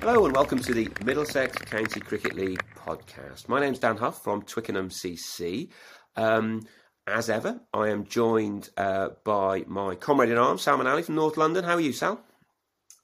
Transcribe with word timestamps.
Hello 0.00 0.24
and 0.24 0.34
welcome 0.34 0.58
to 0.60 0.72
the 0.72 0.88
Middlesex 1.04 1.56
County 1.58 2.00
Cricket 2.00 2.34
League 2.34 2.62
podcast. 2.74 3.48
My 3.48 3.60
name's 3.60 3.78
Dan 3.78 3.96
Huff 3.96 4.22
from 4.24 4.42
Twickenham 4.42 4.88
CC. 4.88 5.68
Um, 6.16 6.66
as 7.06 7.28
ever, 7.28 7.60
I 7.74 7.88
am 7.88 8.04
joined 8.04 8.70
uh, 8.76 9.10
by 9.24 9.64
my 9.66 9.94
comrade 9.94 10.30
in 10.30 10.38
arms, 10.38 10.62
Salman 10.62 10.86
Ali 10.86 11.02
from 11.02 11.16
North 11.16 11.36
London. 11.36 11.64
How 11.64 11.74
are 11.74 11.80
you, 11.80 11.92
Sal? 11.92 12.20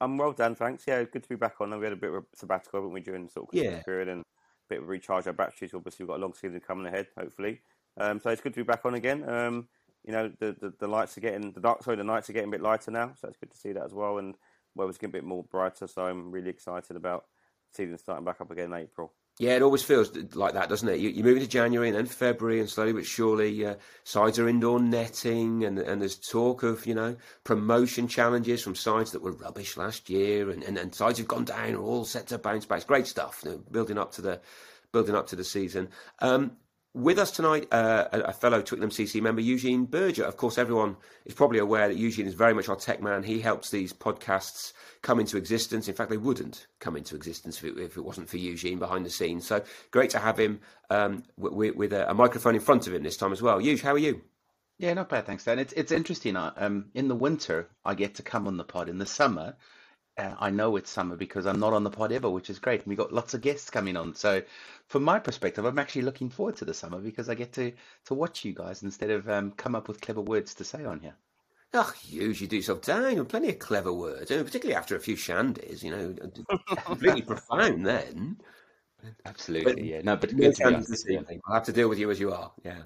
I'm 0.01 0.17
well 0.17 0.33
done, 0.33 0.55
thanks. 0.55 0.85
Yeah, 0.87 1.03
good 1.05 1.23
to 1.23 1.29
be 1.29 1.37
back 1.37 1.57
on. 1.61 1.77
We 1.79 1.85
had 1.85 1.93
a 1.93 1.97
bit 1.97 2.11
of 2.11 2.17
a 2.17 2.25
sabbatical, 2.35 2.81
haven't 2.81 2.93
we, 2.93 3.01
during 3.01 3.29
sort 3.29 3.45
of 3.45 3.51
Christmas 3.51 3.73
Yeah. 3.75 3.83
period 3.83 4.09
and 4.09 4.21
a 4.21 4.25
bit 4.69 4.79
of 4.79 4.85
a 4.85 4.87
recharge 4.89 5.27
our 5.27 5.33
batteries. 5.33 5.75
Obviously, 5.75 6.05
we've 6.05 6.09
got 6.09 6.19
a 6.19 6.23
long 6.23 6.35
season 6.35 6.61
coming 6.61 6.87
ahead, 6.87 7.09
hopefully. 7.19 7.61
Um, 7.99 8.21
so 8.21 8.31
it's 8.31 8.43
good 8.43 8.55
to 8.55 8.61
be 8.61 8.65
back 8.67 8.85
on 8.85 8.95
again. 8.95 9.29
Um, 9.29 9.69
you 10.05 10.13
know, 10.13 10.31
the, 10.39 10.55
the 10.61 10.73
the 10.79 10.87
lights 10.87 11.17
are 11.19 11.23
getting 11.23 11.51
the 11.53 11.61
dark. 11.61 11.83
Sorry, 11.83 11.97
the 11.97 12.05
nights 12.05 12.31
are 12.31 12.33
getting 12.33 12.49
a 12.49 12.53
bit 12.53 12.63
lighter 12.63 12.91
now, 12.91 13.13
so 13.21 13.27
it's 13.29 13.39
good 13.39 13.51
to 13.51 13.57
see 13.57 13.73
that 13.73 13.85
as 13.85 13.93
well. 13.93 14.19
And 14.19 14.35
weather's 14.77 14.99
getting 14.99 15.11
a 15.11 15.19
bit 15.19 15.25
more 15.25 15.45
brighter, 15.45 15.87
so 15.87 16.03
I'm 16.03 16.31
really 16.31 16.51
excited 16.51 16.97
about 16.97 17.25
season 17.73 17.99
starting 17.99 18.25
back 18.25 18.41
up 18.41 18.51
again 18.51 18.67
in 18.67 18.75
April. 18.75 19.13
Yeah, 19.39 19.55
it 19.55 19.63
always 19.63 19.83
feels 19.83 20.17
like 20.35 20.55
that, 20.55 20.71
doesn't 20.71 20.89
it? 20.89 20.99
You, 20.99 21.11
you 21.11 21.23
move 21.23 21.37
into 21.37 21.49
January 21.49 21.89
and 21.89 21.97
then 21.97 22.07
February, 22.07 22.59
and 22.59 22.71
slowly 22.71 22.95
but 22.95 23.05
surely, 23.05 23.67
uh, 23.67 23.75
sides 24.05 24.39
are 24.39 24.49
indoor 24.49 24.81
netting, 24.81 25.63
and 25.65 25.79
and 25.79 26.01
there's 26.01 26.17
talk 26.17 26.63
of 26.63 26.87
you 26.87 26.95
know 26.95 27.17
promotion 27.45 28.09
challenges 28.09 28.63
from 28.63 28.75
sides 28.75 29.13
that 29.13 29.21
were 29.21 29.33
rubbish 29.33 29.77
last 29.77 30.09
year, 30.09 30.51
and, 30.51 30.63
and, 30.63 30.79
and 30.79 30.95
sides 30.95 31.19
who've 31.19 31.29
gone 31.29 31.45
down 31.45 31.75
are 31.75 31.83
all 31.83 32.07
set 32.07 32.29
to 32.29 32.39
bounce 32.39 32.65
back. 32.65 32.77
It's 32.77 32.87
great 32.87 33.07
stuff, 33.07 33.43
you 33.45 33.51
know, 33.51 33.59
building 33.71 33.99
up 33.99 34.13
to 34.13 34.23
the 34.23 34.41
building 34.91 35.15
up 35.15 35.27
to 35.27 35.37
the 35.37 35.45
season. 35.45 35.91
Um, 36.21 36.53
with 36.97 37.19
us 37.19 37.31
tonight, 37.31 37.69
uh, 37.73 38.09
a, 38.11 38.33
fellow 38.33 38.63
Twickenham 38.63 38.91
CC 38.91 39.21
member, 39.21 39.43
Eugene 39.43 39.85
Berger. 39.85 40.25
Of 40.25 40.39
course, 40.39 40.57
everyone 40.57 40.97
is 41.27 41.35
probably 41.35 41.59
aware 41.59 41.89
that 41.89 41.99
Eugene 41.99 42.27
is 42.27 42.33
very 42.33 42.55
much 42.55 42.71
our 42.71 42.77
tech 42.77 43.03
man. 43.03 43.23
He 43.23 43.39
helps 43.41 43.71
these 43.71 43.93
podcasts 43.93 44.73
come 45.03 45.21
into 45.21 45.37
existence. 45.37 45.89
In 45.89 45.95
fact, 45.95 46.09
they 46.11 46.17
wouldn't 46.17 46.67
come 46.81 46.97
into 46.97 47.15
existence 47.15 47.59
if 47.59 47.65
it, 47.65 47.79
if 47.79 47.97
it 47.99 48.01
wasn't 48.05 48.31
for 48.31 48.39
Eugene 48.39 48.79
behind 48.79 49.05
the 49.05 49.11
scenes. 49.11 49.47
So 49.47 49.63
great 49.91 50.09
to 50.11 50.19
have 50.19 50.39
him 50.39 50.61
um, 50.89 51.23
with, 51.37 51.77
with 51.77 51.93
a, 51.93 52.11
a 52.11 52.15
microphone 52.15 52.55
in 52.55 52.63
front 52.63 52.87
of 52.87 52.95
him 52.95 53.03
this 53.03 53.19
time 53.19 53.33
as 53.33 53.43
well. 53.43 53.61
Eugene, 53.61 53.85
how 53.85 53.93
are 53.93 53.99
you? 53.99 54.23
Yeah, 54.79 54.95
not 54.95 55.11
bad, 55.11 55.27
thanks, 55.27 55.45
Dan. 55.45 55.59
It's 55.59 55.73
it's 55.75 55.93
interesting. 55.93 56.37
uh, 56.37 56.53
Um, 56.57 56.87
in 56.95 57.09
the 57.09 57.15
winter, 57.15 57.69
I 57.85 57.95
get 57.95 58.15
to 58.17 58.23
come 58.23 58.47
on 58.47 58.57
the 58.57 58.65
pod. 58.65 58.89
In 58.89 58.99
the 58.99 59.07
summer, 59.07 59.57
uh, 60.19 60.35
I 60.39 60.51
know 60.51 60.77
it's 60.77 60.91
summer 60.91 61.17
because 61.17 61.47
I'm 61.47 61.61
not 61.61 61.73
on 61.73 61.85
the 61.85 61.91
pod 61.91 62.13
ever, 62.13 62.31
which 62.31 62.51
is 62.51 62.59
great. 62.59 62.81
And 62.81 62.89
we 62.89 62.97
got 62.97 63.13
lots 63.13 63.35
of 63.35 63.41
guests 63.41 63.71
coming 63.71 63.97
on. 63.97 64.15
So, 64.15 64.43
from 64.89 65.03
my 65.03 65.19
perspective, 65.19 65.65
I'm 65.65 65.79
actually 65.79 66.03
looking 66.03 66.31
forward 66.31 66.57
to 66.57 66.65
the 66.65 66.75
summer 66.75 66.99
because 66.99 67.29
I 67.29 67.35
get 67.35 67.53
to 67.55 67.73
to 68.07 68.15
watch 68.15 68.45
you 68.45 68.53
guys 68.55 68.83
instead 68.83 69.11
of 69.11 69.29
um, 69.29 69.53
come 69.53 69.75
up 69.75 69.89
with 69.89 70.01
clever 70.01 70.21
words 70.23 70.55
to 70.55 70.65
say 70.65 70.85
on 70.85 71.01
here. 71.01 71.15
Oh, 71.75 71.93
you 72.09 72.33
do 72.33 72.57
yourself 72.57 72.81
down. 72.83 73.17
You've 73.17 73.29
plenty 73.29 73.51
of 73.51 73.59
clever 73.59 73.93
words, 73.93 74.31
and 74.31 74.45
particularly 74.47 74.77
after 74.77 74.97
a 74.97 75.01
few 75.01 75.17
shandies, 75.17 75.83
you 75.83 75.91
know, 75.91 76.15
completely 76.85 77.23
profound 77.23 77.85
then. 77.85 78.39
Absolutely, 79.27 79.91
yeah. 79.91 80.01
No, 80.03 80.17
but 80.17 80.33
No 80.33 80.49
good 80.49 80.55
to 80.57 80.65
be 80.65 80.71
chance 80.71 80.87
on. 80.87 80.91
this 80.91 81.03
to 81.03 81.09
be 81.09 81.17
on. 81.17 81.23
evening. 81.25 81.41
I'll 81.47 81.55
have 81.55 81.65
to 81.65 81.73
deal 81.73 81.89
with 81.89 81.99
you 81.99 82.11
as 82.11 82.19
you 82.19 82.33
are. 82.33 82.51
Yeah. 82.65 82.79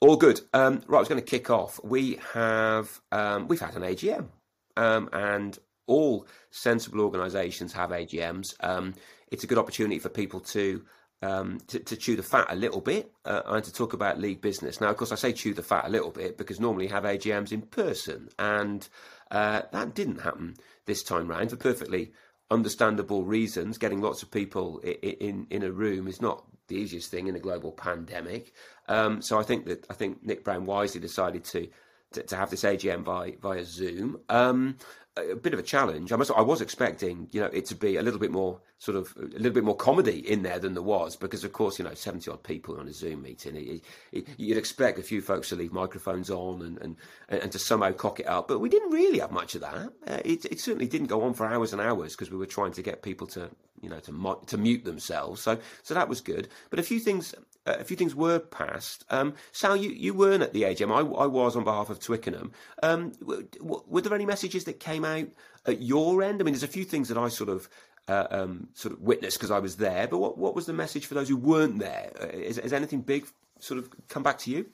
All 0.00 0.16
good. 0.16 0.40
Um, 0.52 0.82
right, 0.86 0.98
I 0.98 1.00
was 1.00 1.08
going 1.08 1.20
to 1.20 1.26
kick 1.26 1.50
off. 1.50 1.80
We 1.82 2.18
have 2.34 3.00
um, 3.10 3.48
we've 3.48 3.60
had 3.60 3.74
an 3.74 3.82
AGM, 3.82 4.28
um, 4.76 5.08
and 5.12 5.58
all 5.86 6.26
sensible 6.50 7.00
organisations 7.00 7.72
have 7.72 7.90
AGMs. 7.90 8.54
Um, 8.60 8.94
it's 9.30 9.44
a 9.44 9.46
good 9.46 9.58
opportunity 9.58 9.98
for 9.98 10.08
people 10.08 10.40
to, 10.40 10.84
um, 11.22 11.58
to 11.68 11.78
to 11.80 11.96
chew 11.96 12.16
the 12.16 12.22
fat 12.22 12.46
a 12.50 12.56
little 12.56 12.80
bit 12.80 13.10
uh, 13.24 13.42
and 13.46 13.64
to 13.64 13.72
talk 13.72 13.92
about 13.92 14.20
league 14.20 14.40
business. 14.40 14.80
Now, 14.80 14.90
of 14.90 14.96
course, 14.96 15.12
I 15.12 15.16
say 15.16 15.32
chew 15.32 15.54
the 15.54 15.62
fat 15.62 15.86
a 15.86 15.90
little 15.90 16.10
bit 16.10 16.36
because 16.38 16.60
normally 16.60 16.86
you 16.86 16.92
have 16.92 17.04
AGMs 17.04 17.52
in 17.52 17.62
person, 17.62 18.28
and 18.38 18.86
uh, 19.30 19.62
that 19.72 19.94
didn't 19.94 20.20
happen 20.20 20.56
this 20.86 21.02
time 21.02 21.28
round 21.28 21.50
for 21.50 21.56
perfectly 21.56 22.12
understandable 22.50 23.24
reasons. 23.24 23.78
Getting 23.78 24.00
lots 24.00 24.22
of 24.22 24.30
people 24.30 24.80
i- 24.84 24.98
i- 25.02 25.16
in 25.20 25.46
in 25.50 25.62
a 25.62 25.72
room 25.72 26.06
is 26.06 26.20
not 26.20 26.44
the 26.68 26.76
easiest 26.76 27.10
thing 27.10 27.26
in 27.28 27.36
a 27.36 27.40
global 27.40 27.72
pandemic. 27.72 28.52
Um, 28.88 29.22
so 29.22 29.38
I 29.38 29.42
think 29.42 29.66
that 29.66 29.86
I 29.90 29.94
think 29.94 30.22
Nick 30.22 30.44
Brown 30.44 30.66
wisely 30.66 31.00
decided 31.00 31.44
to 31.44 31.68
to, 32.12 32.22
to 32.22 32.36
have 32.36 32.50
this 32.50 32.62
AGM 32.64 33.02
via 33.04 33.32
via 33.40 33.64
Zoom. 33.64 34.20
Um, 34.28 34.76
a 35.16 35.36
bit 35.36 35.52
of 35.52 35.58
a 35.58 35.62
challenge. 35.62 36.12
I 36.12 36.16
must. 36.16 36.30
I 36.30 36.42
was 36.42 36.60
expecting, 36.60 37.28
you 37.32 37.40
know, 37.40 37.46
it 37.46 37.66
to 37.66 37.74
be 37.74 37.96
a 37.96 38.02
little 38.02 38.20
bit 38.20 38.30
more 38.30 38.60
sort 38.78 38.96
of 38.96 39.14
a 39.16 39.22
little 39.38 39.52
bit 39.52 39.64
more 39.64 39.76
comedy 39.76 40.18
in 40.18 40.42
there 40.42 40.58
than 40.58 40.74
there 40.74 40.82
was, 40.82 41.16
because 41.16 41.44
of 41.44 41.52
course, 41.52 41.78
you 41.78 41.84
know, 41.84 41.94
seventy 41.94 42.30
odd 42.30 42.42
people 42.42 42.78
on 42.78 42.86
a 42.88 42.92
Zoom 42.92 43.22
meeting. 43.22 43.56
It, 43.56 43.82
it, 44.12 44.28
you'd 44.36 44.58
expect 44.58 44.98
a 44.98 45.02
few 45.02 45.22
folks 45.22 45.48
to 45.48 45.56
leave 45.56 45.72
microphones 45.72 46.30
on 46.30 46.62
and 46.62 46.78
and, 46.78 46.96
and 47.28 47.52
to 47.52 47.58
somehow 47.58 47.92
cock 47.92 48.20
it 48.20 48.26
up, 48.28 48.48
but 48.48 48.58
we 48.60 48.68
didn't 48.68 48.90
really 48.90 49.18
have 49.20 49.32
much 49.32 49.54
of 49.54 49.62
that. 49.62 49.92
Uh, 50.06 50.20
it, 50.24 50.44
it 50.46 50.60
certainly 50.60 50.86
didn't 50.86 51.06
go 51.08 51.22
on 51.22 51.34
for 51.34 51.46
hours 51.46 51.72
and 51.72 51.80
hours 51.80 52.12
because 52.14 52.30
we 52.30 52.36
were 52.36 52.46
trying 52.46 52.72
to 52.72 52.82
get 52.82 53.02
people 53.02 53.26
to, 53.28 53.48
you 53.80 53.88
know, 53.88 54.00
to 54.00 54.38
to 54.46 54.58
mute 54.58 54.84
themselves. 54.84 55.40
So 55.42 55.58
so 55.82 55.94
that 55.94 56.08
was 56.08 56.20
good. 56.20 56.48
But 56.70 56.78
a 56.78 56.82
few 56.82 57.00
things. 57.00 57.34
Uh, 57.68 57.78
a 57.80 57.82
few 57.84 57.96
things 57.96 58.14
were 58.14 58.38
passed. 58.38 59.04
Um, 59.10 59.34
Sal, 59.50 59.74
you, 59.74 59.90
you 59.90 60.14
weren't 60.14 60.44
at 60.44 60.52
the 60.52 60.62
AGM. 60.62 60.88
I, 60.88 61.00
I 61.00 61.26
was 61.26 61.56
on 61.56 61.64
behalf 61.64 61.90
of 61.90 61.98
Twickenham. 61.98 62.52
Um, 62.80 63.10
w- 63.18 63.48
w- 63.58 63.82
were 63.88 64.02
there 64.02 64.14
any 64.14 64.24
messages 64.24 64.62
that 64.66 64.78
came 64.78 65.04
out 65.06 65.28
at 65.66 65.80
your 65.82 66.22
end? 66.22 66.40
I 66.40 66.44
mean, 66.44 66.52
there's 66.52 66.62
a 66.62 66.68
few 66.68 66.84
things 66.84 67.08
that 67.08 67.16
I 67.18 67.28
sort 67.28 67.48
of 67.50 67.68
uh, 68.08 68.26
um, 68.30 68.68
sort 68.74 68.92
of 68.94 69.00
witnessed 69.00 69.38
because 69.38 69.50
I 69.50 69.58
was 69.58 69.76
there. 69.76 70.06
But 70.06 70.18
what, 70.18 70.36
what 70.38 70.54
was 70.54 70.66
the 70.66 70.72
message 70.72 71.06
for 71.06 71.14
those 71.14 71.28
who 71.28 71.36
weren't 71.36 71.78
there? 71.78 72.12
Uh, 72.20 72.26
is, 72.26 72.56
has 72.58 72.72
anything 72.72 73.00
big 73.00 73.26
sort 73.60 73.78
of 73.78 73.88
come 74.08 74.22
back 74.22 74.38
to 74.40 74.50
you? 74.50 74.66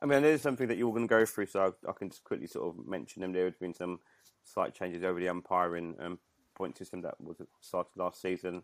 I 0.00 0.06
mean, 0.06 0.22
there's 0.22 0.42
something 0.42 0.68
that 0.68 0.76
you're 0.76 0.92
going 0.92 1.08
to 1.08 1.08
go 1.08 1.24
through, 1.24 1.46
so 1.46 1.74
I, 1.86 1.90
I 1.90 1.92
can 1.92 2.10
just 2.10 2.24
quickly 2.24 2.46
sort 2.46 2.68
of 2.68 2.86
mention 2.86 3.22
them. 3.22 3.32
There 3.32 3.46
have 3.46 3.58
been 3.58 3.74
some 3.74 4.00
slight 4.44 4.74
changes 4.74 5.02
over 5.02 5.18
the 5.18 5.28
umpiring 5.30 5.96
um, 5.98 6.18
point 6.54 6.76
system 6.76 7.00
that 7.02 7.18
was 7.20 7.36
started 7.60 7.90
last 7.96 8.20
season, 8.20 8.62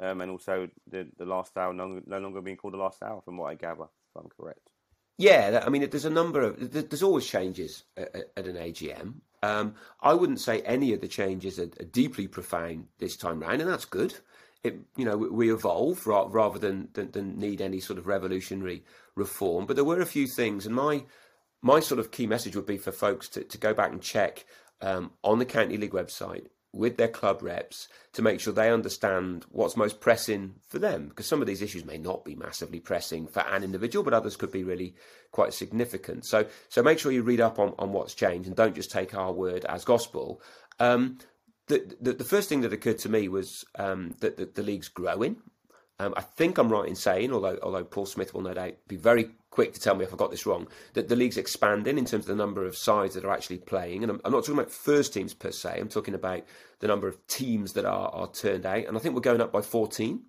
um, 0.00 0.20
and 0.22 0.30
also 0.30 0.68
the 0.90 1.06
the 1.18 1.26
last 1.26 1.56
hour 1.58 1.72
no, 1.74 2.00
no 2.06 2.18
longer 2.18 2.40
being 2.40 2.56
called 2.56 2.72
the 2.74 2.78
last 2.78 3.02
hour, 3.02 3.20
from 3.20 3.36
what 3.36 3.46
I 3.50 3.54
gather, 3.54 3.84
if 3.84 4.22
I'm 4.22 4.28
correct. 4.30 4.60
Yeah, 5.18 5.50
that- 5.50 5.66
I 5.66 5.68
mean, 5.68 5.88
there's 5.90 6.04
a 6.06 6.10
number 6.10 6.40
of 6.42 6.72
there's 6.72 7.02
always 7.02 7.26
changes 7.26 7.84
at- 7.96 8.30
at 8.36 8.46
an 8.46 8.56
AGM. 8.56 9.14
Um, 9.42 9.74
I 10.00 10.14
wouldn't 10.14 10.40
say 10.40 10.60
any 10.62 10.92
of 10.92 11.00
the 11.00 11.08
changes 11.08 11.58
are, 11.58 11.70
are, 11.80 11.84
deeply 11.84 12.26
profound 12.26 12.86
this 12.98 13.16
time 13.16 13.40
round, 13.40 13.60
and 13.60 13.70
that's 13.70 13.84
good. 13.84 14.14
It, 14.64 14.80
you 14.96 15.04
know, 15.04 15.16
we, 15.16 15.52
evolve 15.52 16.04
ra- 16.06 16.26
rather 16.28 16.58
than, 16.58 16.88
than, 16.94 17.12
than 17.12 17.38
need 17.38 17.60
any 17.60 17.78
sort 17.78 17.98
of 17.98 18.08
revolutionary 18.08 18.82
reform. 19.14 19.66
But 19.66 19.76
there 19.76 19.84
were 19.84 20.00
a 20.00 20.06
few 20.06 20.26
things, 20.26 20.66
and 20.66 20.74
my 20.74 21.04
my 21.60 21.80
sort 21.80 21.98
of 21.98 22.10
key 22.10 22.26
message 22.26 22.54
would 22.54 22.66
be 22.66 22.78
for 22.78 22.92
folks 22.92 23.28
to, 23.28 23.42
to 23.42 23.58
go 23.58 23.74
back 23.74 23.90
and 23.90 24.00
check 24.00 24.44
um, 24.80 25.12
on 25.24 25.38
the 25.38 25.44
county 25.44 25.76
league 25.76 25.92
website 25.92 26.46
with 26.72 26.96
their 26.96 27.08
club 27.08 27.42
reps 27.42 27.88
to 28.12 28.22
make 28.22 28.40
sure 28.40 28.52
they 28.52 28.70
understand 28.70 29.44
what's 29.50 29.76
most 29.76 30.00
pressing 30.00 30.54
for 30.66 30.78
them. 30.78 31.08
Because 31.08 31.26
some 31.26 31.40
of 31.40 31.46
these 31.46 31.62
issues 31.62 31.84
may 31.84 31.98
not 31.98 32.24
be 32.24 32.34
massively 32.34 32.78
pressing 32.80 33.26
for 33.26 33.40
an 33.40 33.64
individual, 33.64 34.04
but 34.04 34.14
others 34.14 34.36
could 34.36 34.52
be 34.52 34.64
really 34.64 34.94
quite 35.32 35.54
significant. 35.54 36.24
So, 36.24 36.46
so 36.68 36.82
make 36.82 36.98
sure 36.98 37.10
you 37.10 37.22
read 37.22 37.40
up 37.40 37.58
on, 37.58 37.74
on 37.78 37.92
what's 37.92 38.14
changed 38.14 38.46
and 38.46 38.56
don't 38.56 38.74
just 38.74 38.90
take 38.90 39.14
our 39.14 39.32
word 39.32 39.64
as 39.64 39.84
gospel. 39.84 40.42
Um, 40.78 41.18
the, 41.68 41.94
the, 42.00 42.12
the, 42.12 42.24
first 42.24 42.48
thing 42.48 42.62
that 42.62 42.72
occurred 42.72 42.98
to 42.98 43.08
me 43.08 43.28
was 43.28 43.64
um, 43.78 44.14
that 44.20 44.36
the, 44.36 44.46
the 44.46 44.62
league's 44.62 44.88
growing. 44.88 45.36
Um, 45.98 46.14
I 46.16 46.20
think 46.22 46.58
I'm 46.58 46.70
right 46.70 46.88
in 46.88 46.94
saying, 46.94 47.32
although 47.32 47.58
although 47.62 47.84
Paul 47.84 48.06
Smith 48.06 48.32
will 48.32 48.42
no 48.42 48.54
doubt 48.54 48.74
be 48.86 48.96
very 48.96 49.30
quick 49.58 49.74
to 49.74 49.80
tell 49.80 49.96
me 49.96 50.04
if 50.04 50.14
I 50.14 50.16
got 50.16 50.30
this 50.30 50.46
wrong, 50.46 50.68
that 50.92 51.08
the 51.08 51.16
league's 51.16 51.36
expanding 51.36 51.98
in 51.98 52.04
terms 52.04 52.28
of 52.28 52.28
the 52.28 52.36
number 52.36 52.64
of 52.64 52.76
sides 52.76 53.14
that 53.14 53.24
are 53.24 53.32
actually 53.32 53.58
playing. 53.58 54.04
And 54.04 54.12
I'm, 54.12 54.20
I'm, 54.24 54.30
not 54.30 54.44
talking 54.44 54.54
about 54.54 54.70
first 54.70 55.12
teams 55.12 55.34
per 55.34 55.50
se. 55.50 55.80
I'm 55.80 55.88
talking 55.88 56.14
about 56.14 56.44
the 56.78 56.86
number 56.86 57.08
of 57.08 57.26
teams 57.26 57.72
that 57.72 57.84
are, 57.84 58.08
are 58.10 58.30
turned 58.30 58.64
out. 58.64 58.86
And 58.86 58.96
I 58.96 59.00
think 59.00 59.16
we're 59.16 59.20
going 59.20 59.40
up 59.40 59.50
by 59.50 59.60
14. 59.60 60.20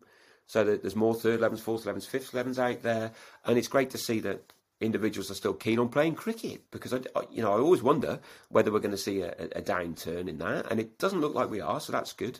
So 0.47 0.63
that 0.63 0.81
there's 0.81 0.95
more 0.95 1.13
third 1.13 1.41
11s, 1.41 1.59
fourth 1.59 1.85
11s, 1.85 2.07
fifth 2.07 2.31
11s 2.31 2.57
out 2.57 2.81
there. 2.81 3.11
And 3.45 3.55
it's 3.55 3.67
great 3.67 3.91
to 3.91 3.99
see 3.99 4.19
that 4.21 4.51
individuals 4.81 5.29
are 5.29 5.35
still 5.35 5.53
keen 5.53 5.77
on 5.77 5.89
playing 5.89 6.15
cricket 6.15 6.63
because 6.71 6.91
I, 6.91 7.01
you 7.29 7.43
know, 7.43 7.53
I 7.53 7.59
always 7.59 7.83
wonder 7.83 8.19
whether 8.47 8.71
we're 8.71 8.79
going 8.79 8.89
to 8.89 8.97
see 8.97 9.21
a, 9.21 9.29
a 9.55 9.61
downturn 9.61 10.27
in 10.27 10.39
that. 10.39 10.71
And 10.71 10.79
it 10.79 10.97
doesn't 10.97 11.21
look 11.21 11.35
like 11.35 11.51
we 11.51 11.61
are. 11.61 11.79
So 11.79 11.91
that's 11.91 12.13
good. 12.13 12.39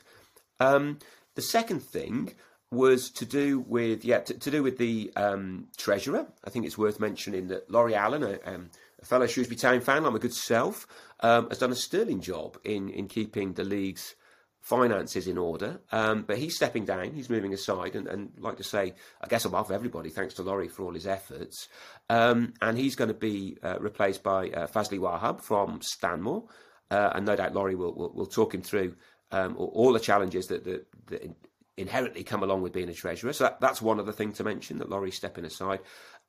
Um, 0.59 0.97
the 1.35 1.43
second 1.43 1.83
thing 1.83 2.33
was 2.71 3.09
to 3.09 3.25
do 3.25 3.59
with 3.59 4.05
yeah 4.05 4.19
to, 4.19 4.33
to 4.33 4.51
do 4.51 4.61
with 4.61 4.77
the 4.77 5.11
um, 5.15 5.67
treasurer. 5.77 6.27
I 6.43 6.49
think 6.49 6.65
it's 6.65 6.77
worth 6.77 6.99
mentioning 6.99 7.47
that 7.47 7.69
Laurie 7.69 7.95
Allen, 7.95 8.23
a, 8.23 8.39
um, 8.45 8.69
a 9.01 9.05
fellow 9.05 9.27
Shrewsbury 9.27 9.57
Town 9.57 9.81
fan, 9.81 10.03
like 10.03 10.13
my 10.13 10.19
good 10.19 10.33
self, 10.33 10.87
um, 11.21 11.49
has 11.49 11.57
done 11.57 11.71
a 11.71 11.75
sterling 11.75 12.21
job 12.21 12.57
in 12.63 12.89
in 12.89 13.07
keeping 13.07 13.53
the 13.53 13.63
league's 13.63 14.15
finances 14.61 15.27
in 15.27 15.37
order. 15.37 15.79
Um, 15.91 16.23
but 16.27 16.37
he's 16.37 16.55
stepping 16.55 16.85
down. 16.85 17.13
He's 17.13 17.29
moving 17.29 17.53
aside, 17.53 17.95
and, 17.95 18.07
and 18.07 18.31
like 18.37 18.57
to 18.57 18.63
say, 18.63 18.93
I 19.21 19.27
guess 19.27 19.45
on 19.45 19.51
behalf 19.51 19.69
of 19.69 19.75
everybody, 19.75 20.09
thanks 20.09 20.35
to 20.35 20.43
Laurie 20.43 20.67
for 20.67 20.83
all 20.83 20.93
his 20.93 21.07
efforts. 21.07 21.69
Um, 22.09 22.53
and 22.61 22.77
he's 22.77 22.95
going 22.95 23.07
to 23.07 23.13
be 23.13 23.57
uh, 23.63 23.79
replaced 23.79 24.21
by 24.21 24.49
uh, 24.49 24.67
Fazli 24.67 24.99
Wahab 24.99 25.41
from 25.41 25.81
Stanmore, 25.81 26.43
uh, 26.91 27.11
and 27.15 27.25
no 27.25 27.35
doubt 27.35 27.55
Laurie 27.55 27.75
will, 27.75 27.93
will, 27.93 28.11
will 28.13 28.25
talk 28.27 28.53
him 28.53 28.61
through. 28.61 28.95
Um, 29.31 29.55
all 29.57 29.93
the 29.93 29.99
challenges 29.99 30.47
that, 30.47 30.63
that, 30.63 30.87
that 31.07 31.35
inherently 31.79 32.23
come 32.23 32.43
along 32.43 32.61
with 32.61 32.73
being 32.73 32.89
a 32.89 32.93
treasurer. 32.93 33.33
So 33.33 33.45
that, 33.45 33.59
that's 33.59 33.81
one 33.81 33.99
other 33.99 34.11
thing 34.11 34.33
to 34.33 34.43
mention 34.43 34.77
that 34.77 34.89
Laurie's 34.89 35.15
stepping 35.15 35.45
aside. 35.45 35.79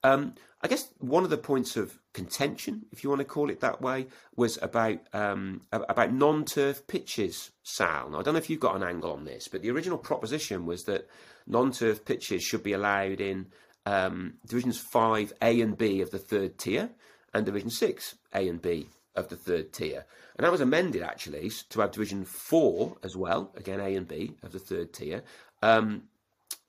Um, 0.03 0.35
I 0.63 0.69
guess 0.69 0.89
one 0.99 1.25
of 1.25 1.31
the 1.31 1.37
points 1.37 1.77
of 1.77 1.99
contention, 2.15 2.87
if 2.93 3.03
you 3.03 3.11
want 3.11 3.21
to 3.21 3.27
call 3.27 3.51
it 3.51 3.61
that 3.61 3.83
way, 3.83 4.07
was 4.37 4.59
about 4.63 5.01
um, 5.13 5.63
about 5.73 6.13
non-turf 6.13 6.87
pitches. 6.87 7.51
Sal, 7.63 8.11
now, 8.11 8.21
I 8.21 8.23
don't 8.23 8.35
know 8.35 8.39
if 8.39 8.49
you've 8.49 8.61
got 8.61 8.77
an 8.77 8.83
angle 8.83 9.13
on 9.13 9.25
this, 9.25 9.49
but 9.49 9.61
the 9.63 9.71
original 9.71 9.99
proposition 9.99 10.65
was 10.65 10.85
that 10.85 11.07
non-turf 11.47 12.05
pitches 12.05 12.43
should 12.43 12.63
be 12.63 12.73
allowed 12.73 13.21
in 13.21 13.47
um, 13.85 14.35
divisions 14.47 14.79
five 14.79 15.33
A 15.43 15.61
and 15.61 15.77
B 15.77 16.01
of 16.01 16.11
the 16.11 16.19
third 16.19 16.57
tier, 16.57 16.91
and 17.35 17.45
division 17.45 17.71
six 17.71 18.15
A 18.33 18.49
and 18.49 18.63
B 18.63 18.89
of 19.15 19.29
the 19.29 19.37
third 19.37 19.73
tier. 19.73 20.05
And 20.37 20.45
that 20.45 20.53
was 20.53 20.61
amended 20.61 21.03
actually 21.03 21.51
to 21.71 21.81
have 21.81 21.93
Division 21.93 22.25
4 22.25 22.97
as 23.03 23.17
well, 23.17 23.53
again 23.57 23.81
A 23.81 23.97
and 23.97 24.07
B 24.07 24.35
of 24.43 24.53
the 24.53 24.59
third 24.59 24.93
tier. 24.93 25.23
Um, 25.63 26.05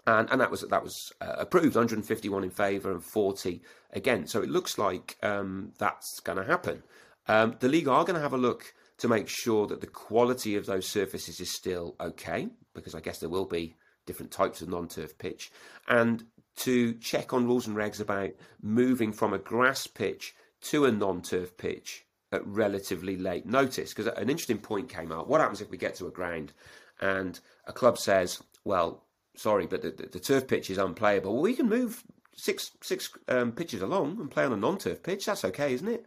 and, 0.07 0.29
and 0.31 0.41
that 0.41 0.49
was 0.49 0.61
that 0.61 0.83
was 0.83 1.13
uh, 1.21 1.35
approved 1.37 1.75
151 1.75 2.43
in 2.43 2.49
favour 2.49 2.91
and 2.91 3.03
40 3.03 3.61
against. 3.91 4.31
So 4.31 4.41
it 4.41 4.49
looks 4.49 4.77
like 4.77 5.17
um, 5.21 5.73
that's 5.77 6.19
going 6.21 6.37
to 6.37 6.43
happen. 6.43 6.83
Um, 7.27 7.55
the 7.59 7.69
league 7.69 7.87
are 7.87 8.03
going 8.03 8.15
to 8.15 8.21
have 8.21 8.33
a 8.33 8.37
look 8.37 8.73
to 8.97 9.07
make 9.07 9.27
sure 9.27 9.67
that 9.67 9.81
the 9.81 9.87
quality 9.87 10.55
of 10.55 10.65
those 10.65 10.87
surfaces 10.87 11.39
is 11.39 11.51
still 11.51 11.95
okay, 11.99 12.49
because 12.73 12.95
I 12.95 12.99
guess 12.99 13.19
there 13.19 13.29
will 13.29 13.45
be 13.45 13.75
different 14.05 14.31
types 14.31 14.61
of 14.61 14.69
non-turf 14.69 15.17
pitch, 15.17 15.51
and 15.87 16.23
to 16.57 16.93
check 16.95 17.33
on 17.33 17.45
rules 17.45 17.67
and 17.67 17.77
regs 17.77 18.01
about 18.01 18.31
moving 18.61 19.13
from 19.13 19.33
a 19.33 19.39
grass 19.39 19.87
pitch 19.87 20.33
to 20.61 20.85
a 20.85 20.91
non-turf 20.91 21.55
pitch 21.57 22.05
at 22.31 22.45
relatively 22.45 23.17
late 23.17 23.45
notice. 23.45 23.93
Because 23.93 24.07
an 24.07 24.29
interesting 24.29 24.57
point 24.57 24.89
came 24.89 25.11
out. 25.11 25.27
What 25.27 25.41
happens 25.41 25.61
if 25.61 25.69
we 25.69 25.77
get 25.77 25.95
to 25.95 26.07
a 26.07 26.11
ground 26.11 26.53
and 26.99 27.39
a 27.67 27.73
club 27.73 27.97
says, 27.97 28.41
well, 28.63 29.03
sorry, 29.35 29.67
but 29.67 29.81
the, 29.81 29.91
the, 29.91 30.07
the 30.07 30.19
turf 30.19 30.47
pitch 30.47 30.69
is 30.69 30.77
unplayable. 30.77 31.33
Well, 31.33 31.41
we 31.41 31.55
can 31.55 31.69
move 31.69 32.03
six 32.35 32.71
six 32.81 33.11
um, 33.27 33.51
pitches 33.51 33.81
along 33.81 34.19
and 34.19 34.31
play 34.31 34.45
on 34.45 34.53
a 34.53 34.57
non-turf 34.57 35.03
pitch. 35.03 35.25
That's 35.25 35.45
okay, 35.45 35.73
isn't 35.73 35.87
it? 35.87 36.05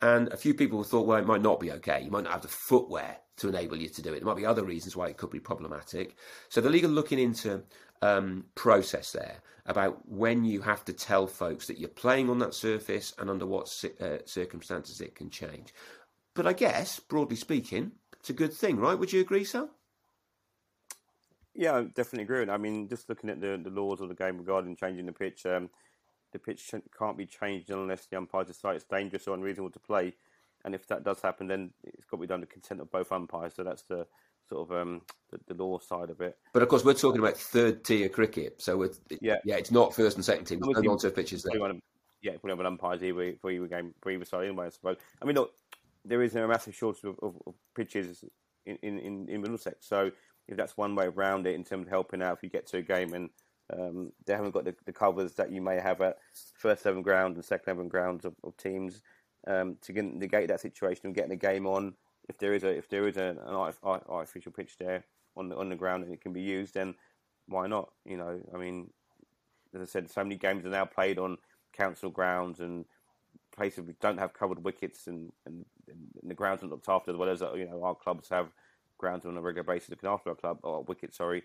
And 0.00 0.28
a 0.28 0.36
few 0.36 0.54
people 0.54 0.84
thought, 0.84 1.06
well, 1.06 1.18
it 1.18 1.26
might 1.26 1.42
not 1.42 1.60
be 1.60 1.72
okay. 1.72 2.02
You 2.02 2.10
might 2.10 2.24
not 2.24 2.32
have 2.32 2.42
the 2.42 2.48
footwear 2.48 3.18
to 3.38 3.48
enable 3.48 3.76
you 3.76 3.88
to 3.88 4.02
do 4.02 4.12
it. 4.12 4.20
There 4.20 4.26
might 4.26 4.36
be 4.36 4.46
other 4.46 4.64
reasons 4.64 4.96
why 4.96 5.08
it 5.08 5.16
could 5.16 5.30
be 5.30 5.40
problematic. 5.40 6.16
So 6.48 6.60
the 6.60 6.70
league 6.70 6.84
are 6.84 6.88
looking 6.88 7.18
into 7.18 7.62
um, 8.02 8.44
process 8.54 9.12
there 9.12 9.38
about 9.66 10.08
when 10.08 10.44
you 10.44 10.62
have 10.62 10.84
to 10.86 10.92
tell 10.92 11.26
folks 11.26 11.66
that 11.66 11.78
you're 11.78 11.88
playing 11.88 12.30
on 12.30 12.38
that 12.38 12.54
surface 12.54 13.12
and 13.18 13.28
under 13.28 13.46
what 13.46 13.84
uh, 14.00 14.18
circumstances 14.24 15.00
it 15.00 15.14
can 15.14 15.28
change. 15.28 15.74
But 16.34 16.46
I 16.46 16.52
guess, 16.52 17.00
broadly 17.00 17.36
speaking, 17.36 17.92
it's 18.18 18.30
a 18.30 18.34
good 18.34 18.52
thing, 18.52 18.76
right? 18.78 18.98
Would 18.98 19.12
you 19.12 19.20
agree, 19.20 19.44
so? 19.44 19.70
Yeah, 21.54 21.76
I 21.76 21.82
definitely 21.82 22.22
agree. 22.22 22.48
I 22.48 22.56
mean, 22.56 22.88
just 22.88 23.08
looking 23.08 23.30
at 23.30 23.40
the, 23.40 23.60
the 23.62 23.70
laws 23.70 24.00
of 24.00 24.08
the 24.08 24.14
game 24.14 24.38
regarding 24.38 24.76
changing 24.76 25.06
the 25.06 25.12
pitch, 25.12 25.44
um, 25.44 25.68
the 26.32 26.38
pitch 26.38 26.72
can't 26.96 27.16
be 27.16 27.26
changed 27.26 27.70
unless 27.70 28.06
the 28.06 28.16
umpires 28.16 28.46
decide 28.46 28.76
it's 28.76 28.84
dangerous 28.84 29.26
or 29.26 29.34
unreasonable 29.34 29.72
to 29.72 29.80
play. 29.80 30.14
And 30.64 30.74
if 30.74 30.86
that 30.88 31.04
does 31.04 31.20
happen, 31.20 31.46
then 31.46 31.70
it's 31.84 32.04
got 32.04 32.18
to 32.18 32.20
be 32.20 32.26
done 32.26 32.40
to 32.40 32.46
consent 32.46 32.80
of 32.80 32.90
both 32.90 33.12
umpires. 33.12 33.54
So 33.54 33.64
that's 33.64 33.82
the 33.82 34.06
sort 34.48 34.70
of 34.70 34.76
um, 34.76 35.02
the, 35.30 35.38
the, 35.52 35.62
law 35.62 35.78
side 35.78 36.10
of 36.10 36.20
it. 36.20 36.36
But 36.52 36.62
of 36.62 36.68
course, 36.68 36.84
we're 36.84 36.94
talking 36.94 37.20
about 37.20 37.36
third 37.36 37.84
tier 37.84 38.08
cricket, 38.08 38.60
so 38.60 38.82
it's, 38.82 39.00
yeah, 39.20 39.36
yeah, 39.44 39.56
it's 39.56 39.70
not 39.70 39.94
first 39.94 40.16
and 40.16 40.24
second 40.24 40.46
team. 40.46 40.60
There's 40.60 40.76
no 40.76 40.90
non-turf 40.90 41.14
pitches 41.14 41.42
there. 41.42 41.54
yeah, 42.22 42.32
we 42.42 42.50
have 42.50 42.60
an 42.60 42.66
umpires 42.66 43.02
either 43.02 43.34
for 43.40 43.50
either 43.50 43.66
game 43.66 43.94
for 44.00 44.10
either 44.10 44.24
side 44.24 44.46
anyway. 44.46 44.66
I 44.66 44.70
suppose. 44.70 44.96
I 45.20 45.24
mean, 45.24 45.36
look, 45.36 45.52
there 46.04 46.22
is 46.22 46.34
a 46.34 46.46
massive 46.46 46.74
shortage 46.74 47.04
of, 47.04 47.18
of, 47.22 47.34
of 47.46 47.54
pitches 47.74 48.24
in, 48.66 48.78
in, 48.82 49.28
in 49.28 49.40
Middlesex, 49.40 49.86
so 49.86 50.10
if 50.48 50.56
that's 50.56 50.76
one 50.76 50.94
way 50.94 51.06
around 51.06 51.46
it 51.46 51.54
in 51.54 51.64
terms 51.64 51.86
of 51.86 51.90
helping 51.90 52.22
out 52.22 52.36
if 52.36 52.42
you 52.42 52.48
get 52.48 52.66
to 52.68 52.78
a 52.78 52.82
game 52.82 53.12
and 53.12 53.30
um, 53.70 54.12
they 54.24 54.32
haven't 54.32 54.52
got 54.52 54.64
the, 54.64 54.74
the, 54.86 54.92
covers 54.92 55.34
that 55.34 55.52
you 55.52 55.60
may 55.60 55.78
have 55.78 56.00
at 56.00 56.16
first 56.54 56.82
seven 56.82 57.02
grounds 57.02 57.36
and 57.36 57.44
second 57.44 57.66
seven 57.66 57.86
grounds 57.86 58.24
of, 58.24 58.34
of 58.42 58.56
teams 58.56 59.02
um, 59.46 59.76
to 59.82 59.92
negate 59.92 60.48
that 60.48 60.60
situation 60.60 61.02
and 61.04 61.14
getting 61.14 61.30
the 61.30 61.36
game 61.36 61.66
on 61.66 61.92
if 62.28 62.38
there 62.38 62.54
is 62.54 62.64
a 62.64 62.68
if 62.68 62.88
there 62.88 63.08
is 63.08 63.16
an 63.16 63.38
artificial 63.38 64.52
pitch 64.52 64.76
there 64.78 65.04
on 65.36 65.48
the 65.48 65.56
on 65.56 65.68
the 65.68 65.76
ground 65.76 66.04
and 66.04 66.12
it 66.12 66.20
can 66.20 66.32
be 66.32 66.40
used, 66.40 66.74
then 66.74 66.94
why 67.46 67.66
not? 67.66 67.90
You 68.04 68.16
know, 68.18 68.40
I 68.54 68.58
mean, 68.58 68.90
as 69.74 69.82
I 69.82 69.84
said, 69.86 70.10
so 70.10 70.22
many 70.22 70.36
games 70.36 70.64
are 70.64 70.70
now 70.70 70.84
played 70.84 71.18
on 71.18 71.38
council 71.72 72.10
grounds 72.10 72.60
and 72.60 72.84
places 73.54 73.84
we 73.84 73.94
don't 74.00 74.18
have 74.18 74.32
covered 74.32 74.62
wickets 74.64 75.06
and, 75.06 75.32
and, 75.46 75.64
and 75.88 76.30
the 76.30 76.34
grounds 76.34 76.62
are 76.62 76.66
looked 76.66 76.88
after 76.88 77.10
as 77.10 77.16
well 77.16 77.28
as 77.28 77.40
you 77.56 77.66
know 77.68 77.82
our 77.82 77.94
clubs 77.94 78.28
have 78.28 78.48
grounds 78.98 79.26
on 79.26 79.36
a 79.36 79.40
regular 79.40 79.64
basis 79.64 79.90
looking 79.90 80.08
after 80.08 80.30
our 80.30 80.36
club 80.36 80.58
or 80.62 80.82
wickets. 80.84 81.16
Sorry, 81.16 81.42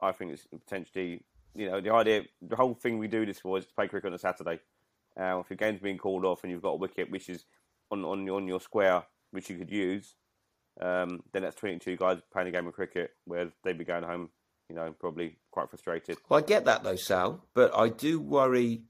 I 0.00 0.12
think 0.12 0.32
it's 0.32 0.46
potentially 0.46 1.22
you 1.54 1.70
know 1.70 1.80
the 1.80 1.92
idea, 1.92 2.22
the 2.42 2.56
whole 2.56 2.74
thing 2.74 2.98
we 2.98 3.08
do 3.08 3.26
this 3.26 3.40
for 3.40 3.58
is 3.58 3.66
to 3.66 3.74
play 3.74 3.88
cricket 3.88 4.08
on 4.08 4.14
a 4.14 4.18
Saturday. 4.18 4.60
Uh, 5.20 5.40
if 5.40 5.50
your 5.50 5.56
game's 5.56 5.80
being 5.80 5.98
called 5.98 6.24
off 6.24 6.44
and 6.44 6.52
you've 6.52 6.62
got 6.62 6.70
a 6.70 6.76
wicket 6.76 7.10
which 7.10 7.28
is 7.28 7.44
on 7.90 8.04
on 8.04 8.28
on 8.30 8.46
your 8.46 8.60
square 8.60 9.02
which 9.32 9.50
you 9.50 9.56
could 9.56 9.70
use, 9.70 10.14
um, 10.80 11.22
then 11.32 11.42
that's 11.42 11.56
22 11.56 11.96
guys 11.96 12.18
playing 12.32 12.48
a 12.48 12.52
game 12.52 12.66
of 12.66 12.74
cricket 12.74 13.12
where 13.24 13.50
they'd 13.64 13.78
be 13.78 13.84
going 13.84 14.02
home, 14.02 14.30
you 14.68 14.76
know, 14.76 14.94
probably 14.98 15.36
quite 15.50 15.68
frustrated. 15.68 16.18
Well, 16.28 16.38
I 16.38 16.42
get 16.42 16.64
that 16.66 16.82
though, 16.82 16.96
Sal, 16.96 17.44
but 17.54 17.76
I 17.76 17.88
do 17.88 18.20
worry 18.20 18.82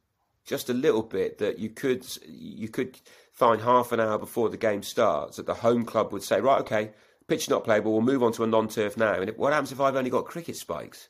just 0.44 0.70
a 0.70 0.74
little 0.74 1.02
bit 1.02 1.38
that 1.38 1.58
you 1.58 1.70
could 1.70 2.06
you 2.26 2.68
could 2.68 2.98
find 3.32 3.60
half 3.60 3.92
an 3.92 4.00
hour 4.00 4.18
before 4.18 4.48
the 4.48 4.56
game 4.56 4.82
starts 4.82 5.36
that 5.36 5.46
the 5.46 5.54
home 5.54 5.84
club 5.84 6.12
would 6.12 6.22
say, 6.22 6.40
right, 6.40 6.60
okay, 6.60 6.90
pitch 7.26 7.48
not 7.48 7.64
playable, 7.64 7.92
we'll 7.92 8.02
move 8.02 8.22
on 8.22 8.32
to 8.32 8.44
a 8.44 8.46
non-turf 8.46 8.96
now. 8.96 9.14
And 9.14 9.30
what 9.36 9.52
happens 9.52 9.72
if 9.72 9.80
I've 9.80 9.96
only 9.96 10.10
got 10.10 10.24
cricket 10.26 10.56
spikes? 10.56 11.08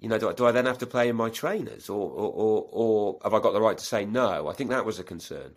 You 0.00 0.08
know, 0.08 0.18
do 0.18 0.30
I, 0.30 0.32
do 0.32 0.46
I 0.46 0.52
then 0.52 0.66
have 0.66 0.78
to 0.78 0.86
play 0.86 1.08
in 1.08 1.16
my 1.16 1.28
trainers, 1.28 1.88
or, 1.88 2.08
or, 2.10 2.32
or, 2.32 2.68
or 2.70 3.18
have 3.24 3.34
I 3.34 3.40
got 3.40 3.52
the 3.52 3.60
right 3.60 3.76
to 3.76 3.84
say 3.84 4.04
no? 4.04 4.48
I 4.48 4.52
think 4.54 4.70
that 4.70 4.84
was 4.84 4.98
a 4.98 5.04
concern. 5.04 5.56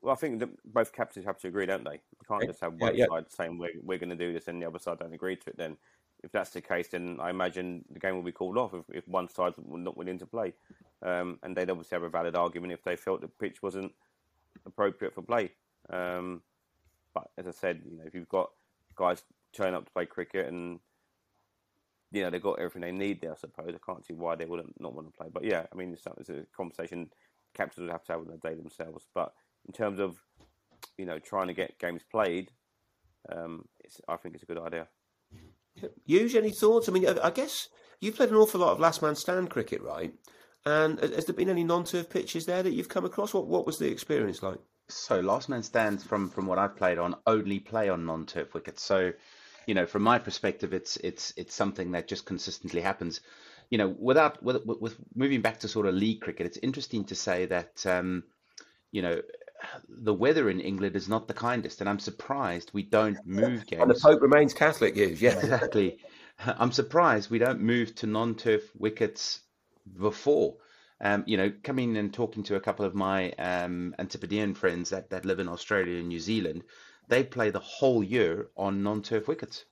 Well, 0.00 0.12
I 0.12 0.16
think 0.16 0.40
that 0.40 0.50
both 0.64 0.92
captains 0.92 1.26
have 1.26 1.38
to 1.38 1.48
agree, 1.48 1.66
don't 1.66 1.84
they? 1.84 1.94
You 1.94 2.26
can't 2.26 2.46
just 2.46 2.60
have 2.60 2.74
one 2.74 2.94
yeah, 2.94 3.06
yeah. 3.10 3.16
side 3.16 3.30
saying 3.30 3.58
we're, 3.58 3.70
we're 3.82 3.98
going 3.98 4.10
to 4.10 4.16
do 4.16 4.32
this 4.32 4.48
and 4.48 4.62
the 4.62 4.66
other 4.66 4.78
side 4.78 4.98
don't 4.98 5.12
agree 5.12 5.36
to 5.36 5.50
it. 5.50 5.56
Then, 5.56 5.76
if 6.22 6.32
that's 6.32 6.50
the 6.50 6.60
case, 6.60 6.88
then 6.88 7.18
I 7.20 7.30
imagine 7.30 7.84
the 7.90 8.00
game 8.00 8.14
will 8.14 8.22
be 8.22 8.32
called 8.32 8.58
off 8.58 8.74
if, 8.74 8.84
if 8.92 9.08
one 9.08 9.28
side's 9.28 9.56
not 9.66 9.96
willing 9.96 10.18
to 10.18 10.26
play. 10.26 10.52
Um, 11.02 11.38
and 11.42 11.56
they'd 11.56 11.70
obviously 11.70 11.96
have 11.96 12.02
a 12.02 12.08
valid 12.08 12.36
argument 12.36 12.72
if 12.72 12.82
they 12.82 12.96
felt 12.96 13.20
the 13.20 13.28
pitch 13.28 13.62
wasn't 13.62 13.92
appropriate 14.66 15.14
for 15.14 15.22
play. 15.22 15.52
Um, 15.90 16.42
But 17.14 17.30
as 17.36 17.46
I 17.46 17.52
said, 17.52 17.82
you 17.84 17.96
know, 17.96 18.04
if 18.06 18.14
you've 18.14 18.28
got 18.28 18.50
guys 18.96 19.22
turning 19.52 19.74
up 19.74 19.86
to 19.86 19.92
play 19.92 20.06
cricket 20.06 20.46
and 20.46 20.78
you 22.12 22.22
know 22.22 22.30
they've 22.30 22.42
got 22.42 22.58
everything 22.58 22.82
they 22.82 22.92
need 22.92 23.20
there, 23.20 23.32
I 23.32 23.36
suppose 23.36 23.74
I 23.74 23.78
can't 23.84 24.04
see 24.04 24.14
why 24.14 24.36
they 24.36 24.44
wouldn't 24.44 24.80
not 24.80 24.94
want 24.94 25.08
to 25.08 25.16
play. 25.16 25.28
But 25.32 25.44
yeah, 25.44 25.66
I 25.72 25.76
mean, 25.76 25.92
it's, 25.92 26.06
it's 26.18 26.30
a 26.30 26.46
conversation 26.56 27.10
captains 27.54 27.82
would 27.82 27.92
have 27.92 28.04
to 28.04 28.12
have 28.12 28.20
with 28.20 28.28
their 28.28 28.50
day 28.50 28.56
themselves. 28.56 29.06
But 29.14 29.32
in 29.68 29.74
terms 29.74 30.00
of 30.00 30.20
you 30.96 31.06
know 31.06 31.18
trying 31.18 31.46
to 31.46 31.54
get 31.54 31.78
games 31.78 32.02
played, 32.10 32.50
um, 33.30 33.64
I 34.08 34.16
think 34.16 34.34
it's 34.34 34.42
a 34.42 34.46
good 34.46 34.58
idea. 34.58 34.88
Euge 36.08 36.34
any 36.34 36.50
thoughts? 36.50 36.88
I 36.88 36.92
mean, 36.92 37.06
I 37.06 37.30
guess 37.30 37.68
you've 38.00 38.16
played 38.16 38.30
an 38.30 38.36
awful 38.36 38.60
lot 38.60 38.72
of 38.72 38.80
last 38.80 39.02
man 39.02 39.14
stand 39.14 39.50
cricket, 39.50 39.80
right? 39.82 40.12
And 40.66 40.98
has 41.00 41.26
there 41.26 41.34
been 41.34 41.48
any 41.48 41.64
non-turf 41.64 42.10
pitches 42.10 42.46
there 42.46 42.62
that 42.62 42.72
you've 42.72 42.88
come 42.88 43.04
across? 43.04 43.32
What 43.32 43.46
what 43.46 43.66
was 43.66 43.78
the 43.78 43.88
experience 43.88 44.42
like? 44.42 44.58
So 44.88 45.20
last 45.20 45.48
man 45.48 45.62
stands 45.62 46.02
from 46.02 46.30
from 46.30 46.46
what 46.46 46.58
I've 46.58 46.76
played 46.76 46.98
on 46.98 47.14
only 47.26 47.60
play 47.60 47.88
on 47.88 48.06
non-turf 48.06 48.54
wickets. 48.54 48.82
So, 48.82 49.12
you 49.66 49.74
know, 49.74 49.86
from 49.86 50.02
my 50.02 50.18
perspective, 50.18 50.72
it's 50.72 50.96
it's 50.98 51.32
it's 51.36 51.54
something 51.54 51.92
that 51.92 52.08
just 52.08 52.26
consistently 52.26 52.80
happens. 52.80 53.20
You 53.70 53.78
know, 53.78 53.94
without 53.98 54.42
with, 54.42 54.64
with 54.64 54.96
moving 55.14 55.42
back 55.42 55.60
to 55.60 55.68
sort 55.68 55.86
of 55.86 55.94
league 55.94 56.22
cricket, 56.22 56.46
it's 56.46 56.58
interesting 56.58 57.04
to 57.04 57.14
say 57.14 57.46
that 57.46 57.86
um, 57.86 58.24
you 58.90 59.02
know 59.02 59.20
the 59.88 60.14
weather 60.14 60.50
in 60.50 60.60
England 60.60 60.96
is 60.96 61.08
not 61.08 61.28
the 61.28 61.34
kindest, 61.34 61.80
and 61.80 61.88
I'm 61.88 61.98
surprised 61.98 62.70
we 62.72 62.82
don't 62.82 63.18
move 63.26 63.66
games. 63.66 63.82
And 63.82 63.90
the 63.90 64.00
Pope 64.00 64.20
remains 64.20 64.54
Catholic, 64.54 64.96
yes, 64.96 65.20
yeah, 65.20 65.38
exactly. 65.38 65.98
I'm 66.46 66.72
surprised 66.72 67.30
we 67.30 67.38
don't 67.38 67.60
move 67.60 67.94
to 67.96 68.06
non-turf 68.06 68.62
wickets 68.76 69.40
before. 69.98 70.56
Um, 71.00 71.24
you 71.26 71.36
know, 71.36 71.52
coming 71.62 71.96
and 71.96 72.12
talking 72.12 72.42
to 72.44 72.56
a 72.56 72.60
couple 72.60 72.84
of 72.84 72.94
my 72.94 73.30
um, 73.32 73.94
Antipodean 73.98 74.54
friends 74.54 74.90
that, 74.90 75.10
that 75.10 75.24
live 75.24 75.38
in 75.38 75.48
Australia 75.48 75.98
and 75.98 76.08
New 76.08 76.20
Zealand, 76.20 76.64
they 77.08 77.22
play 77.24 77.50
the 77.50 77.60
whole 77.60 78.02
year 78.02 78.48
on 78.56 78.82
non-turf 78.82 79.28
wickets, 79.28 79.64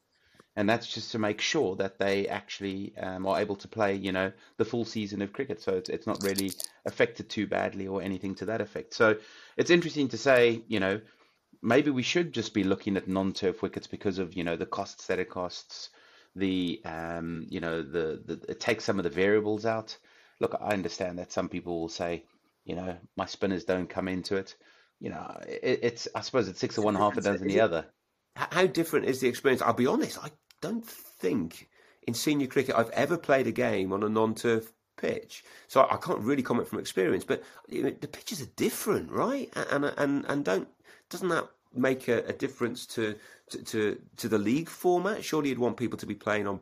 and 0.56 0.68
that's 0.68 0.86
just 0.86 1.12
to 1.12 1.18
make 1.18 1.40
sure 1.40 1.76
that 1.76 1.98
they 1.98 2.26
actually 2.28 2.94
um, 2.98 3.26
are 3.26 3.40
able 3.40 3.56
to 3.56 3.68
play, 3.68 3.94
you 3.94 4.12
know, 4.12 4.32
the 4.56 4.64
full 4.64 4.84
season 4.84 5.22
of 5.22 5.32
cricket. 5.32 5.60
So 5.60 5.74
it's 5.74 5.88
it's 5.88 6.06
not 6.06 6.22
really 6.22 6.50
affected 6.84 7.28
too 7.28 7.46
badly 7.46 7.86
or 7.86 8.02
anything 8.02 8.34
to 8.36 8.46
that 8.46 8.60
effect. 8.60 8.94
So 8.94 9.16
it's 9.56 9.70
interesting 9.70 10.08
to 10.08 10.18
say, 10.18 10.62
you 10.66 10.80
know, 10.80 11.00
maybe 11.62 11.90
we 11.90 12.02
should 12.02 12.32
just 12.32 12.54
be 12.54 12.64
looking 12.64 12.96
at 12.96 13.08
non-turf 13.08 13.62
wickets 13.62 13.86
because 13.86 14.18
of 14.18 14.34
you 14.34 14.44
know 14.44 14.56
the 14.56 14.66
costs 14.66 15.06
that 15.06 15.18
it 15.18 15.30
costs, 15.30 15.90
the 16.34 16.80
um, 16.84 17.46
you 17.48 17.60
know 17.60 17.82
the, 17.82 18.22
the 18.24 18.40
it 18.48 18.60
takes 18.60 18.84
some 18.84 18.98
of 18.98 19.04
the 19.04 19.10
variables 19.10 19.66
out 19.66 19.96
look, 20.40 20.56
I 20.60 20.72
understand 20.72 21.18
that 21.18 21.32
some 21.32 21.48
people 21.48 21.80
will 21.80 21.88
say, 21.88 22.24
you 22.64 22.76
know, 22.76 22.96
my 23.16 23.26
spinners 23.26 23.64
don't 23.64 23.88
come 23.88 24.08
into 24.08 24.36
it. 24.36 24.54
You 25.00 25.10
know, 25.10 25.40
it, 25.46 25.80
it's 25.82 26.08
I 26.14 26.20
suppose 26.20 26.48
it's 26.48 26.60
six 26.60 26.78
of 26.78 26.84
one, 26.84 26.94
half 26.94 27.16
a 27.16 27.20
dozen 27.20 27.48
the 27.48 27.60
other. 27.60 27.86
How 28.34 28.66
different 28.66 29.06
is 29.06 29.20
the 29.20 29.28
experience? 29.28 29.62
I'll 29.62 29.72
be 29.72 29.86
honest, 29.86 30.18
I 30.22 30.30
don't 30.60 30.84
think 30.84 31.68
in 32.06 32.14
senior 32.14 32.46
cricket 32.46 32.74
I've 32.76 32.90
ever 32.90 33.16
played 33.16 33.46
a 33.46 33.52
game 33.52 33.92
on 33.92 34.02
a 34.02 34.08
non-turf 34.08 34.72
pitch, 34.96 35.44
so 35.68 35.86
I 35.90 35.96
can't 35.96 36.20
really 36.20 36.42
comment 36.42 36.68
from 36.68 36.78
experience. 36.78 37.24
But 37.24 37.42
the 37.68 37.92
pitches 38.10 38.40
are 38.40 38.50
different, 38.56 39.10
right? 39.10 39.50
And 39.70 39.84
and 39.84 40.24
and 40.26 40.44
don't 40.44 40.68
doesn't 41.10 41.28
that 41.28 41.48
make 41.74 42.08
a, 42.08 42.24
a 42.24 42.32
difference 42.32 42.86
to, 42.86 43.16
to, 43.50 43.62
to 43.64 44.00
to 44.16 44.28
the 44.28 44.38
league 44.38 44.68
format? 44.68 45.24
Surely 45.24 45.50
you'd 45.50 45.58
want 45.58 45.76
people 45.76 45.98
to 45.98 46.06
be 46.06 46.14
playing 46.14 46.46
on 46.46 46.60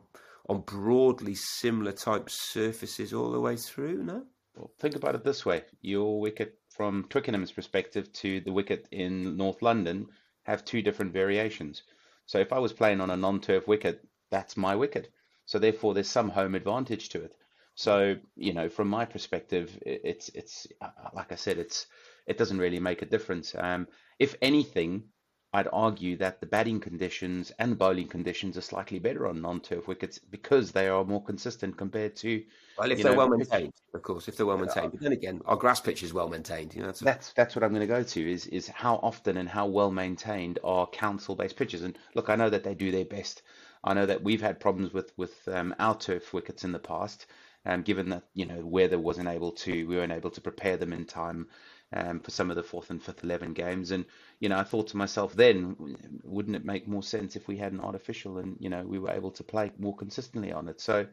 on 0.49 0.61
broadly 0.61 1.35
similar 1.35 1.91
type 1.91 2.29
surfaces 2.29 3.13
all 3.13 3.31
the 3.31 3.39
way 3.39 3.55
through, 3.55 4.03
no? 4.03 4.23
Well, 4.55 4.71
think 4.79 4.95
about 4.95 5.15
it 5.15 5.23
this 5.23 5.45
way. 5.45 5.63
Your 5.81 6.19
wicket 6.19 6.57
from 6.69 7.05
Twickenham's 7.09 7.51
perspective 7.51 8.11
to 8.13 8.41
the 8.41 8.51
wicket 8.51 8.87
in 8.91 9.35
North 9.37 9.61
London 9.61 10.07
have 10.43 10.63
two 10.63 10.81
different 10.81 11.11
variations. 11.11 11.83
So 12.25 12.39
if 12.39 12.51
I 12.53 12.59
was 12.59 12.73
playing 12.73 13.01
on 13.01 13.09
a 13.09 13.17
non-turf 13.17 13.67
wicket, 13.67 14.03
that's 14.31 14.57
my 14.57 14.75
wicket. 14.75 15.11
So 15.45 15.59
therefore 15.59 15.93
there's 15.93 16.09
some 16.09 16.29
home 16.29 16.55
advantage 16.55 17.09
to 17.09 17.23
it. 17.23 17.33
So, 17.75 18.15
you 18.35 18.53
know, 18.53 18.69
from 18.69 18.87
my 18.87 19.05
perspective, 19.05 19.77
it's 19.85 20.29
it's 20.29 20.65
uh, 20.81 20.89
like 21.13 21.31
I 21.31 21.35
said, 21.35 21.57
it's 21.57 21.87
it 22.25 22.37
doesn't 22.37 22.57
really 22.57 22.79
make 22.79 23.01
a 23.01 23.05
difference. 23.05 23.53
Um, 23.53 23.87
if 24.17 24.35
anything, 24.41 25.09
I'd 25.55 25.69
argue 25.71 26.17
that 26.17 26.41
the 26.41 26.45
batting 26.45 26.81
conditions 26.81 27.53
and 27.59 27.71
the 27.71 27.77
bowling 27.77 28.09
conditions 28.09 28.57
are 28.57 28.61
slightly 28.61 28.99
better 28.99 29.25
on 29.25 29.41
non-turf 29.41 29.87
wickets 29.87 30.19
because 30.19 30.73
they 30.73 30.89
are 30.89 31.05
more 31.05 31.23
consistent 31.23 31.77
compared 31.77 32.17
to. 32.17 32.43
Well, 32.77 32.91
if 32.91 33.01
they're 33.01 33.13
know, 33.13 33.19
well 33.19 33.29
maintained, 33.29 33.71
of 33.93 34.01
course, 34.01 34.27
if 34.27 34.35
they're 34.35 34.45
well 34.45 34.57
maintained. 34.57 34.91
But 34.91 34.99
then 34.99 35.13
again, 35.13 35.39
our 35.45 35.55
grass 35.55 35.79
pitch 35.79 36.03
is 36.03 36.11
well 36.11 36.27
maintained. 36.27 36.75
You 36.75 36.81
know, 36.81 36.87
that's 36.87 36.99
that's, 36.99 37.31
that's 37.31 37.55
what 37.55 37.63
I'm 37.63 37.69
going 37.69 37.87
to 37.87 37.87
go 37.87 38.03
to 38.03 38.31
is 38.31 38.47
is 38.47 38.67
how 38.67 38.95
often 38.95 39.37
and 39.37 39.47
how 39.47 39.65
well 39.65 39.91
maintained 39.91 40.59
are 40.61 40.87
council-based 40.87 41.55
pitches. 41.55 41.83
And 41.83 41.97
look, 42.15 42.29
I 42.29 42.35
know 42.35 42.49
that 42.49 42.65
they 42.65 42.75
do 42.75 42.91
their 42.91 43.05
best. 43.05 43.41
I 43.81 43.93
know 43.93 44.05
that 44.07 44.23
we've 44.23 44.41
had 44.41 44.59
problems 44.59 44.91
with 44.91 45.13
with 45.15 45.47
um, 45.47 45.73
our 45.79 45.97
turf 45.97 46.33
wickets 46.33 46.65
in 46.65 46.73
the 46.73 46.79
past, 46.79 47.27
um, 47.65 47.81
given 47.81 48.09
that 48.09 48.23
you 48.33 48.45
know 48.45 48.59
weather 48.65 48.99
wasn't 48.99 49.29
able 49.29 49.53
to 49.53 49.87
we 49.87 49.95
weren't 49.95 50.11
able 50.11 50.31
to 50.31 50.41
prepare 50.41 50.75
them 50.75 50.91
in 50.91 51.05
time 51.05 51.47
um, 51.93 52.19
for 52.19 52.31
some 52.31 52.49
of 52.49 52.55
the 52.55 52.63
fourth 52.63 52.89
and 52.89 53.01
fifth 53.01 53.23
11 53.23 53.53
games. 53.53 53.91
And, 53.91 54.05
you 54.39 54.49
know, 54.49 54.57
I 54.57 54.63
thought 54.63 54.87
to 54.87 54.97
myself 54.97 55.33
then, 55.33 55.75
wouldn't 56.23 56.55
it 56.55 56.65
make 56.65 56.87
more 56.87 57.03
sense 57.03 57.35
if 57.35 57.47
we 57.47 57.57
had 57.57 57.73
an 57.73 57.79
artificial 57.81 58.37
and, 58.37 58.57
you 58.59 58.69
know, 58.69 58.83
we 58.83 58.99
were 58.99 59.11
able 59.11 59.31
to 59.31 59.43
play 59.43 59.71
more 59.77 59.95
consistently 59.95 60.51
on 60.51 60.67
it? 60.67 60.81
So, 60.81 61.07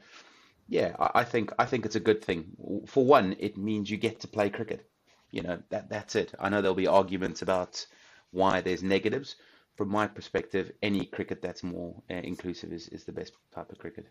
yeah, 0.68 0.94
I, 0.98 1.20
I 1.20 1.24
think 1.24 1.52
I 1.58 1.64
think 1.66 1.84
it's 1.84 1.96
a 1.96 2.00
good 2.00 2.24
thing. 2.24 2.84
For 2.86 3.04
one, 3.04 3.36
it 3.38 3.56
means 3.56 3.90
you 3.90 3.96
get 3.96 4.20
to 4.20 4.28
play 4.28 4.50
cricket. 4.50 4.88
You 5.30 5.42
know, 5.42 5.62
that 5.70 5.88
that's 5.88 6.16
it. 6.16 6.34
I 6.38 6.48
know 6.48 6.60
there'll 6.60 6.74
be 6.74 6.86
arguments 6.86 7.42
about 7.42 7.84
why 8.30 8.60
there's 8.60 8.82
negatives. 8.82 9.36
From 9.76 9.88
my 9.88 10.06
perspective, 10.06 10.70
any 10.82 11.06
cricket 11.06 11.40
that's 11.40 11.62
more 11.62 12.02
uh, 12.10 12.14
inclusive 12.14 12.72
is, 12.72 12.88
is 12.88 13.04
the 13.04 13.12
best 13.12 13.32
type 13.54 13.72
of 13.72 13.78
cricket. 13.78 14.06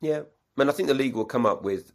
Yeah, 0.00 0.20
I 0.20 0.60
mean, 0.60 0.68
I 0.68 0.72
think 0.72 0.88
the 0.88 0.94
league 0.94 1.14
will 1.14 1.24
come 1.24 1.46
up 1.46 1.62
with 1.62 1.92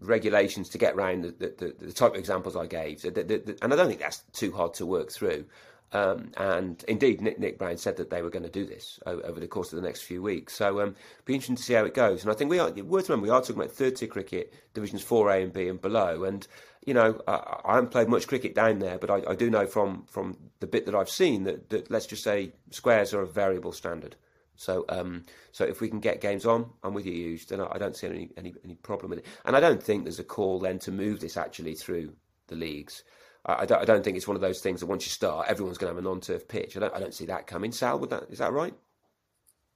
regulations 0.00 0.68
to 0.70 0.78
get 0.78 0.94
around 0.94 1.22
the, 1.22 1.54
the, 1.58 1.74
the, 1.78 1.92
type 1.92 2.12
of 2.12 2.18
examples 2.18 2.56
I 2.56 2.66
gave. 2.66 3.04
and 3.04 3.16
I 3.16 3.76
don't 3.76 3.88
think 3.88 4.00
that's 4.00 4.24
too 4.32 4.52
hard 4.52 4.74
to 4.74 4.86
work 4.86 5.10
through. 5.10 5.46
Um, 5.92 6.32
and 6.36 6.84
indeed, 6.88 7.20
Nick, 7.20 7.38
Nick 7.38 7.56
Brown 7.56 7.76
said 7.76 7.96
that 7.98 8.10
they 8.10 8.20
were 8.20 8.30
going 8.30 8.42
to 8.42 8.50
do 8.50 8.66
this 8.66 8.98
over 9.06 9.38
the 9.38 9.46
course 9.46 9.72
of 9.72 9.80
the 9.80 9.86
next 9.86 10.02
few 10.02 10.20
weeks. 10.20 10.54
So, 10.54 10.80
um, 10.80 10.96
be 11.24 11.34
interesting 11.34 11.54
to 11.54 11.62
see 11.62 11.74
how 11.74 11.84
it 11.84 11.94
goes. 11.94 12.22
And 12.22 12.32
I 12.32 12.34
think 12.34 12.50
we 12.50 12.58
are 12.58 12.70
worth 12.70 13.08
remembering 13.08 13.22
we 13.22 13.30
are 13.30 13.40
talking 13.40 13.56
about 13.62 13.70
third 13.70 13.94
tier 13.94 14.08
cricket, 14.08 14.52
divisions 14.74 15.02
four 15.02 15.30
A 15.30 15.40
and 15.40 15.52
B 15.52 15.68
and 15.68 15.80
below. 15.80 16.24
And 16.24 16.46
you 16.84 16.94
know, 16.94 17.20
I, 17.28 17.60
I 17.64 17.74
haven't 17.76 17.92
played 17.92 18.08
much 18.08 18.26
cricket 18.26 18.54
down 18.54 18.80
there, 18.80 18.98
but 18.98 19.10
I, 19.10 19.22
I, 19.30 19.34
do 19.34 19.50
know 19.50 19.66
from 19.66 20.04
from 20.06 20.36
the 20.60 20.66
bit 20.66 20.84
that 20.86 20.94
I've 20.94 21.08
seen 21.08 21.44
that, 21.44 21.70
that 21.70 21.90
let's 21.90 22.06
just 22.06 22.24
say 22.24 22.52
squares 22.70 23.14
are 23.14 23.22
a 23.22 23.26
variable 23.26 23.72
standard. 23.72 24.16
So, 24.56 24.84
um, 24.88 25.24
so 25.52 25.64
if 25.64 25.80
we 25.80 25.88
can 25.88 26.00
get 26.00 26.20
games 26.20 26.46
on, 26.46 26.70
I'm 26.82 26.94
with 26.94 27.06
you, 27.06 27.12
Euge. 27.12 27.46
Then 27.46 27.60
I 27.60 27.78
don't 27.78 27.96
see 27.96 28.06
any, 28.06 28.30
any 28.36 28.54
any 28.64 28.74
problem 28.76 29.10
with 29.10 29.20
it. 29.20 29.26
And 29.44 29.56
I 29.56 29.60
don't 29.60 29.82
think 29.82 30.04
there's 30.04 30.20
a 30.20 30.24
call 30.24 30.60
then 30.60 30.78
to 30.80 30.92
move 30.92 31.20
this 31.20 31.36
actually 31.36 31.74
through 31.74 32.14
the 32.46 32.56
leagues. 32.56 33.02
I, 33.46 33.62
I, 33.62 33.66
don't, 33.66 33.82
I 33.82 33.84
don't 33.84 34.04
think 34.04 34.16
it's 34.16 34.28
one 34.28 34.36
of 34.36 34.40
those 34.40 34.60
things 34.60 34.80
that 34.80 34.86
once 34.86 35.04
you 35.04 35.10
start, 35.10 35.48
everyone's 35.48 35.78
going 35.78 35.90
to 35.90 35.96
have 35.96 36.04
a 36.04 36.08
non-turf 36.08 36.46
pitch. 36.48 36.76
I 36.76 36.80
don't, 36.80 36.94
I 36.94 37.00
don't 37.00 37.14
see 37.14 37.26
that 37.26 37.46
coming. 37.46 37.72
Sal, 37.72 37.98
would 37.98 38.10
that 38.10 38.24
is 38.30 38.38
that 38.38 38.52
right? 38.52 38.74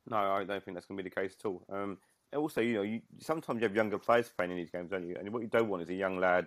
No, 0.09 0.17
I 0.17 0.45
don't 0.45 0.65
think 0.65 0.77
that's 0.77 0.87
going 0.87 0.97
to 0.97 1.03
be 1.03 1.09
the 1.09 1.15
case 1.15 1.37
at 1.39 1.47
all. 1.47 1.65
Um, 1.71 1.99
also, 2.35 2.61
you 2.61 2.75
know, 2.75 2.83
you, 2.83 3.01
sometimes 3.19 3.61
you 3.61 3.67
have 3.67 3.77
younger 3.77 3.99
players 3.99 4.31
playing 4.37 4.53
in 4.53 4.57
these 4.59 4.71
games, 4.71 4.91
don't 4.91 5.07
you? 5.07 5.17
And 5.19 5.33
what 5.33 5.43
you 5.43 5.49
don't 5.49 5.69
want 5.69 5.83
is 5.83 5.91
a 5.91 5.95
young 5.95 6.19
lad, 6.19 6.47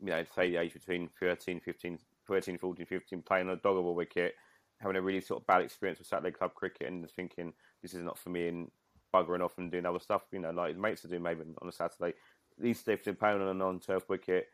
you 0.00 0.10
know, 0.10 0.24
say 0.34 0.50
the 0.50 0.56
age 0.56 0.72
between 0.72 1.08
13, 1.20 1.60
15, 1.60 1.98
13, 2.26 2.58
14, 2.58 2.86
15, 2.86 3.22
playing 3.22 3.48
on 3.48 3.54
a 3.54 3.56
doggable 3.58 3.94
wicket 3.94 4.34
having 4.80 4.96
a 4.96 5.02
really 5.02 5.20
sort 5.20 5.40
of 5.40 5.46
bad 5.46 5.62
experience 5.62 5.98
with 5.98 6.08
Saturday 6.08 6.30
club 6.30 6.54
cricket 6.54 6.88
and 6.88 7.08
thinking 7.10 7.52
this 7.82 7.94
is 7.94 8.02
not 8.02 8.18
for 8.18 8.30
me 8.30 8.48
and 8.48 8.70
buggering 9.14 9.44
off 9.44 9.58
and 9.58 9.70
doing 9.70 9.86
other 9.86 9.98
stuff, 9.98 10.22
you 10.32 10.38
know, 10.38 10.50
like 10.50 10.76
mates 10.76 11.04
are 11.04 11.08
doing 11.08 11.22
maybe 11.22 11.42
on 11.60 11.68
a 11.68 11.72
Saturday. 11.72 12.14
At 12.58 12.64
least 12.64 12.88
if 12.88 13.04
they're 13.04 13.14
playing 13.14 13.40
on 13.40 13.48
a 13.48 13.54
non-turf 13.54 14.08
wicket, 14.08 14.48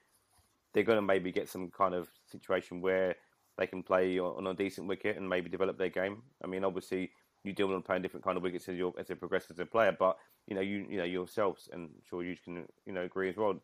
they're 0.72 0.82
going 0.82 0.98
to 0.98 1.02
maybe 1.02 1.32
get 1.32 1.48
some 1.48 1.70
kind 1.70 1.94
of 1.94 2.08
situation 2.30 2.80
where 2.80 3.16
they 3.56 3.66
can 3.66 3.82
play 3.82 4.18
on 4.18 4.46
a 4.46 4.54
decent 4.54 4.86
wicket 4.86 5.16
and 5.16 5.28
maybe 5.28 5.48
develop 5.48 5.78
their 5.78 5.88
game. 5.88 6.22
I 6.44 6.46
mean, 6.46 6.64
obviously 6.64 7.10
you 7.44 7.52
deal 7.52 7.68
with 7.68 7.84
playing 7.84 8.02
different 8.02 8.24
kind 8.24 8.36
of 8.36 8.42
wickets 8.42 8.68
as, 8.68 8.76
you 8.76 8.92
as 8.98 9.06
they 9.06 9.14
progress 9.14 9.46
as 9.50 9.58
a 9.58 9.66
player, 9.66 9.96
but 9.98 10.18
you 10.46 10.54
know, 10.54 10.60
you 10.60 10.86
you 10.88 10.98
know 10.98 11.04
yourselves, 11.04 11.68
and 11.72 11.84
I'm 11.84 12.02
sure 12.08 12.22
you 12.22 12.36
can 12.42 12.66
you 12.84 12.92
know 12.92 13.02
agree 13.02 13.28
as 13.28 13.36
well. 13.36 13.54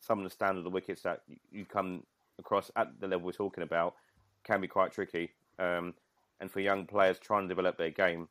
Some 0.00 0.18
of 0.18 0.24
the 0.24 0.30
standard 0.30 0.58
of 0.58 0.64
the 0.64 0.70
wickets 0.70 1.02
that 1.02 1.22
you 1.50 1.64
come 1.64 2.02
across 2.38 2.70
at 2.76 2.88
the 3.00 3.06
level 3.06 3.26
we're 3.26 3.32
talking 3.32 3.62
about 3.62 3.94
can 4.44 4.60
be 4.60 4.68
quite 4.68 4.92
tricky. 4.92 5.30
Um, 5.58 5.94
and 6.40 6.50
for 6.50 6.60
young 6.60 6.86
players 6.86 7.18
trying 7.18 7.42
to 7.42 7.48
develop 7.48 7.76
their 7.76 7.90
game, 7.90 8.28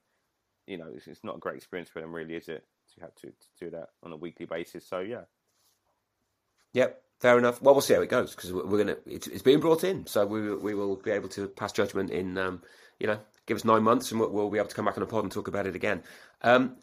you 0.65 0.77
know, 0.77 0.87
it's, 0.93 1.07
it's, 1.07 1.23
not 1.23 1.37
a 1.37 1.39
great 1.39 1.57
experience 1.57 1.89
for 1.89 2.01
them, 2.01 2.13
really, 2.13 2.35
is 2.35 2.47
it? 2.47 2.63
To 2.95 3.01
have 3.01 3.15
to, 3.15 3.27
to 3.27 3.47
do 3.59 3.69
that 3.71 3.89
on 4.03 4.11
a 4.11 4.17
weekly 4.17 4.45
basis. 4.45 4.87
So 4.87 4.99
yeah. 4.99 5.23
Yep, 6.73 7.01
fair 7.19 7.37
enough. 7.37 7.61
Well, 7.61 7.73
we'll 7.73 7.81
see 7.81 7.93
how 7.93 8.01
it 8.01 8.09
goes 8.09 8.35
because 8.35 8.51
we're 8.51 8.77
gonna. 8.77 8.97
It's, 9.05 9.27
it's 9.27 9.41
being 9.41 9.59
brought 9.59 9.83
in, 9.83 10.05
so 10.05 10.25
we 10.25 10.55
we 10.55 10.73
will 10.73 10.95
be 10.95 11.11
able 11.11 11.29
to 11.29 11.47
pass 11.47 11.71
judgment 11.71 12.11
in. 12.11 12.37
Um, 12.37 12.61
you 12.99 13.07
know, 13.07 13.19
give 13.45 13.57
us 13.57 13.65
nine 13.65 13.83
months, 13.83 14.11
and 14.11 14.19
we'll, 14.19 14.29
we'll, 14.29 14.49
be 14.49 14.57
able 14.57 14.69
to 14.69 14.75
come 14.75 14.85
back 14.85 14.97
on 14.97 15.03
a 15.03 15.07
pod 15.07 15.23
and 15.23 15.31
talk 15.31 15.47
about 15.47 15.67
it 15.67 15.75
again. 15.75 16.03
Um, 16.41 16.77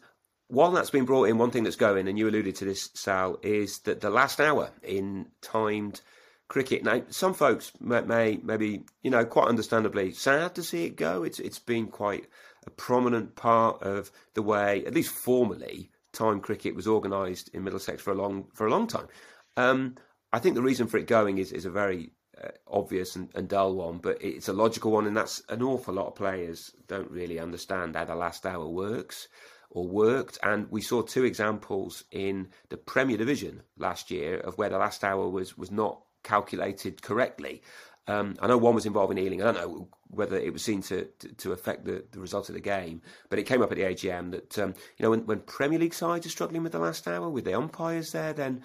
while 0.47 0.71
that's 0.71 0.89
been 0.89 1.05
brought 1.05 1.25
in, 1.25 1.37
one 1.37 1.51
thing 1.51 1.63
that's 1.63 1.75
going, 1.75 2.07
and 2.07 2.17
you 2.17 2.27
alluded 2.27 2.55
to 2.55 2.65
this, 2.65 2.89
Sal, 2.93 3.37
is 3.43 3.79
that 3.79 4.01
the 4.01 4.09
last 4.09 4.39
hour 4.39 4.71
in 4.81 5.27
timed 5.41 6.01
cricket. 6.47 6.83
Now, 6.83 7.03
some 7.09 7.33
folks 7.33 7.71
may, 7.79 8.01
may 8.01 8.39
maybe 8.41 8.83
you 9.01 9.11
know 9.11 9.25
quite 9.25 9.47
understandably 9.47 10.11
sad 10.11 10.55
to 10.55 10.63
see 10.63 10.85
it 10.85 10.95
go. 10.95 11.23
It's 11.23 11.39
it's 11.39 11.59
been 11.59 11.87
quite 11.87 12.27
a 12.65 12.69
prominent 12.71 13.35
part 13.35 13.81
of 13.81 14.11
the 14.33 14.41
way, 14.41 14.85
at 14.85 14.93
least 14.93 15.11
formally, 15.11 15.89
time 16.11 16.41
cricket 16.41 16.75
was 16.75 16.87
organised 16.87 17.49
in 17.49 17.63
Middlesex 17.63 18.01
for 18.01 18.11
a 18.11 18.15
long 18.15 18.47
for 18.53 18.67
a 18.67 18.71
long 18.71 18.87
time. 18.87 19.07
Um, 19.55 19.95
I 20.33 20.39
think 20.39 20.55
the 20.55 20.61
reason 20.61 20.87
for 20.87 20.97
it 20.97 21.07
going 21.07 21.37
is 21.37 21.51
is 21.51 21.65
a 21.65 21.71
very 21.71 22.11
uh, 22.41 22.49
obvious 22.67 23.15
and, 23.15 23.29
and, 23.33 23.47
dull 23.47 23.73
one, 23.73 23.97
but 23.97 24.21
it's 24.21 24.47
a 24.47 24.53
logical 24.53 24.91
one, 24.91 25.07
and 25.07 25.17
that's 25.17 25.41
an 25.49 25.63
awful 25.63 25.93
lot 25.93 26.07
of 26.07 26.15
players 26.15 26.71
don't 26.87 27.09
really 27.09 27.39
understand 27.39 27.95
how 27.95 28.05
the 28.05 28.15
last 28.15 28.45
hour 28.45 28.67
works 28.67 29.27
or 29.69 29.87
worked. 29.87 30.37
And 30.43 30.69
we 30.69 30.81
saw 30.81 31.01
two 31.01 31.23
examples 31.23 32.03
in 32.11 32.49
the 32.69 32.77
Premier 32.77 33.17
Division 33.17 33.63
last 33.77 34.11
year 34.11 34.39
of 34.39 34.57
where 34.57 34.69
the 34.69 34.77
last 34.77 35.03
hour 35.03 35.27
was 35.29 35.57
was 35.57 35.71
not 35.71 36.01
calculated 36.27 37.01
correctly. 37.01 37.61
Um, 38.07 38.35
I 38.41 38.47
know 38.47 38.57
one 38.57 38.75
was 38.75 38.85
involving 38.85 39.17
Ealing. 39.17 39.41
I 39.41 39.51
don't 39.51 39.55
know 39.55 39.87
whether 40.09 40.37
it 40.37 40.53
was 40.53 40.63
seen 40.63 40.81
to, 40.83 41.05
to, 41.19 41.27
to, 41.33 41.51
affect 41.51 41.83
the, 41.83 42.05
the 42.11 42.19
result 42.19 42.47
of 42.47 42.55
the 42.55 42.61
game, 42.61 43.01
but 43.29 43.39
it 43.39 43.43
came 43.43 43.61
up 43.61 43.71
at 43.71 43.77
the 43.77 43.83
AGM 43.83 44.31
that 44.31 44.59
um, 44.59 44.73
you 44.97 45.03
know 45.03 45.09
when, 45.09 45.25
when 45.25 45.39
Premier 45.39 45.79
League 45.79 45.93
sides 45.93 46.25
are 46.25 46.29
struggling 46.29 46.63
with 46.63 46.71
the 46.71 46.79
last 46.79 47.07
hour 47.07 47.29
with 47.29 47.43
the 47.43 47.53
umpires 47.53 48.11
there, 48.11 48.31
then 48.31 48.63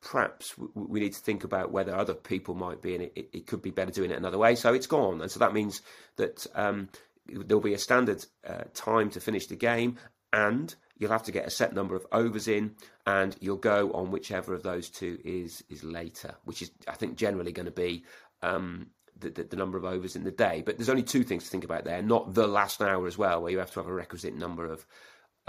perhaps 0.00 0.54
we 0.74 1.00
need 1.00 1.12
to 1.12 1.20
think 1.20 1.44
about 1.44 1.70
whether 1.70 1.94
other 1.94 2.14
people 2.14 2.54
might 2.54 2.80
be, 2.80 2.94
and 2.94 3.04
it, 3.04 3.28
it 3.32 3.46
could 3.46 3.60
be 3.60 3.70
better 3.70 3.90
doing 3.90 4.10
it 4.10 4.16
another 4.16 4.38
way. 4.38 4.54
So 4.54 4.72
it's 4.72 4.86
gone, 4.86 5.20
and 5.20 5.30
so 5.30 5.40
that 5.40 5.52
means 5.52 5.82
that 6.16 6.46
um, 6.54 6.88
there'll 7.26 7.62
be 7.62 7.74
a 7.74 7.78
standard 7.78 8.24
uh, 8.46 8.64
time 8.72 9.10
to 9.10 9.20
finish 9.20 9.46
the 9.46 9.56
game, 9.56 9.98
and 10.32 10.74
you'll 11.02 11.10
have 11.10 11.24
to 11.24 11.32
get 11.32 11.44
a 11.44 11.50
set 11.50 11.74
number 11.74 11.96
of 11.96 12.06
overs 12.12 12.46
in, 12.46 12.76
and 13.06 13.36
you'll 13.40 13.56
go 13.56 13.90
on 13.92 14.12
whichever 14.12 14.54
of 14.54 14.62
those 14.62 14.88
two 14.88 15.18
is 15.24 15.64
is 15.68 15.82
later, 15.82 16.36
which 16.44 16.62
is 16.62 16.70
I 16.86 16.92
think 16.92 17.16
generally 17.16 17.50
going 17.50 17.66
to 17.66 17.72
be 17.72 18.04
um, 18.40 18.90
the, 19.18 19.30
the, 19.30 19.42
the, 19.42 19.56
number 19.56 19.76
of 19.76 19.84
overs 19.84 20.14
in 20.14 20.22
the 20.22 20.30
day. 20.30 20.62
But 20.64 20.78
there's 20.78 20.88
only 20.88 21.02
two 21.02 21.24
things 21.24 21.42
to 21.42 21.50
think 21.50 21.64
about 21.64 21.84
there, 21.84 22.02
not 22.02 22.34
the 22.34 22.46
last 22.46 22.80
hour 22.80 23.04
as 23.08 23.18
well, 23.18 23.42
where 23.42 23.50
you 23.50 23.58
have 23.58 23.72
to 23.72 23.80
have 23.80 23.88
a 23.88 23.92
requisite 23.92 24.36
number 24.36 24.64
of 24.64 24.86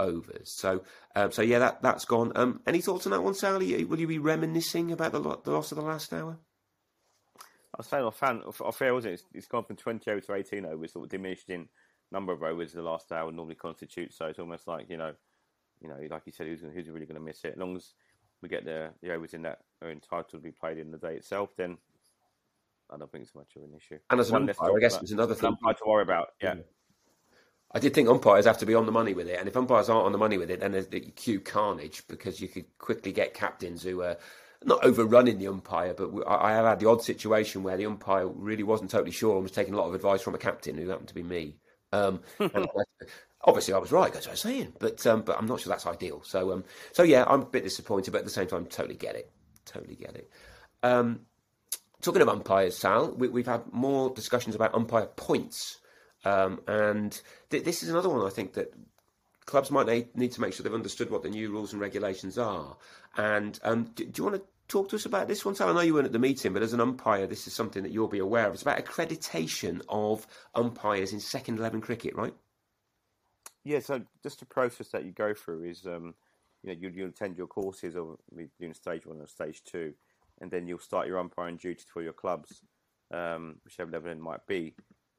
overs. 0.00 0.50
So, 0.50 0.82
um, 1.14 1.30
so 1.30 1.40
yeah, 1.40 1.60
that 1.60 1.82
that's 1.82 2.04
gone. 2.04 2.32
Um, 2.34 2.60
any 2.66 2.80
thoughts 2.80 3.06
on 3.06 3.12
that 3.12 3.22
one, 3.22 3.34
Sally? 3.34 3.84
Will 3.84 4.00
you 4.00 4.08
be 4.08 4.18
reminiscing 4.18 4.90
about 4.90 5.12
the, 5.12 5.20
the 5.20 5.52
loss 5.52 5.70
of 5.70 5.76
the 5.76 5.84
last 5.84 6.12
hour? 6.12 6.36
I 7.38 7.76
was 7.78 7.86
saying, 7.86 8.04
I 8.04 8.10
found, 8.10 8.42
I 8.64 8.70
fair 8.72 8.92
wasn't 8.92 9.12
it? 9.12 9.14
It's, 9.14 9.24
it's 9.34 9.46
gone 9.46 9.64
from 9.64 9.76
20 9.76 10.10
overs 10.10 10.26
to 10.26 10.34
18 10.34 10.64
overs, 10.64 10.92
sort 10.92 11.04
of 11.04 11.10
diminished 11.10 11.48
in 11.48 11.68
number 12.14 12.32
of 12.32 12.42
overs 12.42 12.72
the 12.72 12.82
last 12.82 13.10
hour 13.12 13.30
normally 13.30 13.56
constitutes. 13.56 14.16
So 14.16 14.26
it's 14.26 14.38
almost 14.38 14.66
like 14.66 14.88
you 14.88 14.96
know, 14.96 15.12
you 15.84 15.90
know, 15.90 15.98
like 16.10 16.22
you 16.24 16.32
said, 16.32 16.46
who's 16.46 16.62
who's 16.62 16.88
really 16.88 17.06
going 17.06 17.20
to 17.20 17.24
miss 17.24 17.44
it? 17.44 17.52
As 17.52 17.58
long 17.58 17.76
as 17.76 17.92
we 18.40 18.48
get 18.48 18.64
the 18.64 18.90
the 19.02 19.12
overs 19.12 19.34
in 19.34 19.42
that 19.42 19.58
are 19.82 19.90
entitled 19.90 20.30
to 20.30 20.38
be 20.38 20.50
played 20.50 20.78
in 20.78 20.90
the 20.90 20.98
day 20.98 21.14
itself, 21.14 21.50
then 21.56 21.76
I 22.90 22.96
don't 22.96 23.12
think 23.12 23.24
it's 23.24 23.34
much 23.34 23.54
of 23.56 23.62
an 23.62 23.74
issue. 23.76 23.98
And 24.10 24.18
as 24.18 24.30
an 24.30 24.36
umpire, 24.36 24.76
I 24.76 24.80
guess 24.80 25.00
it's 25.00 25.12
another 25.12 25.34
thing 25.34 25.48
umpire 25.48 25.74
to 25.74 25.84
worry 25.86 26.02
about. 26.02 26.28
Yeah. 26.42 26.54
I 27.72 27.80
did 27.80 27.92
think 27.92 28.08
umpires 28.08 28.46
have 28.46 28.58
to 28.58 28.66
be 28.66 28.74
on 28.74 28.86
the 28.86 28.92
money 28.92 29.14
with 29.14 29.28
it, 29.28 29.38
and 29.38 29.48
if 29.48 29.56
umpires 29.56 29.90
aren't 29.90 30.06
on 30.06 30.12
the 30.12 30.18
money 30.18 30.38
with 30.38 30.50
it, 30.50 30.60
then 30.60 30.72
there's 30.72 30.86
the 30.86 31.00
cue 31.00 31.40
carnage 31.40 32.06
because 32.08 32.40
you 32.40 32.48
could 32.48 32.66
quickly 32.78 33.12
get 33.12 33.34
captains 33.34 33.82
who 33.82 34.00
are 34.02 34.16
not 34.64 34.84
overrunning 34.84 35.38
the 35.38 35.48
umpire, 35.48 35.92
but 35.92 36.10
I 36.26 36.52
have 36.52 36.64
had 36.64 36.80
the 36.80 36.88
odd 36.88 37.02
situation 37.02 37.62
where 37.62 37.76
the 37.76 37.86
umpire 37.86 38.26
really 38.26 38.62
wasn't 38.62 38.90
totally 38.90 39.10
sure 39.10 39.34
and 39.34 39.42
was 39.42 39.52
taking 39.52 39.74
a 39.74 39.76
lot 39.76 39.88
of 39.88 39.94
advice 39.94 40.22
from 40.22 40.34
a 40.34 40.38
captain 40.38 40.76
who 40.76 40.88
happened 40.88 41.08
to 41.08 41.14
be 41.14 41.22
me. 41.22 41.56
Um, 41.92 42.20
obviously, 43.44 43.74
I 43.74 43.78
was 43.78 43.92
right. 43.92 44.12
That's 44.12 44.26
what 44.26 44.32
I 44.32 44.34
was 44.34 44.40
saying, 44.40 44.72
but 44.78 45.06
um, 45.06 45.22
but 45.22 45.38
I'm 45.38 45.46
not 45.46 45.60
sure 45.60 45.70
that's 45.70 45.86
ideal. 45.86 46.22
So 46.24 46.52
um, 46.52 46.64
so 46.92 47.02
yeah, 47.02 47.24
I'm 47.26 47.42
a 47.42 47.46
bit 47.46 47.64
disappointed, 47.64 48.10
but 48.10 48.18
at 48.18 48.24
the 48.24 48.30
same 48.30 48.48
time, 48.48 48.66
totally 48.66 48.96
get 48.96 49.14
it. 49.14 49.30
Totally 49.64 49.96
get 49.96 50.16
it. 50.16 50.30
Um, 50.82 51.20
talking 52.02 52.22
of 52.22 52.28
umpires, 52.28 52.76
Sal, 52.76 53.12
we, 53.12 53.40
have 53.40 53.46
had 53.46 53.72
more 53.72 54.10
discussions 54.10 54.54
about 54.54 54.74
umpire 54.74 55.06
points, 55.06 55.78
um, 56.24 56.60
and 56.66 57.20
th- 57.50 57.64
this 57.64 57.82
is 57.82 57.88
another 57.88 58.08
one 58.08 58.26
I 58.26 58.30
think 58.30 58.54
that 58.54 58.72
clubs 59.46 59.70
might 59.70 60.16
need 60.16 60.32
to 60.32 60.40
make 60.40 60.52
sure 60.52 60.64
they've 60.64 60.74
understood 60.74 61.10
what 61.10 61.22
the 61.22 61.30
new 61.30 61.50
rules 61.50 61.72
and 61.72 61.80
regulations 61.80 62.38
are. 62.38 62.76
And 63.16 63.58
um, 63.62 63.84
do, 63.94 64.04
do, 64.04 64.20
you 64.20 64.24
want 64.24 64.36
to 64.36 64.42
talk 64.68 64.88
to 64.90 64.96
us 64.96 65.06
about 65.06 65.28
this 65.28 65.44
one, 65.44 65.54
Sal? 65.54 65.70
I 65.70 65.72
know 65.72 65.80
you 65.80 65.94
weren't 65.94 66.06
at 66.06 66.12
the 66.12 66.18
meeting, 66.18 66.52
but 66.52 66.62
as 66.62 66.72
an 66.72 66.80
umpire, 66.80 67.26
this 67.26 67.46
is 67.46 67.52
something 67.54 67.82
that 67.82 67.92
you'll 67.92 68.08
be 68.08 68.18
aware 68.18 68.46
of. 68.46 68.54
It's 68.54 68.62
about 68.62 68.84
accreditation 68.84 69.80
of 69.88 70.26
umpires 70.54 71.12
in 71.12 71.20
second 71.20 71.58
eleven 71.58 71.80
cricket, 71.80 72.14
right? 72.14 72.34
Yeah. 73.64 73.80
So 73.80 74.02
just 74.22 74.40
the 74.40 74.46
process 74.46 74.88
that 74.88 75.04
you 75.04 75.12
go 75.12 75.34
through 75.34 75.64
is, 75.64 75.86
um, 75.86 76.14
you 76.62 76.70
know, 76.70 76.76
you 76.78 76.88
you 76.90 77.06
attend 77.06 77.36
your 77.36 77.46
courses 77.46 77.96
or 77.96 78.16
doing 78.60 78.74
stage 78.74 79.06
one 79.06 79.20
or 79.20 79.26
stage 79.26 79.62
two, 79.64 79.94
and 80.40 80.50
then 80.50 80.66
you'll 80.66 80.78
start 80.78 81.06
your 81.06 81.18
umpiring 81.18 81.56
duties 81.56 81.86
for 81.92 82.02
your 82.02 82.12
clubs, 82.12 82.62
um, 83.12 83.56
whichever 83.64 83.90
level 83.90 84.10
it 84.10 84.18
might 84.18 84.46
be, 84.46 84.74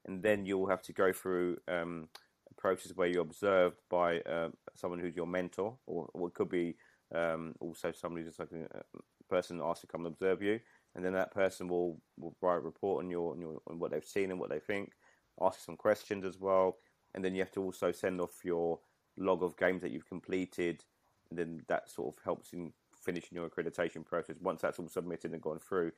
and 0.06 0.22
then 0.22 0.46
you'll 0.46 0.68
have 0.68 0.82
to 0.82 0.92
go 0.92 1.12
through. 1.12 1.58
Um, 1.68 2.08
a 2.48 2.60
process 2.60 2.92
where 2.94 3.08
you're 3.08 3.22
observed 3.22 3.76
by 3.90 4.20
uh, 4.20 4.48
someone 4.74 5.00
who's 5.00 5.16
your 5.16 5.26
mentor, 5.26 5.76
or, 5.86 6.08
or 6.14 6.28
it 6.28 6.34
could 6.34 6.48
be 6.48 6.76
um, 7.14 7.54
also 7.60 7.92
somebody 7.92 8.24
who's 8.24 8.38
like 8.38 8.52
a, 8.52 8.82
person 9.28 9.60
asked 9.62 9.80
to 9.80 9.86
come 9.88 10.06
and 10.06 10.14
observe 10.14 10.42
you, 10.42 10.60
and 10.94 11.04
then 11.04 11.12
that 11.12 11.34
person 11.34 11.66
will, 11.66 12.00
will 12.16 12.36
write 12.40 12.56
a 12.56 12.60
report 12.60 13.04
on 13.04 13.10
your, 13.10 13.32
on 13.32 13.40
your 13.40 13.60
on 13.66 13.78
what 13.78 13.90
they've 13.90 14.04
seen 14.04 14.30
and 14.30 14.38
what 14.38 14.50
they 14.50 14.60
think, 14.60 14.92
ask 15.40 15.60
some 15.60 15.76
questions 15.76 16.24
as 16.24 16.38
well, 16.38 16.76
and 17.16 17.24
then 17.24 17.34
you 17.34 17.40
have 17.40 17.50
to 17.52 17.62
also 17.62 17.90
send 17.90 18.20
off 18.20 18.44
your 18.44 18.78
log 19.16 19.42
of 19.42 19.56
games 19.56 19.82
that 19.82 19.90
you've 19.90 20.08
completed, 20.08 20.84
and 21.30 21.38
then 21.38 21.62
that 21.66 21.90
sort 21.90 22.14
of 22.14 22.22
helps 22.22 22.52
in 22.52 22.72
finishing 22.94 23.36
your 23.36 23.48
accreditation 23.48 24.04
process. 24.04 24.36
Once 24.40 24.62
that's 24.62 24.78
all 24.78 24.88
submitted 24.88 25.32
and 25.32 25.42
gone 25.42 25.58
through, 25.58 25.90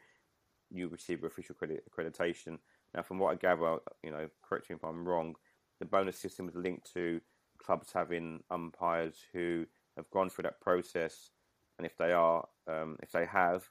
you 0.71 0.89
receive 0.89 1.25
official 1.25 1.55
credit 1.55 1.85
accreditation. 1.91 2.59
Now, 2.95 3.03
from 3.03 3.19
what 3.19 3.33
I 3.33 3.35
gather, 3.35 3.79
you 4.03 4.11
know, 4.11 4.29
correct 4.43 4.71
me 4.71 4.77
if 4.77 4.85
I'm 4.85 5.07
wrong, 5.07 5.35
the 5.81 5.85
bonus 5.85 6.17
system 6.17 6.49
is 6.49 6.55
linked 6.55 6.93
to 6.95 7.21
clubs 7.59 7.93
having 7.93 8.43
umpires 8.51 9.17
who 9.33 9.67
have 9.97 10.09
gone 10.11 10.31
through 10.31 10.45
that 10.45 10.61
process 10.61 11.31
and 11.79 11.87
if 11.87 11.97
they 11.97 12.13
are, 12.13 12.47
um, 12.67 12.97
if 13.03 13.13
they 13.13 13.27
have, 13.27 13.69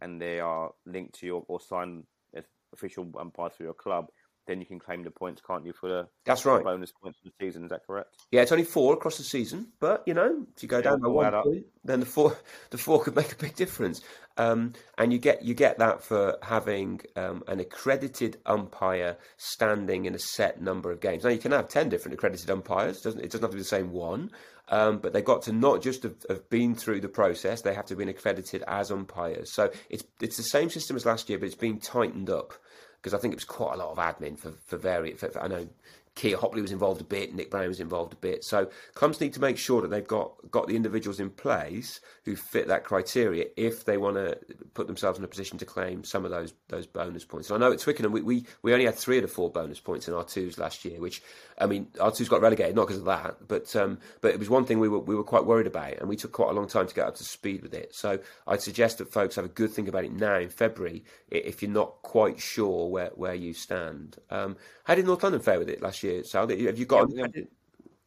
and 0.00 0.20
they 0.20 0.40
are 0.40 0.72
linked 0.86 1.14
to 1.20 1.26
your 1.26 1.44
or 1.48 1.60
signed 1.60 2.04
as 2.34 2.44
official 2.72 3.06
umpires 3.18 3.52
for 3.56 3.62
your 3.62 3.74
club, 3.74 4.10
then 4.46 4.60
you 4.60 4.66
can 4.66 4.78
claim 4.78 5.02
the 5.02 5.10
points, 5.10 5.40
can't 5.46 5.64
you, 5.64 5.72
for 5.72 5.88
the 5.88 6.08
that's 6.24 6.44
right 6.44 6.62
bonus 6.62 6.92
points 6.92 7.18
for 7.18 7.28
the 7.28 7.44
season? 7.44 7.64
Is 7.64 7.70
that 7.70 7.86
correct? 7.86 8.16
Yeah, 8.30 8.42
it's 8.42 8.52
only 8.52 8.64
four 8.64 8.94
across 8.94 9.18
the 9.18 9.24
season, 9.24 9.68
but 9.80 10.02
you 10.06 10.14
know, 10.14 10.46
if 10.56 10.62
you 10.62 10.68
go 10.68 10.78
yeah, 10.78 10.82
down 10.82 11.00
by 11.00 11.08
one 11.08 11.42
point, 11.42 11.66
then 11.84 12.00
the 12.00 12.06
four 12.06 12.36
the 12.70 12.78
four 12.78 13.02
could 13.02 13.14
make 13.16 13.32
a 13.32 13.36
big 13.36 13.54
difference. 13.54 14.00
Um, 14.38 14.72
and 14.98 15.12
you 15.12 15.18
get 15.18 15.42
you 15.42 15.54
get 15.54 15.78
that 15.78 16.02
for 16.02 16.38
having 16.42 17.02
um, 17.16 17.44
an 17.46 17.60
accredited 17.60 18.38
umpire 18.46 19.16
standing 19.36 20.06
in 20.06 20.14
a 20.14 20.18
set 20.18 20.60
number 20.60 20.90
of 20.90 21.00
games. 21.00 21.24
Now 21.24 21.30
you 21.30 21.38
can 21.38 21.52
have 21.52 21.68
ten 21.68 21.88
different 21.88 22.14
accredited 22.14 22.50
umpires; 22.50 22.98
it 22.98 23.04
doesn't 23.04 23.20
it 23.20 23.30
doesn't 23.30 23.42
have 23.42 23.50
to 23.50 23.56
be 23.56 23.62
the 23.62 23.68
same 23.68 23.92
one. 23.92 24.30
Um, 24.68 25.00
but 25.00 25.12
they've 25.12 25.24
got 25.24 25.42
to 25.42 25.52
not 25.52 25.82
just 25.82 26.04
have, 26.04 26.14
have, 26.28 26.48
been 26.48 26.74
through 26.74 27.00
the 27.00 27.08
process; 27.08 27.60
they 27.60 27.74
have 27.74 27.84
to 27.86 27.92
have 27.92 27.98
been 27.98 28.08
accredited 28.08 28.64
as 28.66 28.90
umpires. 28.90 29.52
So 29.52 29.70
it's 29.90 30.04
it's 30.20 30.36
the 30.36 30.42
same 30.42 30.70
system 30.70 30.96
as 30.96 31.04
last 31.04 31.28
year, 31.28 31.38
but 31.38 31.46
it's 31.46 31.54
been 31.54 31.78
tightened 31.78 32.30
up 32.30 32.54
because 33.02 33.14
I 33.14 33.18
think 33.18 33.32
it 33.32 33.36
was 33.36 33.44
quite 33.44 33.74
a 33.74 33.76
lot 33.76 33.90
of 33.90 33.98
admin 33.98 34.38
for 34.38 34.52
for 34.64 34.76
various. 34.76 35.18
For, 35.20 35.28
for, 35.28 35.42
I 35.42 35.48
know 35.48 35.68
Keir 36.14 36.36
Hopley 36.36 36.60
was 36.60 36.72
involved 36.72 37.00
a 37.00 37.04
bit, 37.04 37.34
Nick 37.34 37.50
Brown 37.50 37.68
was 37.68 37.80
involved 37.80 38.12
a 38.12 38.16
bit. 38.16 38.44
So 38.44 38.68
clubs 38.94 39.20
need 39.20 39.32
to 39.34 39.40
make 39.40 39.56
sure 39.56 39.80
that 39.80 39.88
they've 39.88 40.06
got, 40.06 40.50
got 40.50 40.66
the 40.66 40.76
individuals 40.76 41.20
in 41.20 41.30
place 41.30 42.00
who 42.24 42.36
fit 42.36 42.68
that 42.68 42.84
criteria 42.84 43.46
if 43.56 43.84
they 43.84 43.96
want 43.96 44.16
to 44.16 44.38
put 44.74 44.86
themselves 44.86 45.18
in 45.18 45.24
a 45.24 45.28
position 45.28 45.58
to 45.58 45.64
claim 45.64 46.04
some 46.04 46.24
of 46.24 46.30
those 46.30 46.52
those 46.68 46.86
bonus 46.86 47.24
points. 47.24 47.48
So 47.48 47.54
I 47.54 47.58
know 47.58 47.72
at 47.72 47.78
Twickenham 47.78 48.12
we, 48.12 48.22
we, 48.22 48.46
we 48.62 48.72
only 48.72 48.84
had 48.84 48.94
three 48.94 49.18
of 49.18 49.22
the 49.22 49.28
four 49.28 49.50
bonus 49.50 49.80
points 49.80 50.06
in 50.06 50.14
our 50.14 50.24
twos 50.24 50.58
last 50.58 50.84
year, 50.84 51.00
which 51.00 51.22
I 51.58 51.66
mean 51.66 51.88
our 52.00 52.10
twos 52.10 52.28
got 52.28 52.40
relegated 52.42 52.76
not 52.76 52.86
because 52.86 52.98
of 52.98 53.06
that, 53.06 53.48
but 53.48 53.74
um, 53.76 53.98
but 54.20 54.32
it 54.32 54.38
was 54.38 54.50
one 54.50 54.64
thing 54.64 54.80
we 54.80 54.88
were 54.88 54.98
we 54.98 55.14
were 55.14 55.24
quite 55.24 55.46
worried 55.46 55.66
about, 55.66 55.98
and 55.98 56.08
we 56.08 56.16
took 56.16 56.32
quite 56.32 56.50
a 56.50 56.54
long 56.54 56.68
time 56.68 56.86
to 56.86 56.94
get 56.94 57.06
up 57.06 57.16
to 57.16 57.24
speed 57.24 57.62
with 57.62 57.74
it. 57.74 57.94
So 57.94 58.18
I'd 58.46 58.62
suggest 58.62 58.98
that 58.98 59.12
folks 59.12 59.36
have 59.36 59.44
a 59.44 59.48
good 59.48 59.70
think 59.70 59.88
about 59.88 60.04
it 60.04 60.12
now 60.12 60.38
in 60.38 60.48
February 60.48 61.04
if 61.30 61.62
you're 61.62 61.70
not 61.70 62.02
quite 62.02 62.38
sure 62.38 62.88
where 62.88 63.10
where 63.14 63.34
you 63.34 63.54
stand. 63.54 64.18
Um, 64.30 64.56
how 64.84 64.94
did 64.94 65.06
North 65.06 65.22
London 65.22 65.40
fare 65.40 65.58
with 65.58 65.68
it 65.68 65.80
last 65.80 66.01
year, 66.01 66.01
Sal? 66.24 66.48
Have 66.48 66.78
you 66.78 66.86
got? 66.86 67.08
Yeah, 67.12 67.26
yeah. 67.34 67.42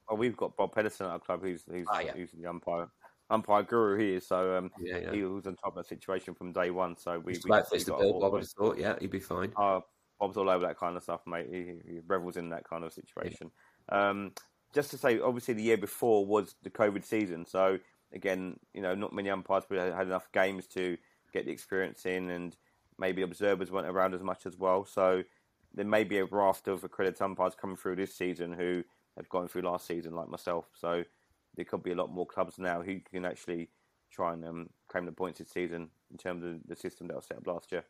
Well, 0.07 0.17
we've 0.17 0.37
got 0.37 0.55
Bob 0.55 0.73
Pedersen 0.73 1.07
at 1.07 1.13
our 1.13 1.19
club, 1.19 1.41
who's 1.41 1.63
who's, 1.69 1.87
ah, 1.89 1.99
yeah. 1.99 2.13
who's 2.13 2.31
the 2.31 2.47
umpire 2.47 2.87
umpire 3.29 3.63
guru 3.63 3.97
here. 3.97 4.19
So 4.19 4.57
um, 4.57 4.71
yeah, 4.79 4.97
yeah. 4.97 5.11
he 5.11 5.23
was 5.23 5.47
on 5.47 5.55
top 5.55 5.77
of 5.77 5.83
the 5.83 5.87
situation 5.87 6.33
from 6.35 6.51
day 6.51 6.69
one. 6.69 6.95
So 6.97 7.19
we, 7.19 7.33
we 7.33 7.49
like 7.49 7.67
the 7.69 7.83
bill, 7.85 8.19
Bob 8.19 8.43
thought, 8.43 8.77
yeah, 8.77 8.95
he'd 8.99 9.11
be 9.11 9.19
fine. 9.19 9.51
Uh, 9.55 9.81
Bob's 10.19 10.37
all 10.37 10.49
over 10.49 10.65
that 10.65 10.77
kind 10.77 10.95
of 10.95 11.03
stuff, 11.03 11.21
mate. 11.27 11.47
He, 11.51 11.93
he 11.93 11.99
revels 12.07 12.37
in 12.37 12.49
that 12.49 12.67
kind 12.67 12.83
of 12.83 12.93
situation. 12.93 13.51
Yeah. 13.91 14.09
Um, 14.09 14.31
just 14.73 14.91
to 14.91 14.97
say, 14.97 15.19
obviously, 15.19 15.53
the 15.53 15.63
year 15.63 15.77
before 15.77 16.25
was 16.25 16.55
the 16.63 16.69
COVID 16.69 17.03
season, 17.03 17.45
so 17.45 17.79
again, 18.13 18.59
you 18.73 18.81
know, 18.81 18.95
not 18.95 19.13
many 19.13 19.29
umpires 19.29 19.63
had 19.69 20.07
enough 20.07 20.29
games 20.33 20.67
to 20.67 20.97
get 21.33 21.45
the 21.45 21.51
experience 21.51 22.05
in, 22.05 22.29
and 22.29 22.55
maybe 22.97 23.21
observers 23.21 23.71
weren't 23.71 23.87
around 23.87 24.13
as 24.13 24.23
much 24.23 24.45
as 24.45 24.57
well. 24.57 24.85
So 24.85 25.23
there 25.75 25.85
may 25.85 26.03
be 26.03 26.17
a 26.17 26.25
raft 26.25 26.67
of 26.67 26.83
accredited 26.83 27.21
umpires 27.21 27.55
coming 27.55 27.75
through 27.75 27.97
this 27.97 28.15
season 28.15 28.53
who 28.53 28.83
have 29.17 29.29
gone 29.29 29.47
through 29.47 29.63
last 29.63 29.85
season, 29.85 30.15
like 30.15 30.29
myself. 30.29 30.65
So 30.73 31.03
there 31.55 31.65
could 31.65 31.83
be 31.83 31.91
a 31.91 31.95
lot 31.95 32.11
more 32.11 32.25
clubs 32.25 32.57
now 32.57 32.81
who 32.81 32.99
can 32.99 33.25
actually 33.25 33.69
try 34.11 34.33
and 34.33 34.45
um, 34.45 34.69
claim 34.87 35.05
the 35.05 35.11
points 35.11 35.39
this 35.39 35.49
season 35.49 35.89
in 36.11 36.17
terms 36.17 36.43
of 36.43 36.59
the 36.67 36.75
system 36.75 37.07
that 37.07 37.15
was 37.15 37.25
set 37.25 37.37
up 37.37 37.47
last 37.47 37.71
year. 37.71 37.83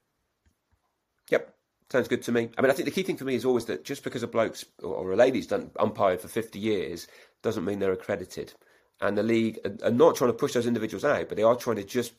Yep, 1.30 1.54
sounds 1.92 2.08
good 2.08 2.24
to 2.24 2.32
me. 2.32 2.50
I 2.58 2.62
mean, 2.62 2.72
I 2.72 2.74
think 2.74 2.86
the 2.86 2.92
key 2.92 3.04
thing 3.04 3.18
for 3.18 3.26
me 3.26 3.36
is 3.36 3.46
always 3.46 3.66
that 3.66 3.84
just 3.84 4.04
because 4.04 4.24
a 4.24 4.28
bloke's 4.28 4.66
or 4.82 5.12
a 5.12 5.16
lady's 5.16 5.48
done 5.48 5.72
umpired 5.80 6.22
for 6.22 6.28
50 6.28 6.60
years 6.60 7.08
doesn't 7.42 7.66
mean 7.66 7.80
they're 7.80 7.92
accredited. 7.92 8.54
And 9.02 9.18
the 9.18 9.24
league 9.24 9.60
are 9.84 9.92
not 9.92 10.16
trying 10.16 10.30
to 10.32 10.38
push 10.38 10.54
those 10.54 10.68
individuals 10.68 11.04
out, 11.04 11.28
but 11.28 11.36
they 11.36 11.44
are 11.44 11.56
trying 11.56 11.76
to 11.78 11.84
just 11.84 12.14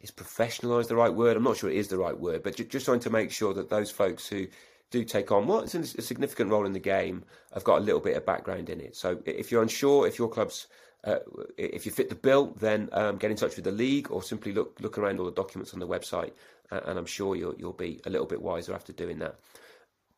is 0.00 0.10
professionalise 0.10 0.88
the 0.88 0.96
right 0.96 1.12
word? 1.12 1.36
I'm 1.36 1.42
not 1.42 1.58
sure 1.58 1.70
it 1.70 1.76
is 1.76 1.88
the 1.88 1.98
right 1.98 2.18
word, 2.18 2.42
but 2.42 2.56
just 2.68 2.86
trying 2.86 3.00
to 3.00 3.10
make 3.10 3.30
sure 3.30 3.52
that 3.54 3.68
those 3.68 3.90
folks 3.90 4.26
who 4.26 4.46
do 4.90 5.04
take 5.04 5.30
on 5.30 5.46
what's 5.46 5.74
a 5.74 5.84
significant 5.84 6.50
role 6.50 6.66
in 6.66 6.72
the 6.72 6.80
game 6.80 7.24
I've 7.52 7.64
got 7.64 7.78
a 7.78 7.84
little 7.84 8.00
bit 8.00 8.16
of 8.16 8.26
background 8.26 8.70
in 8.70 8.80
it. 8.80 8.96
So 8.96 9.20
if 9.24 9.50
you're 9.50 9.62
unsure, 9.62 10.06
if 10.06 10.18
your 10.18 10.28
club's 10.28 10.66
uh, 11.02 11.18
if 11.56 11.86
you 11.86 11.92
fit 11.92 12.10
the 12.10 12.14
bill, 12.14 12.54
then 12.60 12.88
um, 12.92 13.16
get 13.16 13.30
in 13.30 13.36
touch 13.36 13.56
with 13.56 13.64
the 13.64 13.72
league 13.72 14.10
or 14.10 14.22
simply 14.22 14.52
look 14.52 14.78
look 14.80 14.98
around 14.98 15.18
all 15.18 15.24
the 15.24 15.32
documents 15.32 15.72
on 15.72 15.80
the 15.80 15.88
website, 15.88 16.32
uh, 16.70 16.80
and 16.84 16.98
I'm 16.98 17.06
sure 17.06 17.36
you'll 17.36 17.54
you'll 17.56 17.72
be 17.72 18.00
a 18.04 18.10
little 18.10 18.26
bit 18.26 18.42
wiser 18.42 18.74
after 18.74 18.92
doing 18.92 19.18
that. 19.20 19.36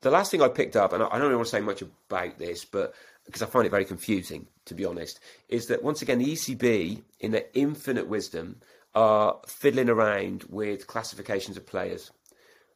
The 0.01 0.11
last 0.11 0.33
thing 0.33 0.43
I 0.43 0.49
picked 0.49 0.75
up, 0.75 0.93
and 0.93 1.03
I 1.03 1.11
don't 1.11 1.23
really 1.23 1.37
want 1.37 1.47
to 1.47 1.57
say 1.57 1.61
much 1.61 1.83
about 1.83 2.39
this, 2.39 2.65
but 2.65 2.95
because 3.25 3.43
I 3.43 3.47
find 3.47 3.67
it 3.67 3.71
very 3.71 3.85
confusing, 3.85 4.49
to 4.65 4.75
be 4.75 4.85
honest, 4.85 5.21
is 5.49 5.69
that 5.69 5.85
once 5.85 6.03
again 6.03 6.19
the 6.19 6.33
ECB, 6.33 7.03
in 7.21 7.31
their 7.31 7.45
infinite 7.55 8.09
wisdom, 8.09 8.57
are 8.97 9.39
fiddling 9.47 9.89
around 9.89 10.45
with 10.49 10.89
classifications 10.89 11.57
of 11.57 11.65
players 11.65 12.11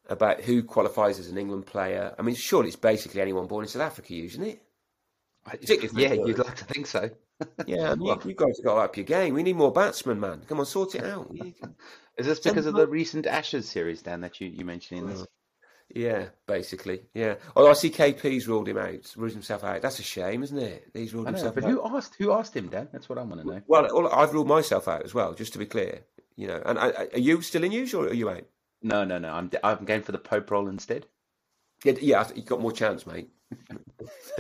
about 0.09 0.41
who 0.41 0.63
qualifies 0.63 1.19
as 1.19 1.29
an 1.29 1.39
England 1.39 1.67
player. 1.67 2.15
I 2.19 2.23
mean, 2.23 2.35
surely 2.35 2.69
it's 2.69 2.77
basically 2.77 3.21
anyone 3.21 3.47
born 3.47 3.65
in 3.65 3.69
South 3.69 3.83
Africa, 3.83 4.15
isn't 4.15 4.43
it? 4.43 4.63
Yeah, 5.95 6.13
you'd 6.13 6.39
like 6.39 6.57
to 6.57 6.65
think 6.65 6.87
so. 6.87 7.11
yeah, 7.67 7.95
you, 7.95 8.19
you, 8.25 8.35
guys 8.35 8.57
have 8.59 8.65
got 8.65 8.75
to 8.75 8.81
up 8.81 8.97
your 8.97 9.05
game. 9.05 9.35
We 9.35 9.43
need 9.43 9.57
more 9.57 9.73
batsmen, 9.73 10.19
man. 10.19 10.43
Come 10.49 10.59
on, 10.59 10.67
sort 10.67 10.95
it 10.95 11.05
out. 11.05 11.31
Is 12.19 12.27
this 12.27 12.41
because 12.41 12.67
of 12.67 12.75
the 12.75 12.87
recent 12.87 13.27
Ashes 13.27 13.69
series, 13.69 14.03
Dan, 14.03 14.23
that 14.23 14.41
you, 14.41 14.49
you 14.49 14.65
mentioned 14.65 15.01
in 15.01 15.07
this? 15.09 15.27
Yeah, 15.95 16.27
basically, 16.47 17.03
yeah. 17.15 17.37
Although 17.55 17.71
I 17.71 17.75
see 17.75 17.91
KP's 17.91 18.49
ruled 18.49 18.69
him 18.69 18.79
out, 18.79 19.15
ruled 19.17 19.33
himself 19.33 19.63
out. 19.63 19.83
That's 19.83 20.01
a 20.01 20.03
shame, 20.03 20.43
isn't 20.43 20.59
it? 20.59 20.89
He's 20.95 21.15
ruled 21.15 21.27
know, 21.27 21.33
himself 21.33 21.55
but 21.55 21.65
out. 21.65 21.71
who 21.71 21.97
asked? 21.97 22.17
Who 22.19 22.33
asked 22.33 22.57
him, 22.57 22.69
Dan? 22.69 22.89
That's 22.91 23.09
what 23.09 23.19
I 23.19 23.23
want 23.23 23.43
to 23.43 23.47
know. 23.47 23.61
Well, 23.69 24.09
I've 24.13 24.33
ruled 24.33 24.49
myself 24.49 24.89
out 24.89 25.05
as 25.05 25.15
well, 25.15 25.35
just 25.35 25.53
to 25.53 25.59
be 25.59 25.67
clear. 25.67 26.01
You 26.35 26.49
know, 26.49 26.63
and 26.65 26.79
I, 26.79 27.09
are 27.13 27.19
you 27.19 27.41
still 27.41 27.65
in 27.65 27.73
use 27.73 27.95
or 27.95 28.07
are 28.07 28.15
you 28.15 28.29
out? 28.29 28.45
No, 28.83 29.05
no, 29.05 29.19
no. 29.19 29.33
I'm 29.33 29.51
I'm 29.63 29.85
going 29.85 30.03
for 30.03 30.13
the 30.13 30.19
Pope 30.19 30.51
role 30.51 30.69
instead. 30.69 31.07
Yeah, 31.85 31.95
yeah. 32.01 32.29
You've 32.35 32.47
got 32.47 32.61
more 32.61 32.73
chance, 32.73 33.07
mate. 33.07 33.31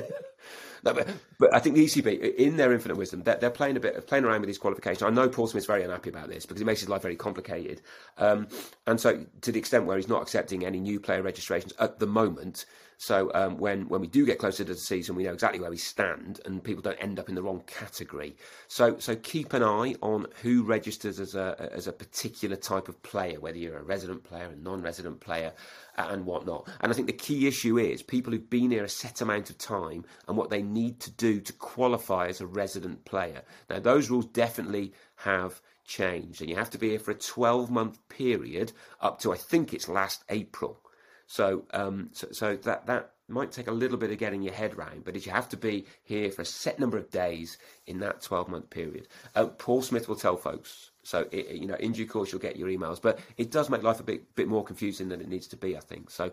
no, 0.85 0.95
but, 0.95 1.09
but, 1.39 1.55
I 1.55 1.59
think 1.61 1.75
the 1.77 1.85
ECB, 1.85 2.35
in 2.37 2.57
their 2.57 2.73
infinite 2.73 2.97
wisdom, 2.97 3.23
they're, 3.23 3.37
they're, 3.37 3.51
playing 3.51 3.77
a 3.77 3.81
bit, 3.81 4.07
playing 4.07 4.25
around 4.25 4.41
with 4.41 4.49
these 4.49 4.59
qualifications. 4.59 5.03
I 5.03 5.11
know 5.11 5.29
Paul 5.29 5.47
Smith's 5.47 5.67
very 5.67 5.83
unhappy 5.83 6.11
about 6.11 6.29
this 6.29 6.47
because 6.47 6.61
it 6.61 6.65
makes 6.65 6.81
his 6.81 6.89
life 6.89 7.03
very 7.03 7.17
complicated. 7.17 7.83
Um, 8.19 8.49
and 8.87 9.01
so, 9.01 9.25
to 9.43 9.53
the 9.53 9.59
extent 9.59 9.87
where 9.87 9.97
he's 9.97 10.09
not 10.09 10.23
accepting 10.23 10.65
any 10.65 10.81
new 10.81 10.99
player 11.01 11.23
registrations 11.23 11.73
at 11.79 11.99
the 11.99 12.07
moment, 12.07 12.67
so 12.99 13.31
um, 13.35 13.59
when 13.59 13.89
when 13.89 14.01
we 14.01 14.07
do 14.07 14.25
get 14.25 14.39
closer 14.39 14.65
to 14.65 14.73
the 14.73 14.81
season, 14.81 15.17
we 15.17 15.25
know 15.25 15.35
exactly 15.35 15.61
where 15.61 15.71
we 15.71 15.77
stand, 15.77 16.41
and 16.47 16.65
people 16.65 16.83
don't 16.83 16.97
end 16.97 17.19
up 17.19 17.29
in 17.29 17.35
the 17.35 17.43
wrong 17.43 17.63
category. 17.67 18.37
So 18.69 18.99
so 18.99 19.15
keep 19.17 19.53
an 19.53 19.63
eye 19.63 19.97
on 20.01 20.27
who 20.43 20.63
registers 20.63 21.21
as 21.21 21.35
a 21.35 21.69
as 21.73 21.87
a 21.87 21.93
particular 21.93 22.57
type 22.57 22.89
of 22.89 23.03
player, 23.03 23.39
whether 23.39 23.59
you're 23.59 23.77
a 23.77 23.83
resident 23.83 24.25
player, 24.25 24.47
a 24.47 24.57
non-resident 24.57 25.21
player, 25.21 25.53
and 25.99 26.25
whatnot. 26.25 26.69
And 26.81 26.91
I 26.91 26.95
think 26.95 27.07
the 27.07 27.13
key 27.13 27.47
issue 27.47 27.79
is 27.79 28.03
people 28.03 28.33
who've 28.33 28.49
been 28.49 28.71
here 28.71 28.85
a 28.85 28.89
set 28.89 29.21
amount 29.21 29.51
of 29.51 29.59
time 29.59 30.07
and 30.27 30.37
what 30.37 30.49
they 30.49 30.63
need 30.63 30.99
to 31.01 31.11
do 31.11 31.41
to 31.43 31.53
qualify 31.53 32.29
as 32.29 32.41
a 32.41 32.47
resident 32.47 33.05
player. 33.05 33.43
Now 33.69 33.79
those 33.79 34.09
rules 34.09 34.27
definitely 34.27 34.95
have 35.17 35.61
changed, 35.85 36.41
and 36.41 36.49
you 36.49 36.57
have 36.57 36.71
to 36.71 36.79
be 36.79 36.91
here 36.91 36.99
for 36.99 37.11
a 37.11 37.15
12 37.15 37.71
month 37.71 37.99
period 38.09 38.73
up 39.03 39.21
to 39.21 39.35
I 39.35 39.37
think 39.37 39.75
it's 39.75 39.87
last 39.87 40.25
April. 40.31 40.81
So, 41.27 41.65
um, 41.73 42.11
so, 42.13 42.29
so 42.31 42.57
that 42.57 42.87
that 42.87 43.11
might 43.29 43.51
take 43.51 43.67
a 43.67 43.73
little 43.73 43.99
bit 43.99 44.13
of 44.13 44.19
getting 44.19 44.43
your 44.43 44.55
head 44.55 44.79
round, 44.79 45.05
but 45.05 45.27
you 45.27 45.33
have 45.33 45.49
to 45.49 45.57
be 45.57 45.85
here 46.05 46.31
for 46.31 46.43
a 46.43 46.47
set 46.47 46.79
number 46.79 46.97
of 46.97 47.11
days 47.11 47.59
in 47.87 47.99
that 47.99 48.23
12 48.23 48.49
month 48.49 48.71
period. 48.71 49.09
Uh, 49.35 49.47
Paul 49.47 49.83
Smith 49.83 50.09
will 50.09 50.17
tell 50.17 50.37
folks. 50.37 50.91
So, 51.03 51.27
it, 51.33 51.57
you 51.57 51.67
know, 51.67 51.75
in 51.75 51.93
due 51.93 52.07
course, 52.07 52.33
you'll 52.33 52.41
get 52.41 52.57
your 52.57 52.69
emails, 52.69 53.01
but 53.01 53.19
it 53.37 53.51
does 53.51 53.69
make 53.69 53.83
life 53.83 54.01
a 54.01 54.05
bit 54.05 54.35
bit 54.35 54.49
more 54.49 54.65
confusing 54.65 55.09
than 55.09 55.21
it 55.21 55.29
needs 55.29 55.49
to 55.49 55.57
be, 55.57 55.77
I 55.77 55.81
think. 55.81 56.11
So, 56.11 56.33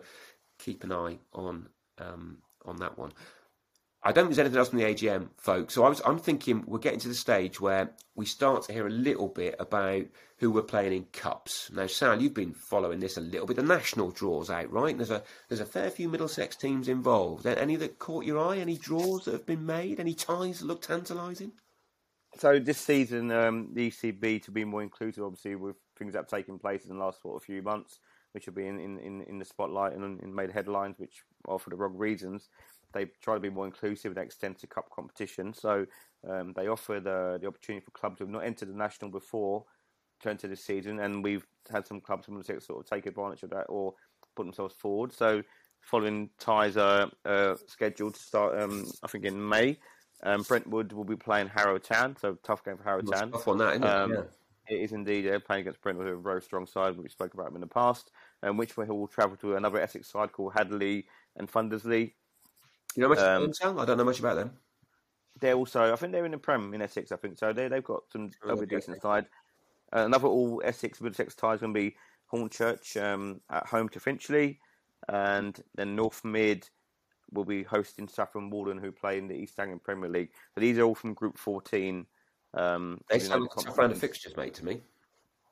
keep 0.58 0.84
an 0.84 0.92
eye 0.92 1.18
on 1.32 1.68
um, 1.98 2.38
on 2.64 2.76
that 2.76 2.96
one. 2.98 3.12
I 4.06 4.12
don't 4.12 4.26
think 4.26 4.36
there's 4.36 4.40
anything 4.40 4.58
else 4.58 4.68
from 4.68 4.80
the 4.80 4.84
AGM, 4.84 5.28
folks. 5.38 5.72
So 5.72 5.82
I 5.82 5.88
was, 5.88 6.02
I'm 6.04 6.18
thinking 6.18 6.62
we're 6.66 6.78
getting 6.78 7.00
to 7.00 7.08
the 7.08 7.14
stage 7.14 7.58
where 7.58 7.90
we 8.14 8.26
start 8.26 8.64
to 8.64 8.72
hear 8.72 8.86
a 8.86 8.90
little 8.90 9.28
bit 9.28 9.54
about 9.58 10.04
who 10.36 10.50
we're 10.50 10.60
playing 10.60 10.92
in 10.92 11.04
cups. 11.04 11.70
Now, 11.72 11.86
Sal, 11.86 12.20
you've 12.20 12.34
been 12.34 12.52
following 12.52 13.00
this 13.00 13.16
a 13.16 13.22
little 13.22 13.46
bit. 13.46 13.56
The 13.56 13.62
national 13.62 14.10
draws 14.10 14.50
out, 14.50 14.70
right? 14.70 14.94
There's 14.94 15.10
a 15.10 15.22
there's 15.48 15.62
a 15.62 15.66
fair 15.66 15.90
few 15.90 16.10
Middlesex 16.10 16.54
teams 16.54 16.86
involved. 16.86 17.46
Any 17.46 17.76
that 17.76 17.98
caught 17.98 18.26
your 18.26 18.38
eye? 18.46 18.58
Any 18.58 18.76
draws 18.76 19.24
that 19.24 19.32
have 19.32 19.46
been 19.46 19.64
made? 19.64 19.98
Any 19.98 20.12
ties 20.12 20.60
that 20.60 20.66
look 20.66 20.82
tantalising? 20.82 21.52
So 22.36 22.58
this 22.58 22.78
season, 22.78 23.30
um, 23.30 23.70
the 23.72 23.90
ECB 23.90 24.42
to 24.42 24.50
be 24.50 24.66
more 24.66 24.82
inclusive, 24.82 25.24
obviously, 25.24 25.54
with 25.54 25.76
things 25.98 26.12
that 26.12 26.18
have 26.18 26.28
taken 26.28 26.58
place 26.58 26.84
in 26.84 26.90
the 26.90 27.02
last 27.02 27.22
sort 27.22 27.36
of 27.36 27.42
few 27.42 27.62
months, 27.62 28.00
which 28.32 28.44
have 28.44 28.54
been 28.54 28.78
in, 28.78 28.98
in, 28.98 29.22
in 29.22 29.38
the 29.38 29.44
spotlight 29.46 29.94
and, 29.94 30.20
and 30.20 30.34
made 30.34 30.50
headlines, 30.50 30.98
which 30.98 31.22
are 31.46 31.58
for 31.58 31.70
the 31.70 31.76
wrong 31.76 31.96
reasons 31.96 32.50
they 32.94 33.06
try 33.20 33.34
to 33.34 33.40
be 33.40 33.50
more 33.50 33.66
inclusive 33.66 34.16
and 34.16 34.24
extend 34.24 34.58
to 34.58 34.66
cup 34.66 34.88
competition. 34.90 35.52
So 35.52 35.86
um, 36.28 36.52
they 36.56 36.68
offer 36.68 37.00
the 37.00 37.38
the 37.40 37.46
opportunity 37.46 37.84
for 37.84 37.90
clubs 37.90 38.18
who 38.18 38.24
have 38.24 38.32
not 38.32 38.44
entered 38.44 38.68
the 38.68 38.76
national 38.76 39.10
before 39.10 39.64
to 40.22 40.30
enter 40.30 40.48
this 40.48 40.64
season, 40.64 41.00
and 41.00 41.22
we've 41.22 41.46
had 41.70 41.86
some 41.86 42.00
clubs 42.00 42.24
from 42.24 42.42
sort 42.42 42.70
of 42.70 42.86
take 42.86 43.06
advantage 43.06 43.42
of 43.42 43.50
that 43.50 43.66
or 43.68 43.94
put 44.34 44.46
themselves 44.46 44.74
forward. 44.74 45.12
So 45.12 45.42
following 45.80 46.30
ties 46.38 46.76
are 46.76 47.10
uh, 47.24 47.56
scheduled 47.66 48.14
to 48.14 48.20
start, 48.20 48.58
um, 48.60 48.86
I 49.02 49.08
think 49.08 49.24
in 49.24 49.46
May. 49.46 49.78
Um, 50.22 50.42
Brentwood 50.42 50.92
will 50.92 51.04
be 51.04 51.16
playing 51.16 51.48
Harrow 51.48 51.76
Town, 51.78 52.16
so 52.18 52.38
tough 52.42 52.64
game 52.64 52.78
for 52.78 52.84
Harrow 52.84 53.02
Town. 53.02 53.32
Tough 53.32 53.48
on 53.48 53.58
that, 53.58 53.76
it? 53.76 53.84
Um, 53.84 54.12
yeah. 54.12 54.20
It 54.66 54.80
is 54.80 54.92
indeed. 54.92 55.26
They're 55.26 55.40
playing 55.40 55.62
against 55.62 55.82
Brentwood, 55.82 56.08
a 56.08 56.16
very 56.16 56.40
strong 56.40 56.66
side. 56.66 56.96
We 56.96 57.08
spoke 57.08 57.34
about 57.34 57.46
them 57.46 57.56
in 57.56 57.60
the 57.60 57.66
past. 57.66 58.10
And 58.42 58.58
Winchmore 58.58 58.88
will 58.88 59.06
travel 59.06 59.36
to 59.36 59.56
another 59.56 59.78
Essex 59.78 60.10
side 60.10 60.32
called 60.32 60.54
Hadleigh 60.54 61.02
and 61.36 61.50
Thundersley. 61.50 62.14
You 62.96 63.02
know 63.02 63.08
much 63.08 63.18
Um, 63.18 63.44
about 63.44 63.56
them, 63.60 63.78
I 63.78 63.84
don't 63.84 63.98
know 63.98 64.04
much 64.04 64.20
about 64.20 64.36
them. 64.36 64.56
They're 65.40 65.54
also, 65.54 65.92
I 65.92 65.96
think 65.96 66.12
they're 66.12 66.24
in 66.24 66.30
the 66.30 66.38
Prem 66.38 66.72
in 66.74 66.82
Essex. 66.82 67.10
I 67.12 67.16
think 67.16 67.38
so. 67.38 67.52
They 67.52 67.68
they've 67.68 67.82
got 67.82 68.04
some 68.12 68.30
Oh, 68.44 68.50
other 68.50 68.62
okay. 68.62 68.76
decent 68.76 69.02
side. 69.02 69.26
Uh, 69.92 70.04
another 70.06 70.28
all 70.28 70.62
Essex 70.64 71.00
Middlesex 71.00 71.34
tie 71.34 71.54
is 71.54 71.60
going 71.60 71.74
to 71.74 71.80
be 71.80 71.96
Hornchurch 72.32 73.00
um, 73.02 73.40
at 73.50 73.66
home 73.66 73.88
to 73.90 74.00
Finchley, 74.00 74.60
and 75.08 75.60
then 75.74 75.96
North 75.96 76.24
Mid 76.24 76.68
will 77.32 77.44
be 77.44 77.64
hosting 77.64 78.06
Saffron 78.06 78.48
Walden, 78.50 78.78
who 78.78 78.92
play 78.92 79.18
in 79.18 79.26
the 79.26 79.34
East 79.34 79.58
Anglian 79.58 79.80
Premier 79.80 80.08
League. 80.08 80.30
So 80.54 80.60
these 80.60 80.78
are 80.78 80.82
all 80.82 80.94
from 80.94 81.14
Group 81.14 81.36
14. 81.36 82.06
Um, 82.54 83.00
They 83.10 83.18
sound 83.18 83.42
like 83.42 83.50
tough 83.64 83.76
round 83.76 83.92
of 83.92 83.98
fixtures, 83.98 84.36
mate, 84.36 84.54
to 84.54 84.64
me. 84.64 84.80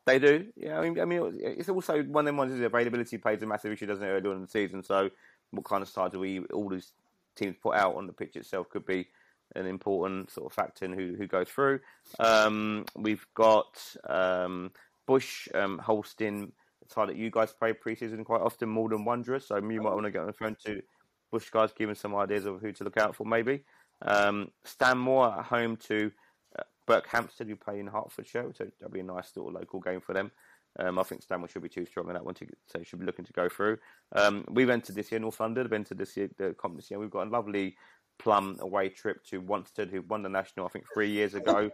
They 0.04 0.18
do. 0.18 0.52
Yeah, 0.56 0.78
I 0.78 0.88
mean, 0.88 1.00
I 1.00 1.04
mean, 1.04 1.38
it's 1.40 1.68
also 1.68 2.02
one 2.04 2.22
of 2.24 2.26
them 2.26 2.36
ones. 2.36 2.52
Is 2.52 2.60
availability 2.60 3.18
plays 3.18 3.42
a 3.42 3.46
massive 3.46 3.72
issue, 3.72 3.86
doesn't 3.86 4.04
it? 4.04 4.10
Early 4.10 4.30
on 4.30 4.36
in 4.36 4.42
the 4.42 4.48
season, 4.48 4.82
so 4.82 5.10
what 5.50 5.64
kind 5.64 5.82
of 5.82 5.88
sides 5.88 6.12
do 6.12 6.20
we 6.20 6.40
all 6.46 6.68
these 6.68 6.92
teams 7.36 7.56
put 7.62 7.74
out 7.74 7.96
on 7.96 8.06
the 8.06 8.12
pitch 8.12 8.36
itself 8.36 8.68
could 8.70 8.86
be 8.86 9.08
an 9.54 9.66
important 9.66 10.30
sort 10.30 10.46
of 10.46 10.54
factor 10.54 10.84
in 10.84 10.92
who 10.92 11.14
who 11.16 11.26
goes 11.26 11.48
through. 11.48 11.80
Um, 12.18 12.84
we've 12.96 13.26
got 13.34 13.80
um, 14.08 14.70
Bush, 15.06 15.48
um, 15.54 15.78
Holston, 15.78 16.52
a 16.82 16.94
tie 16.94 17.06
that 17.06 17.16
you 17.16 17.30
guys 17.30 17.52
play 17.52 17.72
preseason 17.72 18.24
quite 18.24 18.40
often, 18.40 18.68
more 18.68 18.88
than 18.88 19.04
Wanderers. 19.04 19.46
So 19.46 19.56
you 19.56 19.82
might 19.82 19.94
want 19.94 20.04
to 20.04 20.10
get 20.10 20.20
on 20.20 20.26
the 20.26 20.32
phone 20.32 20.56
to 20.66 20.82
Bush 21.30 21.50
guys, 21.50 21.72
give 21.72 21.88
them 21.88 21.94
some 21.94 22.14
ideas 22.14 22.46
of 22.46 22.60
who 22.60 22.72
to 22.72 22.84
look 22.84 22.98
out 22.98 23.16
for, 23.16 23.24
maybe. 23.24 23.64
Um, 24.02 24.50
Stanmore 24.64 25.38
at 25.38 25.44
home 25.44 25.76
to 25.88 26.10
uh, 26.58 26.62
Berkhamsted, 26.88 27.48
who 27.48 27.56
play 27.56 27.80
in 27.80 27.86
Hertfordshire, 27.86 28.52
so 28.54 28.66
that'll 28.80 28.92
be 28.92 29.00
a 29.00 29.04
nice 29.04 29.32
little 29.36 29.52
local 29.52 29.80
game 29.80 30.00
for 30.00 30.12
them. 30.12 30.30
Um, 30.78 30.98
I 30.98 31.02
think 31.02 31.22
Stanwell 31.22 31.48
should 31.48 31.62
be 31.62 31.68
too 31.68 31.84
strong 31.84 32.08
in 32.08 32.14
that 32.14 32.24
one, 32.24 32.34
to, 32.34 32.46
so 32.66 32.82
should 32.82 32.98
be 33.00 33.06
looking 33.06 33.24
to 33.26 33.32
go 33.32 33.48
through. 33.48 33.78
Um, 34.12 34.44
we've 34.50 34.70
entered 34.70 34.94
this 34.96 35.10
year, 35.12 35.20
North 35.20 35.38
London 35.40 35.64
have 35.64 35.72
entered 35.72 35.98
this 35.98 36.16
year, 36.16 36.30
the 36.38 36.54
competition. 36.54 36.98
We've 36.98 37.10
got 37.10 37.26
a 37.26 37.30
lovely 37.30 37.76
plum 38.18 38.56
away 38.60 38.88
trip 38.88 39.22
to 39.26 39.42
Wanstead, 39.42 39.90
who 39.90 40.02
won 40.02 40.22
the 40.22 40.28
national, 40.28 40.66
I 40.66 40.68
think, 40.70 40.86
three 40.92 41.10
years 41.10 41.34
ago. 41.34 41.70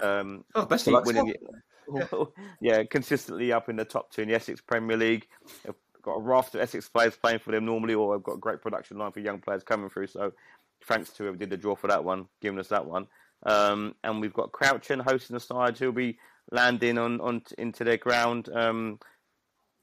Um, 0.00 0.44
Oh, 0.54 0.64
best 0.66 0.86
of 0.86 0.92
luck. 0.94 1.04
winning 1.04 1.28
it. 1.94 2.28
yeah, 2.60 2.84
consistently 2.84 3.52
up 3.52 3.68
in 3.68 3.76
the 3.76 3.84
top 3.84 4.10
two 4.12 4.22
in 4.22 4.28
the 4.28 4.34
Essex 4.34 4.60
Premier 4.60 4.96
League. 4.96 5.26
I've 5.66 5.74
got 6.02 6.12
a 6.14 6.20
raft 6.20 6.54
of 6.54 6.60
Essex 6.60 6.88
players 6.88 7.16
playing 7.16 7.38
for 7.40 7.52
them 7.52 7.64
normally, 7.64 7.94
or 7.94 8.14
I've 8.14 8.22
got 8.22 8.34
a 8.34 8.38
great 8.38 8.60
production 8.62 8.98
line 8.98 9.12
for 9.12 9.20
young 9.20 9.40
players 9.40 9.62
coming 9.64 9.88
through. 9.88 10.08
So 10.08 10.32
thanks 10.84 11.10
to 11.14 11.24
whoever 11.24 11.36
did 11.36 11.50
the 11.50 11.56
draw 11.56 11.74
for 11.74 11.88
that 11.88 12.04
one, 12.04 12.26
giving 12.40 12.58
us 12.60 12.68
that 12.68 12.84
one. 12.86 13.06
Um, 13.44 13.94
and 14.04 14.20
we've 14.20 14.32
got 14.34 14.52
Crouch 14.52 14.90
End 14.90 15.02
hosting 15.02 15.34
the 15.34 15.40
side 15.40 15.78
who'll 15.78 15.92
be 15.92 16.18
landing 16.50 16.98
on, 16.98 17.20
on 17.20 17.42
into 17.58 17.84
their 17.84 17.96
ground 17.98 18.48
um, 18.54 18.98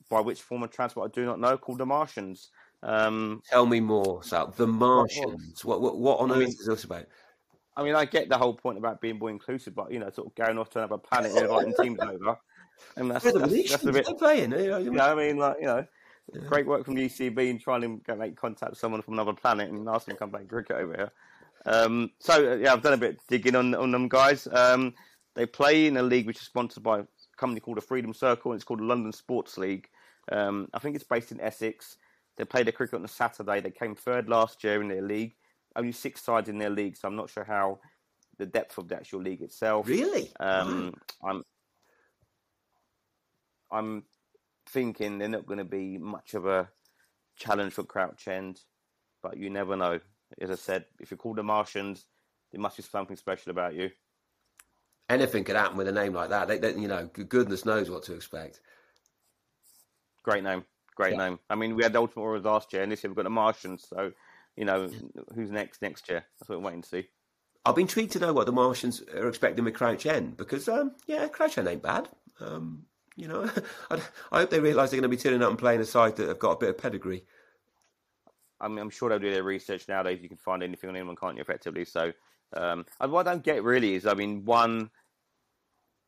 by 0.09 0.19
which 0.21 0.41
form 0.41 0.63
of 0.63 0.71
transport 0.71 1.11
I 1.11 1.13
do 1.13 1.25
not 1.25 1.39
know, 1.39 1.57
called 1.57 1.79
the 1.79 1.85
Martians. 1.85 2.49
Um, 2.83 3.41
Tell 3.49 3.65
me 3.65 3.79
more, 3.79 4.23
Sal. 4.23 4.53
The 4.55 4.67
Martians. 4.67 5.65
What, 5.65 5.81
what, 5.81 5.97
what 5.97 6.19
on 6.19 6.31
I 6.31 6.35
earth 6.35 6.39
mean- 6.39 6.47
is 6.49 6.65
this 6.67 6.83
about? 6.83 7.05
I 7.77 7.83
mean, 7.83 7.93
I 7.95 8.05
get 8.05 8.29
the 8.29 8.37
whole 8.37 8.53
point 8.53 8.77
about 8.77 9.01
being 9.01 9.19
more 9.19 9.29
inclusive, 9.29 9.75
but 9.75 9.91
you 9.91 9.99
know, 9.99 10.09
sort 10.09 10.27
of 10.27 10.35
going 10.35 10.57
off 10.57 10.69
to 10.71 10.79
another 10.79 10.97
planet 10.97 11.31
and 11.33 11.41
inviting 11.41 11.73
teams 11.81 11.99
over, 11.99 12.37
and 12.95 13.11
that's, 13.11 13.25
the 13.25 13.37
that's, 13.37 13.69
that's 13.69 13.83
a 13.85 13.91
bit. 13.91 14.07
playing. 14.17 14.53
eh? 14.53 14.61
You 14.63 14.69
know, 14.69 14.77
you- 14.77 14.95
Yeah, 14.95 15.11
I 15.11 15.15
mean, 15.15 15.37
like 15.37 15.57
you 15.59 15.65
know, 15.65 15.85
great 16.47 16.65
work 16.65 16.85
from 16.85 16.95
the 16.95 17.05
ECB 17.07 17.49
in 17.49 17.59
trying 17.59 17.81
to 17.81 18.01
get, 18.07 18.17
make 18.17 18.37
contact 18.37 18.69
with 18.71 18.79
someone 18.79 19.01
from 19.01 19.15
another 19.15 19.33
planet 19.33 19.69
and 19.71 19.89
ask 19.89 20.05
them 20.05 20.15
to 20.15 20.19
come 20.19 20.29
play 20.31 20.45
cricket 20.45 20.77
over 20.77 20.93
here. 20.95 21.11
Um, 21.65 22.11
so 22.19 22.53
uh, 22.53 22.55
yeah, 22.55 22.71
I've 22.71 22.81
done 22.81 22.93
a 22.93 22.97
bit 22.97 23.15
of 23.15 23.27
digging 23.27 23.55
on 23.55 23.75
on 23.75 23.91
them 23.91 24.07
guys. 24.07 24.47
Um, 24.53 24.93
they 25.35 25.45
play 25.45 25.87
in 25.87 25.97
a 25.97 26.03
league 26.03 26.27
which 26.27 26.37
is 26.37 26.43
sponsored 26.43 26.83
by 26.83 26.99
a 26.99 27.05
company 27.37 27.59
called 27.59 27.77
the 27.77 27.81
Freedom 27.81 28.13
Circle, 28.13 28.51
and 28.51 28.57
it's 28.57 28.65
called 28.65 28.79
the 28.79 28.85
London 28.85 29.11
Sports 29.11 29.57
League. 29.57 29.89
Um, 30.31 30.67
I 30.73 30.79
think 30.79 30.95
it's 30.95 31.05
based 31.05 31.31
in 31.31 31.41
Essex. 31.41 31.97
They 32.37 32.45
played 32.45 32.65
their 32.65 32.73
cricket 32.73 32.99
on 32.99 33.05
a 33.05 33.09
Saturday. 33.09 33.61
They 33.61 33.71
came 33.71 33.95
third 33.95 34.27
last 34.29 34.63
year 34.63 34.81
in 34.81 34.87
their 34.87 35.01
league. 35.01 35.35
Only 35.75 35.91
six 35.91 36.21
sides 36.21 36.49
in 36.49 36.57
their 36.57 36.69
league, 36.69 36.95
so 36.95 37.07
I'm 37.07 37.15
not 37.15 37.29
sure 37.29 37.43
how 37.43 37.79
the 38.37 38.45
depth 38.45 38.77
of 38.77 38.87
the 38.87 38.95
actual 38.95 39.21
league 39.21 39.41
itself. 39.41 39.87
Really? 39.87 40.31
Um, 40.39 40.93
I'm 41.23 41.43
I'm 43.71 44.03
thinking 44.69 45.17
they're 45.17 45.27
not 45.27 45.45
going 45.45 45.57
to 45.57 45.65
be 45.65 45.97
much 45.97 46.33
of 46.33 46.45
a 46.45 46.69
challenge 47.37 47.73
for 47.73 47.83
Crouch 47.83 48.27
End, 48.27 48.61
but 49.21 49.37
you 49.37 49.49
never 49.49 49.75
know. 49.75 49.99
As 50.39 50.49
I 50.49 50.55
said, 50.55 50.85
if 50.99 51.11
you 51.11 51.17
call 51.17 51.33
the 51.33 51.43
Martians, 51.43 52.05
there 52.51 52.61
must 52.61 52.77
be 52.77 52.83
something 52.83 53.15
special 53.15 53.51
about 53.51 53.75
you. 53.75 53.89
Anything 55.07 55.43
could 55.43 55.55
happen 55.55 55.77
with 55.77 55.87
a 55.87 55.91
name 55.91 56.13
like 56.13 56.29
that. 56.29 56.47
They, 56.47 56.57
they, 56.57 56.73
you 56.73 56.87
know, 56.87 57.07
goodness 57.07 57.65
knows 57.65 57.89
what 57.89 58.03
to 58.03 58.13
expect. 58.13 58.59
Great 60.23 60.43
name, 60.43 60.65
great 60.95 61.11
Yeah. 61.11 61.29
name. 61.29 61.39
I 61.49 61.55
mean, 61.55 61.75
we 61.75 61.83
had 61.83 61.93
the 61.93 61.99
Ultimate 61.99 62.23
Warriors 62.23 62.45
last 62.45 62.73
year, 62.73 62.81
and 62.81 62.91
this 62.91 63.03
year 63.03 63.11
we've 63.11 63.15
got 63.17 63.23
the 63.23 63.29
Martians. 63.29 63.85
So, 63.87 64.11
you 64.55 64.65
know, 64.65 64.89
who's 65.35 65.51
next 65.51 65.81
next 65.83 66.09
year? 66.09 66.25
That's 66.39 66.49
what 66.49 66.59
we're 66.59 66.65
waiting 66.65 66.81
to 66.81 66.89
see. 66.89 67.07
I've 67.65 67.75
been 67.75 67.83
intrigued 67.83 68.13
to 68.13 68.19
know 68.19 68.33
what 68.33 68.45
the 68.45 68.51
Martians 68.51 69.01
are 69.13 69.27
expecting 69.27 69.65
with 69.65 69.73
Crouch 69.75 70.05
End 70.05 70.37
because, 70.37 70.67
um, 70.67 70.95
yeah, 71.07 71.27
Crouch 71.27 71.57
End 71.57 71.67
ain't 71.67 71.81
bad. 71.83 72.09
Um, 72.39 72.85
you 73.15 73.27
know, 73.27 73.49
I, 73.91 74.01
I 74.31 74.39
hope 74.39 74.49
they 74.49 74.59
realise 74.59 74.89
they're 74.89 74.99
going 74.99 75.09
to 75.09 75.15
be 75.15 75.21
turning 75.21 75.41
up 75.43 75.49
and 75.49 75.59
playing 75.59 75.81
a 75.81 75.85
side 75.85 76.15
that 76.15 76.27
have 76.27 76.39
got 76.39 76.51
a 76.51 76.57
bit 76.57 76.69
of 76.69 76.77
pedigree. 76.77 77.25
I 78.59 78.67
mean, 78.67 78.79
I'm 78.79 78.89
sure 78.89 79.09
they'll 79.09 79.19
do 79.19 79.31
their 79.31 79.43
research 79.43 79.87
nowadays. 79.87 80.19
You 80.21 80.29
can 80.29 80.37
find 80.37 80.63
anything 80.63 80.89
on 80.89 80.95
anyone, 80.95 81.15
can't 81.15 81.35
you, 81.35 81.41
effectively? 81.41 81.85
So, 81.85 82.13
um, 82.53 82.85
and 82.99 83.11
what 83.11 83.27
I 83.27 83.31
don't 83.31 83.43
get 83.43 83.63
really 83.63 83.95
is, 83.95 84.05
I 84.05 84.13
mean, 84.13 84.45
one, 84.45 84.89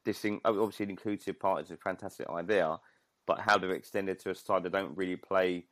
this 0.06 0.20
thing, 0.20 0.40
obviously, 0.46 0.86
an 0.86 0.92
inclusive 0.92 1.40
part 1.40 1.64
is 1.64 1.72
a 1.72 1.78
fantastic 1.78 2.30
idea, 2.30 2.78
but 3.26 3.40
how 3.40 3.58
they've 3.58 3.70
extended 3.72 4.20
to 4.20 4.32
a 4.32 4.36
side 4.36 4.64
that 4.64 4.72
don't 4.72 4.96
really 4.98 5.16
play, 5.16 5.66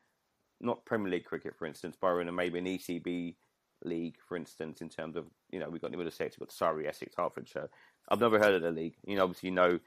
not 0.59 0.85
Premier 0.85 1.11
League 1.11 1.25
cricket, 1.25 1.55
for 1.57 1.65
instance, 1.65 1.95
borrowing 1.99 2.27
and 2.27 2.35
maybe 2.35 2.59
an 2.59 2.65
ECB 2.65 3.35
league, 3.83 4.15
for 4.27 4.35
instance, 4.35 4.81
in 4.81 4.89
terms 4.89 5.15
of, 5.15 5.25
you 5.51 5.59
know, 5.59 5.69
we've 5.69 5.81
got 5.81 5.91
Middlesex, 5.91 6.37
we've 6.37 6.47
got 6.47 6.53
Surrey, 6.53 6.87
Essex, 6.87 7.13
Hertfordshire. 7.17 7.69
I've 8.09 8.19
never 8.19 8.39
heard 8.39 8.53
of 8.53 8.61
the 8.61 8.71
league. 8.71 8.95
You 9.05 9.15
know, 9.15 9.23
obviously, 9.23 9.49
you 9.49 9.55
know, 9.55 9.79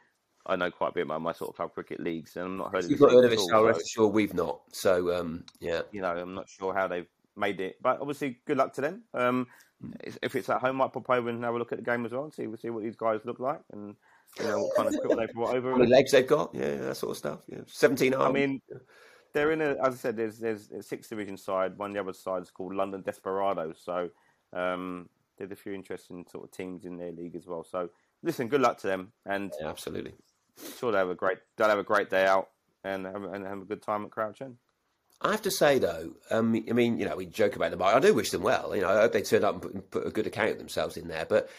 I 0.46 0.56
know 0.56 0.70
quite 0.70 0.90
a 0.90 0.94
bit 0.94 1.02
about 1.02 1.20
my 1.20 1.32
sort 1.32 1.50
of 1.50 1.56
club 1.56 1.74
cricket 1.74 2.00
leagues, 2.00 2.36
and 2.36 2.46
I'm 2.46 2.56
not 2.56 2.72
heard 2.72 2.84
of 2.84 2.90
You've 2.90 3.00
this 3.00 3.12
not 3.12 3.12
heard 3.12 3.24
of 3.26 3.32
it, 3.32 3.40
so 3.40 3.56
all, 3.56 3.64
rest 3.64 3.82
assured 3.82 4.14
we've 4.14 4.34
not. 4.34 4.60
So, 4.72 5.14
um, 5.14 5.44
yeah. 5.60 5.82
you 5.92 6.00
know, 6.00 6.16
I'm 6.16 6.34
not 6.34 6.48
sure 6.48 6.72
how 6.72 6.88
they've 6.88 7.08
made 7.36 7.60
it, 7.60 7.76
but 7.82 8.00
obviously, 8.00 8.38
good 8.46 8.56
luck 8.56 8.72
to 8.74 8.80
them. 8.80 9.02
Um, 9.12 9.46
if 10.22 10.34
it's 10.34 10.48
at 10.48 10.60
home, 10.60 10.76
might 10.76 10.92
pop 10.92 11.08
over 11.10 11.28
and 11.28 11.44
have 11.44 11.54
a 11.54 11.58
look 11.58 11.72
at 11.72 11.78
the 11.78 11.84
game 11.84 12.04
as 12.04 12.12
well, 12.12 12.24
and 12.24 12.34
see 12.34 12.46
see 12.60 12.70
what 12.70 12.82
these 12.82 12.96
guys 12.96 13.20
look 13.24 13.38
like, 13.38 13.60
and 13.72 13.94
you 14.38 14.44
know 14.44 14.58
what 14.58 14.76
kind 14.76 14.88
of 14.88 15.00
cricket 15.00 15.18
they 15.18 15.32
brought 15.32 15.54
over. 15.54 15.70
How 15.70 15.76
many 15.76 15.90
legs 15.90 16.12
they've 16.12 16.26
got? 16.26 16.54
Yeah, 16.54 16.76
that 16.76 16.96
sort 16.96 17.12
of 17.12 17.16
stuff. 17.16 17.40
Yeah, 17.46 17.60
seventeen 17.66 18.14
arms. 18.14 18.28
I 18.28 18.32
mean, 18.32 18.60
they're 19.32 19.52
in 19.52 19.60
a, 19.60 19.76
as 19.84 19.94
I 19.94 19.96
said, 19.96 20.16
there's 20.16 20.38
there's 20.38 20.70
a 20.70 20.82
six 20.82 21.08
division 21.08 21.36
side. 21.36 21.78
One 21.78 21.90
of 21.90 21.94
the 21.94 22.00
other 22.00 22.12
sides 22.12 22.48
is 22.48 22.50
called 22.50 22.74
London 22.74 23.02
Desperados. 23.02 23.80
So 23.82 24.10
um, 24.52 25.08
there's 25.36 25.52
a 25.52 25.56
few 25.56 25.72
interesting 25.72 26.26
sort 26.30 26.44
of 26.44 26.50
teams 26.50 26.84
in 26.84 26.96
their 26.96 27.12
league 27.12 27.36
as 27.36 27.46
well. 27.46 27.64
So 27.64 27.90
listen, 28.22 28.48
good 28.48 28.60
luck 28.60 28.78
to 28.78 28.86
them, 28.88 29.12
and 29.26 29.52
yeah, 29.60 29.68
absolutely. 29.68 30.14
sure 30.78 30.92
they 30.92 30.98
have 30.98 31.10
a 31.10 31.14
great 31.14 31.38
they'll 31.56 31.68
have 31.68 31.78
a 31.78 31.84
great 31.84 32.10
day 32.10 32.26
out 32.26 32.48
and 32.84 33.06
have, 33.06 33.22
and 33.22 33.46
have 33.46 33.62
a 33.62 33.64
good 33.64 33.82
time 33.82 34.04
at 34.04 34.10
Crouch 34.10 34.42
End. 34.42 34.56
I 35.20 35.32
have 35.32 35.42
to 35.42 35.50
say 35.50 35.78
though, 35.78 36.12
um, 36.30 36.54
I 36.68 36.72
mean, 36.72 36.98
you 36.98 37.08
know, 37.08 37.16
we 37.16 37.26
joke 37.26 37.56
about 37.56 37.70
them. 37.70 37.80
but 37.80 37.94
I 37.94 37.98
do 37.98 38.14
wish 38.14 38.30
them 38.30 38.42
well. 38.42 38.74
You 38.74 38.82
know, 38.82 38.88
I 38.88 39.00
hope 39.00 39.12
they 39.12 39.22
turn 39.22 39.44
up 39.44 39.64
and 39.64 39.72
put, 39.72 39.90
put 39.90 40.06
a 40.06 40.10
good 40.10 40.26
account 40.26 40.50
of 40.50 40.58
themselves 40.58 40.96
in 40.96 41.08
there. 41.08 41.26
But 41.28 41.50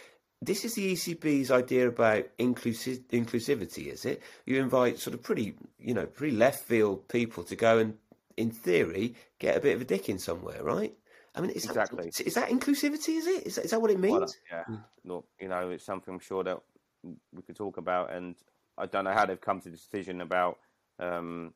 this 0.41 0.63
is 0.63 0.75
the 0.75 0.93
ECB's 0.93 1.51
idea 1.51 1.87
about 1.87 2.25
inclusivity, 2.37 3.87
is 3.87 4.05
it? 4.05 4.21
You 4.45 4.61
invite 4.61 4.99
sort 4.99 5.13
of 5.13 5.21
pretty, 5.21 5.55
you 5.79 5.93
know, 5.93 6.05
pretty 6.05 6.35
left 6.35 6.63
field 6.63 7.07
people 7.09 7.43
to 7.43 7.55
go 7.55 7.77
and, 7.77 7.97
in 8.37 8.51
theory, 8.51 9.15
get 9.39 9.57
a 9.57 9.59
bit 9.59 9.75
of 9.75 9.81
a 9.81 9.85
dick 9.85 10.07
in 10.07 10.17
somewhere, 10.17 10.63
right? 10.63 10.93
I 11.35 11.41
mean, 11.41 11.51
is 11.51 11.65
Exactly. 11.65 12.05
That, 12.05 12.21
is 12.21 12.33
that 12.35 12.49
inclusivity? 12.49 13.17
Is 13.17 13.27
it? 13.27 13.47
Is 13.47 13.55
that, 13.55 13.65
is 13.65 13.71
that 13.71 13.81
what 13.81 13.91
it 13.91 13.99
means? 13.99 14.37
Well, 14.51 14.65
yeah, 14.69 14.77
look, 15.03 15.25
you 15.39 15.49
know, 15.49 15.69
it's 15.69 15.85
something 15.85 16.13
I'm 16.13 16.19
sure 16.19 16.43
that 16.43 16.59
we 17.03 17.41
could 17.43 17.55
talk 17.55 17.77
about, 17.77 18.13
and 18.13 18.35
I 18.77 18.85
don't 18.85 19.03
know 19.03 19.11
how 19.11 19.25
they've 19.25 19.39
come 19.39 19.59
to 19.61 19.69
the 19.69 19.77
decision 19.77 20.21
about 20.21 20.57
um, 20.99 21.53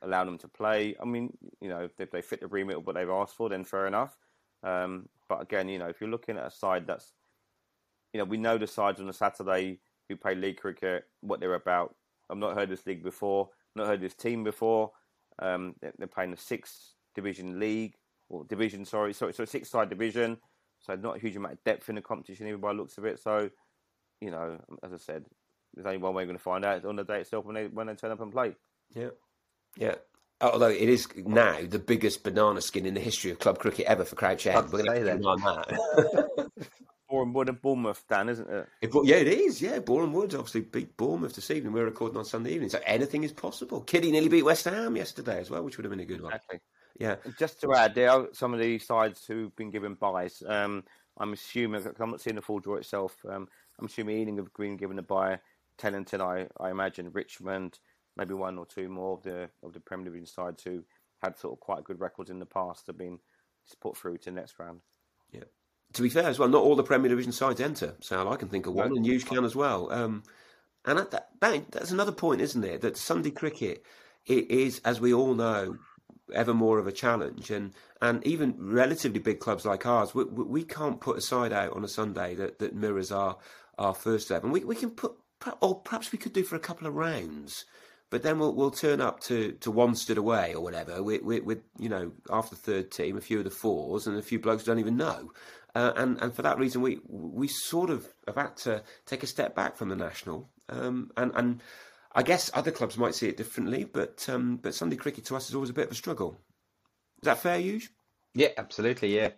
a- 0.00 0.06
allowing 0.06 0.26
them 0.26 0.38
to 0.38 0.48
play. 0.48 0.96
I 1.00 1.04
mean, 1.04 1.36
you 1.60 1.68
know, 1.68 1.80
if 1.80 1.96
they, 1.96 2.04
if 2.04 2.10
they 2.10 2.22
fit 2.22 2.40
the 2.40 2.46
remit 2.46 2.76
of 2.76 2.86
what 2.86 2.94
they've 2.94 3.08
asked 3.08 3.36
for, 3.36 3.48
then 3.48 3.64
fair 3.64 3.86
enough. 3.86 4.16
Um, 4.62 5.08
but 5.28 5.40
again, 5.40 5.68
you 5.68 5.78
know, 5.78 5.86
if 5.86 6.00
you're 6.00 6.10
looking 6.10 6.36
at 6.36 6.46
a 6.46 6.50
side 6.50 6.86
that's, 6.86 7.12
you 8.12 8.18
know, 8.18 8.24
we 8.24 8.36
know 8.36 8.58
the 8.58 8.66
sides 8.66 9.00
on 9.00 9.08
a 9.08 9.12
Saturday 9.12 9.78
who 10.08 10.16
play 10.16 10.34
league 10.34 10.60
cricket, 10.60 11.04
what 11.20 11.40
they're 11.40 11.54
about. 11.54 11.94
I've 12.28 12.38
not 12.38 12.56
heard 12.56 12.68
this 12.68 12.86
league 12.86 13.02
before, 13.02 13.48
not 13.76 13.86
heard 13.86 14.00
this 14.00 14.14
team 14.14 14.44
before. 14.44 14.90
Um, 15.38 15.74
they're, 15.80 15.92
they're 15.98 16.08
playing 16.08 16.32
a 16.32 16.36
sixth 16.36 16.94
division 17.14 17.58
league 17.58 17.94
or 18.28 18.44
division, 18.44 18.84
sorry, 18.84 19.12
sorry, 19.12 19.32
so 19.32 19.44
six 19.44 19.70
side 19.70 19.88
division. 19.88 20.38
So 20.80 20.94
not 20.96 21.16
a 21.16 21.20
huge 21.20 21.36
amount 21.36 21.54
of 21.54 21.64
depth 21.64 21.88
in 21.88 21.94
the 21.94 22.00
competition, 22.00 22.46
even 22.46 22.60
by 22.60 22.72
the 22.72 22.78
looks 22.78 22.98
of 22.98 23.04
it. 23.04 23.20
So, 23.20 23.50
you 24.20 24.30
know, 24.30 24.58
as 24.82 24.92
I 24.92 24.96
said, 24.96 25.26
there's 25.74 25.86
only 25.86 25.98
one 25.98 26.14
way 26.14 26.22
we're 26.22 26.28
going 26.28 26.38
to 26.38 26.42
find 26.42 26.64
out 26.64 26.78
it's 26.78 26.86
on 26.86 26.96
the 26.96 27.04
day 27.04 27.20
itself 27.20 27.44
when 27.44 27.54
they 27.54 27.66
when 27.66 27.86
they 27.86 27.94
turn 27.94 28.10
up 28.10 28.20
and 28.20 28.32
play. 28.32 28.54
Yeah, 28.94 29.10
yeah. 29.76 29.94
Although 30.42 30.68
it 30.70 30.88
is 30.88 31.06
now 31.16 31.58
the 31.68 31.78
biggest 31.78 32.22
banana 32.24 32.62
skin 32.62 32.86
in 32.86 32.94
the 32.94 33.00
history 33.00 33.30
of 33.30 33.38
club 33.38 33.58
cricket 33.58 33.84
ever 33.86 34.04
for 34.06 34.16
Crouch 34.16 34.46
End. 34.46 34.56
I'd 34.56 34.72
We're 34.72 34.82
going 34.84 34.90
say 34.92 34.98
to 35.00 35.04
that. 35.04 35.24
on 35.26 35.40
that. 35.40 36.50
Boreham 37.10 37.32
Wood 37.34 37.48
and 37.48 37.60
Bournemouth, 37.60 38.04
Dan, 38.08 38.28
isn't 38.28 38.48
it? 38.48 38.68
It, 38.80 38.90
yeah, 39.04 39.16
it 39.16 39.26
is. 39.28 39.60
Yeah, 39.60 39.80
Boreham 39.80 40.12
Woods 40.12 40.34
obviously 40.34 40.60
beat 40.62 40.96
Bournemouth 40.96 41.34
this 41.34 41.50
evening. 41.50 41.72
We're 41.72 41.84
recording 41.84 42.16
on 42.16 42.24
Sunday 42.24 42.52
evening, 42.52 42.70
so 42.70 42.78
anything 42.86 43.24
is 43.24 43.32
possible. 43.32 43.80
Kiddie 43.82 44.12
nearly 44.12 44.28
beat 44.28 44.44
West 44.44 44.64
Ham 44.64 44.96
yesterday 44.96 45.40
as 45.40 45.50
well, 45.50 45.62
which 45.62 45.76
would 45.76 45.84
have 45.84 45.90
been 45.90 46.00
a 46.00 46.04
good 46.06 46.22
one. 46.22 46.32
Exactly. 46.32 46.60
Yeah, 46.98 47.16
And 47.24 47.36
Just 47.38 47.60
to 47.62 47.74
add, 47.74 47.94
there 47.94 48.10
are 48.10 48.28
some 48.32 48.54
of 48.54 48.60
these 48.60 48.86
sides 48.86 49.24
who've 49.26 49.54
been 49.56 49.70
given 49.70 49.94
byes. 49.94 50.42
Um, 50.46 50.84
I'm 51.18 51.32
assuming, 51.32 51.84
I'm 51.98 52.10
not 52.10 52.20
seeing 52.20 52.36
the 52.36 52.42
full 52.42 52.60
draw 52.60 52.76
itself. 52.76 53.16
Um, 53.28 53.48
I'm 53.78 53.86
assuming 53.86 54.18
Ealing 54.20 54.36
have 54.36 54.52
Green 54.52 54.76
given 54.76 54.98
a 54.98 55.02
bye. 55.02 55.40
Teddington, 55.78 56.20
I, 56.20 56.46
I 56.62 56.70
imagine 56.70 57.10
Richmond, 57.12 57.78
maybe 58.20 58.34
one 58.34 58.58
or 58.58 58.66
two 58.66 58.88
more 58.88 59.14
of 59.16 59.22
the 59.24 59.48
of 59.64 59.72
the 59.72 59.80
Premier 59.80 60.04
Division 60.04 60.26
sides 60.26 60.62
who 60.62 60.84
had 61.22 61.36
sort 61.38 61.54
of 61.54 61.60
quite 61.60 61.82
good 61.84 61.98
records 62.00 62.30
in 62.30 62.38
the 62.38 62.46
past 62.46 62.86
have 62.86 62.98
been 62.98 63.18
put 63.80 63.96
through 63.96 64.18
to 64.18 64.26
the 64.26 64.30
next 64.32 64.58
round. 64.58 64.80
yeah. 65.32 65.44
To 65.94 66.02
be 66.02 66.08
fair 66.08 66.26
as 66.28 66.38
well, 66.38 66.48
not 66.48 66.62
all 66.62 66.76
the 66.76 66.84
Premier 66.84 67.08
Division 67.08 67.32
sides 67.32 67.60
enter. 67.60 67.96
Sal, 68.00 68.32
I 68.32 68.36
can 68.36 68.48
think 68.48 68.66
of 68.66 68.74
one, 68.74 68.90
No. 68.90 68.96
and 68.96 69.04
Euge 69.04 69.26
can 69.26 69.44
as 69.44 69.56
well. 69.56 69.92
Um, 69.92 70.22
and 70.84 70.98
that, 70.98 71.10
that, 71.10 71.28
that, 71.40 71.72
that's 71.72 71.90
another 71.90 72.12
point, 72.12 72.40
isn't 72.40 72.62
it? 72.64 72.80
That 72.82 72.96
Sunday 72.96 73.32
cricket 73.32 73.84
it 74.26 74.50
is, 74.50 74.80
as 74.84 75.00
we 75.00 75.12
all 75.12 75.34
know, 75.34 75.78
ever 76.32 76.54
more 76.54 76.78
of 76.78 76.86
a 76.86 76.92
challenge, 76.92 77.50
and 77.50 77.72
and 78.00 78.24
even 78.26 78.54
relatively 78.58 79.18
big 79.18 79.40
clubs 79.40 79.64
like 79.66 79.84
ours, 79.84 80.14
we, 80.14 80.24
we, 80.24 80.44
we 80.44 80.64
can't 80.64 81.00
put 81.00 81.18
a 81.18 81.20
side 81.20 81.52
out 81.52 81.72
on 81.72 81.84
a 81.84 81.88
Sunday 81.88 82.34
that, 82.36 82.58
that 82.60 82.74
mirrors 82.74 83.10
our 83.10 83.36
our 83.78 83.94
first 83.94 84.30
eleven. 84.30 84.52
We 84.52 84.62
we 84.64 84.76
can 84.76 84.90
put, 84.90 85.16
or 85.60 85.80
perhaps 85.80 86.12
we 86.12 86.18
could 86.18 86.32
do 86.32 86.44
for 86.44 86.54
a 86.56 86.60
couple 86.60 86.86
of 86.86 86.94
rounds. 86.94 87.64
But 88.10 88.24
then 88.24 88.38
we'll 88.38 88.54
we'll 88.54 88.72
turn 88.72 89.00
up 89.00 89.20
to, 89.20 89.52
to 89.52 89.72
Wanstead 89.72 90.16
away 90.16 90.52
or 90.54 90.60
whatever 90.62 91.02
with, 91.02 91.22
with, 91.22 91.62
you 91.78 91.88
know 91.88 92.12
after 92.28 92.56
third 92.56 92.90
team, 92.90 93.16
a 93.16 93.20
few 93.20 93.38
of 93.38 93.44
the 93.44 93.50
fours, 93.50 94.06
and 94.06 94.18
a 94.18 94.22
few 94.22 94.40
blokes 94.40 94.64
don't 94.64 94.80
even 94.80 94.96
know. 94.96 95.32
Uh, 95.74 95.92
and 95.96 96.18
and 96.20 96.34
for 96.34 96.42
that 96.42 96.58
reason, 96.58 96.82
we 96.82 96.98
we 97.06 97.46
sort 97.46 97.90
of 97.90 98.06
have 98.26 98.36
had 98.36 98.56
to 98.56 98.82
take 99.06 99.22
a 99.22 99.28
step 99.28 99.54
back 99.54 99.76
from 99.76 99.88
the 99.88 99.96
national. 99.96 100.50
Um, 100.68 101.12
and 101.16 101.30
and 101.36 101.62
I 102.12 102.24
guess 102.24 102.50
other 102.52 102.72
clubs 102.72 102.98
might 102.98 103.14
see 103.14 103.28
it 103.28 103.36
differently, 103.36 103.84
but 103.84 104.28
um, 104.28 104.56
but 104.56 104.74
Sunday 104.74 104.96
cricket 104.96 105.24
to 105.26 105.36
us 105.36 105.48
is 105.48 105.54
always 105.54 105.70
a 105.70 105.74
bit 105.74 105.86
of 105.86 105.92
a 105.92 105.96
struggle. 105.96 106.40
Is 107.22 107.26
that 107.26 107.38
fair, 107.38 107.58
Euge? 107.58 107.88
Yeah, 108.34 108.48
absolutely. 108.56 109.14
Yeah, 109.14 109.30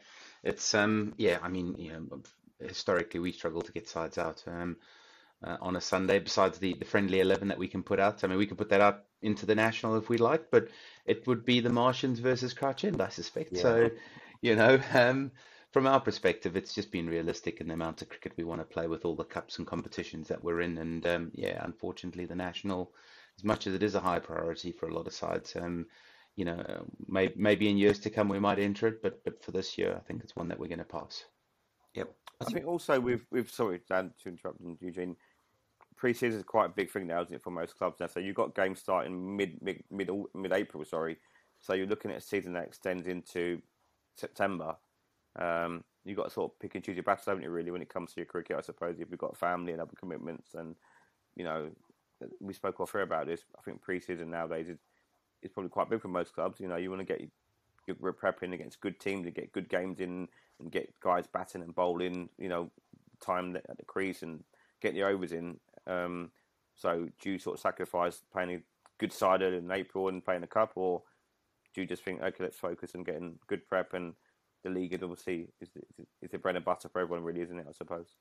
it's 0.43 0.75
um, 0.75 1.13
yeah. 1.19 1.39
I 1.43 1.49
mean, 1.49 1.75
you 1.77 1.93
know, 1.93 2.23
historically 2.67 3.21
we 3.21 3.33
struggle 3.33 3.61
to 3.61 3.73
get 3.73 3.89
sides 3.89 4.17
out 4.17 4.43
um, 4.47 4.77
uh, 5.45 5.57
on 5.61 5.77
a 5.77 5.81
Sunday. 5.81 6.19
Besides 6.19 6.59
the 6.59 6.75
the 6.75 6.85
friendly 6.85 7.21
eleven 7.21 7.49
that 7.49 7.59
we 7.59 7.69
can 7.69 7.83
put 7.83 8.01
out, 8.01 8.25
I 8.25 8.27
mean, 8.27 8.39
we 8.39 8.47
can 8.47 8.57
put 8.57 8.71
that 8.71 8.81
out 8.81 9.05
into 9.23 9.47
the 9.47 9.55
national 9.55 9.97
if 9.97 10.09
we 10.09 10.19
like, 10.19 10.51
but 10.51 10.69
it 11.07 11.27
would 11.27 11.45
be 11.45 11.61
the 11.61 11.71
Martians 11.71 12.19
versus 12.19 12.53
Crouch 12.53 12.85
End, 12.85 13.01
I 13.01 13.09
suspect. 13.09 13.57
So, 13.57 13.91
you 14.41 14.57
know, 14.57 14.81
um, 14.95 15.31
from 15.73 15.87
our 15.87 16.01
perspective, 16.01 16.57
it's 16.57 16.75
just 16.75 16.91
been 16.91 17.09
realistic 17.09 17.61
in 17.61 17.69
the 17.69 17.75
amount 17.75 18.03
of 18.03 18.09
cricket 18.09 18.35
we 18.37 18.45
want 18.45 18.61
to 18.61 18.65
play 18.65 18.87
with 18.87 19.05
all 19.05 19.17
the 19.17 19.25
cups 19.25 19.59
and 19.59 19.67
competitions 19.67 20.29
that 20.29 20.43
we're 20.43 20.61
in, 20.61 20.79
and 20.79 21.07
um, 21.07 21.31
yeah, 21.35 21.63
unfortunately, 21.65 22.27
the 22.27 22.35
national, 22.35 22.93
as 23.39 23.45
much 23.45 23.67
as 23.67 23.75
it 23.75 23.83
is 23.83 23.95
a 23.95 24.01
high 24.01 24.19
priority 24.19 24.73
for 24.73 24.89
a 24.89 24.95
lot 24.95 25.07
of 25.07 25.15
sides, 25.15 25.55
um, 25.57 25.87
you 26.37 26.45
know, 26.45 26.59
uh, 26.69 26.83
may, 27.07 27.33
maybe 27.37 27.69
in 27.69 27.77
years 27.77 27.99
to 28.01 28.11
come 28.11 28.29
we 28.29 28.39
might 28.39 28.59
enter 28.59 28.87
it, 28.87 29.03
but 29.03 29.23
but 29.25 29.43
for 29.43 29.53
this 29.53 29.79
year, 29.79 29.95
I 29.97 30.01
think 30.01 30.23
it's 30.23 30.37
one 30.37 30.49
that 30.49 30.59
we're 30.59 30.69
going 30.69 30.79
to 30.79 30.85
pass. 30.85 31.25
Yep. 31.95 32.15
I 32.41 32.45
think 32.45 32.67
also 32.67 32.99
we've 32.99 33.25
we've 33.31 33.51
sorry 33.51 33.81
Dan 33.89 34.13
to 34.23 34.29
interrupt 34.29 34.61
Eugene. 34.81 35.17
Pre-season 36.03 36.41
is 36.41 36.45
quite 36.45 36.67
a 36.67 36.75
big 36.75 36.91
thing 36.91 37.07
now, 37.07 37.23
isn't 37.23 37.33
it, 37.33 37.41
for 37.45 37.53
most 37.53 37.79
clubs 37.79 38.01
now? 38.01 38.09
So 38.09 38.19
you've 38.19 38.35
got 38.35 38.57
games 38.57 38.81
starting 38.81 39.37
mid 39.37 39.63
mid 39.63 39.85
mid 39.89 40.53
April, 40.53 40.85
sorry. 40.85 41.17
So 41.61 41.75
you're 41.75 41.87
looking 41.87 42.11
at 42.11 42.17
a 42.17 42.21
season 42.21 42.55
that 42.55 42.65
extends 42.65 43.07
into 43.07 43.63
September. 44.17 44.75
Um, 45.39 45.85
you've 46.05 46.17
got 46.17 46.25
to 46.25 46.31
sort 46.31 46.51
of 46.51 46.59
pick 46.59 46.75
and 46.75 46.83
choose 46.83 46.97
your 46.97 47.05
battles, 47.05 47.27
haven't 47.27 47.45
you? 47.45 47.51
Really, 47.51 47.71
when 47.71 47.83
it 47.83 47.89
comes 47.89 48.13
to 48.13 48.21
your 48.21 48.27
cricket, 48.27 48.57
I 48.59 48.63
suppose 48.63 48.99
if 48.99 49.11
you've 49.13 49.21
got 49.21 49.37
family 49.37 49.71
and 49.71 49.81
other 49.81 49.93
commitments, 49.97 50.55
and 50.55 50.75
you 51.37 51.45
know, 51.45 51.71
we 52.41 52.53
spoke 52.53 52.81
off 52.81 52.91
here 52.91 53.03
about 53.03 53.29
this. 53.29 53.45
I 53.57 53.63
think 53.63 53.81
pre-season 53.81 54.29
nowadays 54.29 54.69
is, 54.69 54.79
is 55.45 55.53
probably 55.53 55.71
quite 55.71 55.89
big 55.89 56.03
for 56.03 56.09
most 56.09 56.35
clubs. 56.35 56.59
You 56.59 56.67
know, 56.67 56.79
you 56.79 56.91
want 56.91 57.07
to 57.07 57.13
get 57.13 57.21
your 57.87 58.13
prepping 58.13 58.55
against 58.55 58.81
good 58.81 58.99
teams 58.99 59.25
and 59.25 59.37
get 59.37 59.53
good 59.53 59.69
games 59.69 60.01
in, 60.01 60.27
and 60.59 60.73
get 60.73 60.93
guys 61.01 61.29
batting 61.33 61.63
and 61.63 61.77
bowling. 61.77 62.29
You 62.39 62.49
know, 62.49 62.73
time 63.25 63.55
at 63.55 63.79
the 63.79 63.85
crease 63.85 64.23
and 64.23 64.43
get 64.81 64.95
the 64.95 65.05
overs 65.05 65.31
in. 65.31 65.61
Um, 65.87 66.31
so 66.75 67.09
do 67.21 67.31
you 67.31 67.39
sort 67.39 67.55
of 67.55 67.61
sacrifice 67.61 68.23
playing 68.33 68.51
a 68.51 68.61
good 68.99 69.13
side 69.13 69.43
in 69.43 69.71
April 69.71 70.09
and 70.09 70.25
playing 70.25 70.43
a 70.43 70.47
cup, 70.47 70.73
or 70.77 71.03
do 71.75 71.81
you 71.81 71.87
just 71.87 72.05
think, 72.05 72.23
okay, 72.23 72.45
let's 72.45 72.59
focus 72.59 72.93
on 72.95 73.05
getting 73.05 73.39
good 73.47 73.67
prep 73.67 73.95
and 73.95 74.15
the 74.63 74.71
league 74.71 74.93
is 74.93 75.03
obviously 75.03 75.49
is 75.61 75.71
the, 75.71 75.81
is 76.23 76.31
the 76.31 76.39
bread 76.39 76.57
and 76.57 76.65
butter 76.65 76.89
for 76.89 77.01
everyone, 77.01 77.25
really, 77.25 77.41
isn't 77.41 77.59
it? 77.59 77.67
I 77.69 77.73
suppose. 77.73 78.17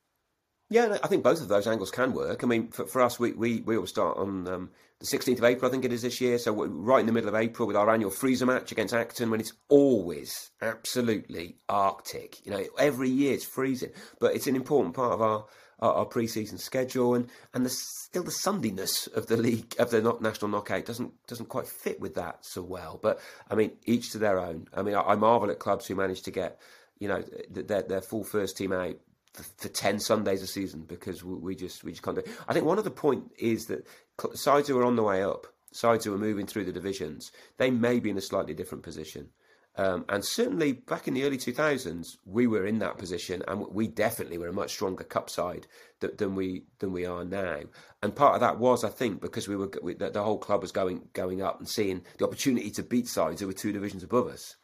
Yeah, 0.71 0.97
I 1.03 1.07
think 1.07 1.21
both 1.21 1.41
of 1.41 1.49
those 1.49 1.67
angles 1.67 1.91
can 1.91 2.13
work. 2.13 2.45
I 2.45 2.47
mean, 2.47 2.69
for, 2.69 2.85
for 2.85 3.01
us, 3.01 3.19
we, 3.19 3.33
we, 3.33 3.59
we 3.59 3.75
all 3.75 3.85
start 3.85 4.17
on 4.17 4.47
um, 4.47 4.69
the 4.99 5.05
16th 5.05 5.39
of 5.39 5.43
April, 5.43 5.67
I 5.67 5.71
think 5.71 5.83
it 5.83 5.91
is 5.91 6.01
this 6.01 6.21
year. 6.21 6.37
So 6.37 6.53
right 6.53 7.01
in 7.01 7.07
the 7.07 7.11
middle 7.11 7.27
of 7.27 7.35
April 7.35 7.67
with 7.67 7.75
our 7.75 7.89
annual 7.89 8.09
freezer 8.09 8.45
match 8.45 8.71
against 8.71 8.93
Acton 8.93 9.29
when 9.29 9.41
it's 9.41 9.51
always 9.67 10.51
absolutely 10.61 11.57
Arctic. 11.67 12.45
You 12.45 12.53
know, 12.53 12.63
every 12.79 13.09
year 13.09 13.33
it's 13.33 13.43
freezing, 13.43 13.91
but 14.21 14.33
it's 14.33 14.47
an 14.47 14.55
important 14.55 14.95
part 14.95 15.11
of 15.11 15.21
our 15.21 15.45
our, 15.81 15.93
our 15.93 16.05
pre-season 16.05 16.57
schedule, 16.57 17.15
and 17.15 17.29
and 17.53 17.65
the, 17.65 17.69
still 17.69 18.23
the 18.23 18.31
Sundiness 18.31 19.11
of 19.13 19.27
the 19.27 19.37
league 19.37 19.75
of 19.79 19.91
the 19.91 20.01
national 20.21 20.49
knockout 20.49 20.85
doesn't 20.85 21.13
doesn't 21.27 21.49
quite 21.49 21.67
fit 21.67 21.99
with 21.99 22.15
that 22.15 22.45
so 22.45 22.61
well. 22.61 22.99
But 23.01 23.19
I 23.49 23.55
mean, 23.55 23.71
each 23.85 24.11
to 24.11 24.17
their 24.17 24.39
own. 24.39 24.67
I 24.73 24.81
mean, 24.81 24.95
I, 24.95 25.01
I 25.01 25.15
marvel 25.15 25.51
at 25.51 25.59
clubs 25.59 25.87
who 25.87 25.95
manage 25.95 26.21
to 26.23 26.31
get 26.31 26.59
you 26.99 27.07
know 27.07 27.23
their 27.49 27.81
their 27.81 28.01
full 28.01 28.23
first 28.23 28.57
team 28.57 28.71
out 28.71 28.95
for, 29.33 29.43
for, 29.57 29.69
10 29.69 29.99
Sundays 29.99 30.41
a 30.41 30.47
season 30.47 30.81
because 30.81 31.23
we, 31.23 31.35
we, 31.35 31.55
just 31.55 31.83
we 31.83 31.91
just 31.91 32.03
can't 32.03 32.17
do. 32.17 32.31
I 32.47 32.53
think 32.53 32.65
one 32.65 32.77
of 32.77 32.83
the 32.83 32.91
point 32.91 33.31
is 33.37 33.67
that 33.67 33.87
sides 34.35 34.67
who 34.67 34.77
are 34.77 34.85
on 34.85 34.95
the 34.95 35.03
way 35.03 35.23
up, 35.23 35.47
sides 35.71 36.05
who 36.05 36.13
are 36.13 36.17
moving 36.17 36.45
through 36.45 36.65
the 36.65 36.71
divisions, 36.71 37.31
they 37.57 37.71
may 37.71 37.99
be 37.99 38.09
in 38.09 38.17
a 38.17 38.21
slightly 38.21 38.53
different 38.53 38.83
position. 38.83 39.29
Um, 39.77 40.03
and 40.09 40.23
certainly 40.23 40.73
back 40.73 41.07
in 41.07 41.13
the 41.13 41.23
early 41.23 41.37
2000s, 41.37 42.17
we 42.25 42.45
were 42.45 42.65
in 42.65 42.79
that 42.79 42.97
position, 42.97 43.41
and 43.47 43.65
we 43.71 43.87
definitely 43.87 44.37
were 44.37 44.49
a 44.49 44.53
much 44.53 44.71
stronger 44.71 45.05
cup 45.05 45.29
side 45.29 45.65
th- 46.01 46.17
than 46.17 46.35
we 46.35 46.63
than 46.79 46.91
we 46.91 47.05
are 47.05 47.23
now. 47.23 47.61
And 48.03 48.13
part 48.13 48.35
of 48.35 48.41
that 48.41 48.59
was, 48.59 48.83
I 48.83 48.89
think, 48.89 49.21
because 49.21 49.47
we 49.47 49.55
were 49.55 49.71
we, 49.81 49.93
the, 49.93 50.09
the, 50.09 50.23
whole 50.23 50.37
club 50.37 50.61
was 50.61 50.73
going 50.73 51.07
going 51.13 51.41
up 51.41 51.59
and 51.59 51.69
seeing 51.69 52.03
the 52.17 52.25
opportunity 52.25 52.69
to 52.71 52.83
beat 52.83 53.07
sides 53.07 53.39
who 53.39 53.47
were 53.47 53.53
two 53.53 53.71
divisions 53.71 54.03
above 54.03 54.27
us. 54.27 54.57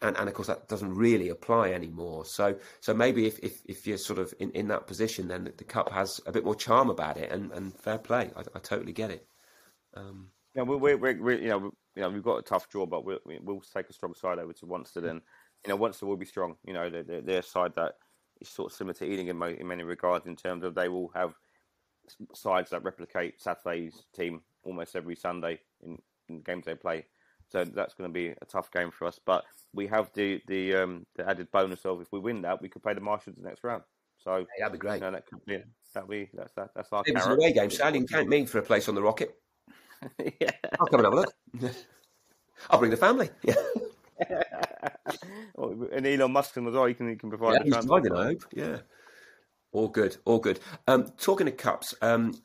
And, 0.00 0.16
and 0.16 0.28
of 0.28 0.34
course 0.34 0.48
that 0.48 0.68
doesn't 0.68 0.94
really 0.94 1.28
apply 1.28 1.70
anymore. 1.70 2.24
So 2.24 2.56
so 2.80 2.94
maybe 2.94 3.26
if, 3.26 3.38
if, 3.40 3.62
if 3.66 3.86
you're 3.86 3.98
sort 3.98 4.20
of 4.20 4.32
in, 4.38 4.50
in 4.52 4.68
that 4.68 4.86
position, 4.86 5.28
then 5.28 5.44
the, 5.44 5.52
the, 5.56 5.64
cup 5.64 5.90
has 5.92 6.20
a 6.26 6.32
bit 6.32 6.44
more 6.44 6.54
charm 6.54 6.88
about 6.88 7.16
it, 7.16 7.32
and, 7.32 7.50
and 7.52 7.74
fair 7.74 7.98
play. 7.98 8.30
I, 8.36 8.40
I 8.54 8.58
totally 8.60 8.92
get 8.92 9.10
it. 9.10 9.26
Um, 9.94 10.28
yeah, 10.54 10.62
we're, 10.62 10.76
we're, 10.76 10.96
we're, 10.96 11.40
you 11.40 11.48
know 11.48 11.72
you 11.94 12.02
know, 12.02 12.10
we've 12.10 12.22
got 12.22 12.38
a 12.38 12.42
tough 12.42 12.68
draw, 12.68 12.86
but 12.86 13.04
we'll, 13.04 13.18
we'll 13.24 13.60
take 13.60 13.88
a 13.88 13.92
strong 13.92 14.14
side 14.14 14.38
over 14.38 14.52
to 14.52 14.66
Wanstead, 14.66 15.08
and 15.08 15.20
you 15.66 15.68
know, 15.68 15.78
Wanstead 15.78 16.02
will 16.02 16.16
be 16.16 16.26
strong. 16.26 16.56
You 16.64 16.72
know, 16.72 16.90
they're, 16.90 17.20
they're 17.20 17.38
a 17.40 17.42
side 17.42 17.74
that 17.76 17.94
is 18.40 18.48
sort 18.48 18.72
of 18.72 18.76
similar 18.76 18.94
to 18.94 19.04
Ealing 19.04 19.28
in, 19.28 19.42
in 19.42 19.66
many 19.66 19.82
regards, 19.82 20.26
in 20.26 20.36
terms 20.36 20.64
of 20.64 20.74
they 20.74 20.88
will 20.88 21.10
have 21.14 21.34
sides 22.34 22.70
that 22.70 22.82
replicate 22.82 23.40
Saturday's 23.40 24.04
team 24.14 24.40
almost 24.64 24.96
every 24.96 25.16
Sunday 25.16 25.60
in, 25.84 25.98
in 26.28 26.40
games 26.40 26.64
they 26.64 26.74
play. 26.74 27.06
So 27.50 27.64
that's 27.64 27.94
going 27.94 28.08
to 28.08 28.12
be 28.12 28.28
a 28.28 28.44
tough 28.46 28.70
game 28.70 28.90
for 28.90 29.06
us. 29.06 29.20
But 29.24 29.44
we 29.74 29.86
have 29.88 30.10
the 30.14 30.40
the 30.48 30.74
um, 30.74 31.06
the 31.16 31.28
added 31.28 31.50
bonus 31.52 31.84
of 31.84 32.00
if 32.00 32.10
we 32.10 32.18
win 32.18 32.42
that, 32.42 32.62
we 32.62 32.68
could 32.68 32.82
play 32.82 32.94
the 32.94 33.00
Marshals 33.00 33.36
the 33.36 33.46
next 33.46 33.62
round. 33.62 33.82
So 34.18 34.38
hey, 34.38 34.60
that'd 34.60 34.72
be 34.72 34.78
great. 34.78 34.94
You 34.94 35.00
know, 35.00 35.10
that 35.10 35.26
could 35.26 35.44
be 35.44 35.62
that 35.94 36.08
be 36.08 36.30
that's 36.32 36.52
that, 36.54 36.70
that's 36.74 36.92
our. 36.92 37.02
It 37.06 37.14
was 37.14 37.26
an 37.26 37.32
away 37.32 37.52
game, 37.52 37.70
so 37.70 37.86
you 37.88 37.92
can 37.92 38.06
count 38.06 38.28
me 38.28 38.46
for 38.46 38.58
a 38.58 38.62
place 38.62 38.88
on 38.88 38.94
the 38.94 39.02
rocket. 39.02 39.34
yeah. 40.40 40.50
I'll 40.78 40.86
come 40.86 41.00
and 41.00 41.06
have 41.06 41.12
a 41.12 41.16
look. 41.16 41.74
I'll 42.70 42.78
bring 42.78 42.90
the 42.90 42.96
family. 42.96 43.30
Yeah. 44.28 44.42
and 45.92 46.06
Elon 46.06 46.30
Musk 46.30 46.56
as 46.56 46.62
well. 46.62 46.84
He 46.84 46.94
can 46.94 47.08
he 47.08 47.16
can 47.16 47.28
provide. 47.28 47.62
Yeah, 47.64 47.76
he's 47.76 47.86
driving. 47.86 48.14
I 48.14 48.24
hope. 48.26 48.44
Yeah. 48.52 48.78
All 49.72 49.88
good. 49.88 50.16
All 50.24 50.38
good. 50.38 50.60
Um, 50.86 51.12
talking 51.18 51.48
of 51.48 51.56
cups, 51.56 51.92
um, 52.02 52.40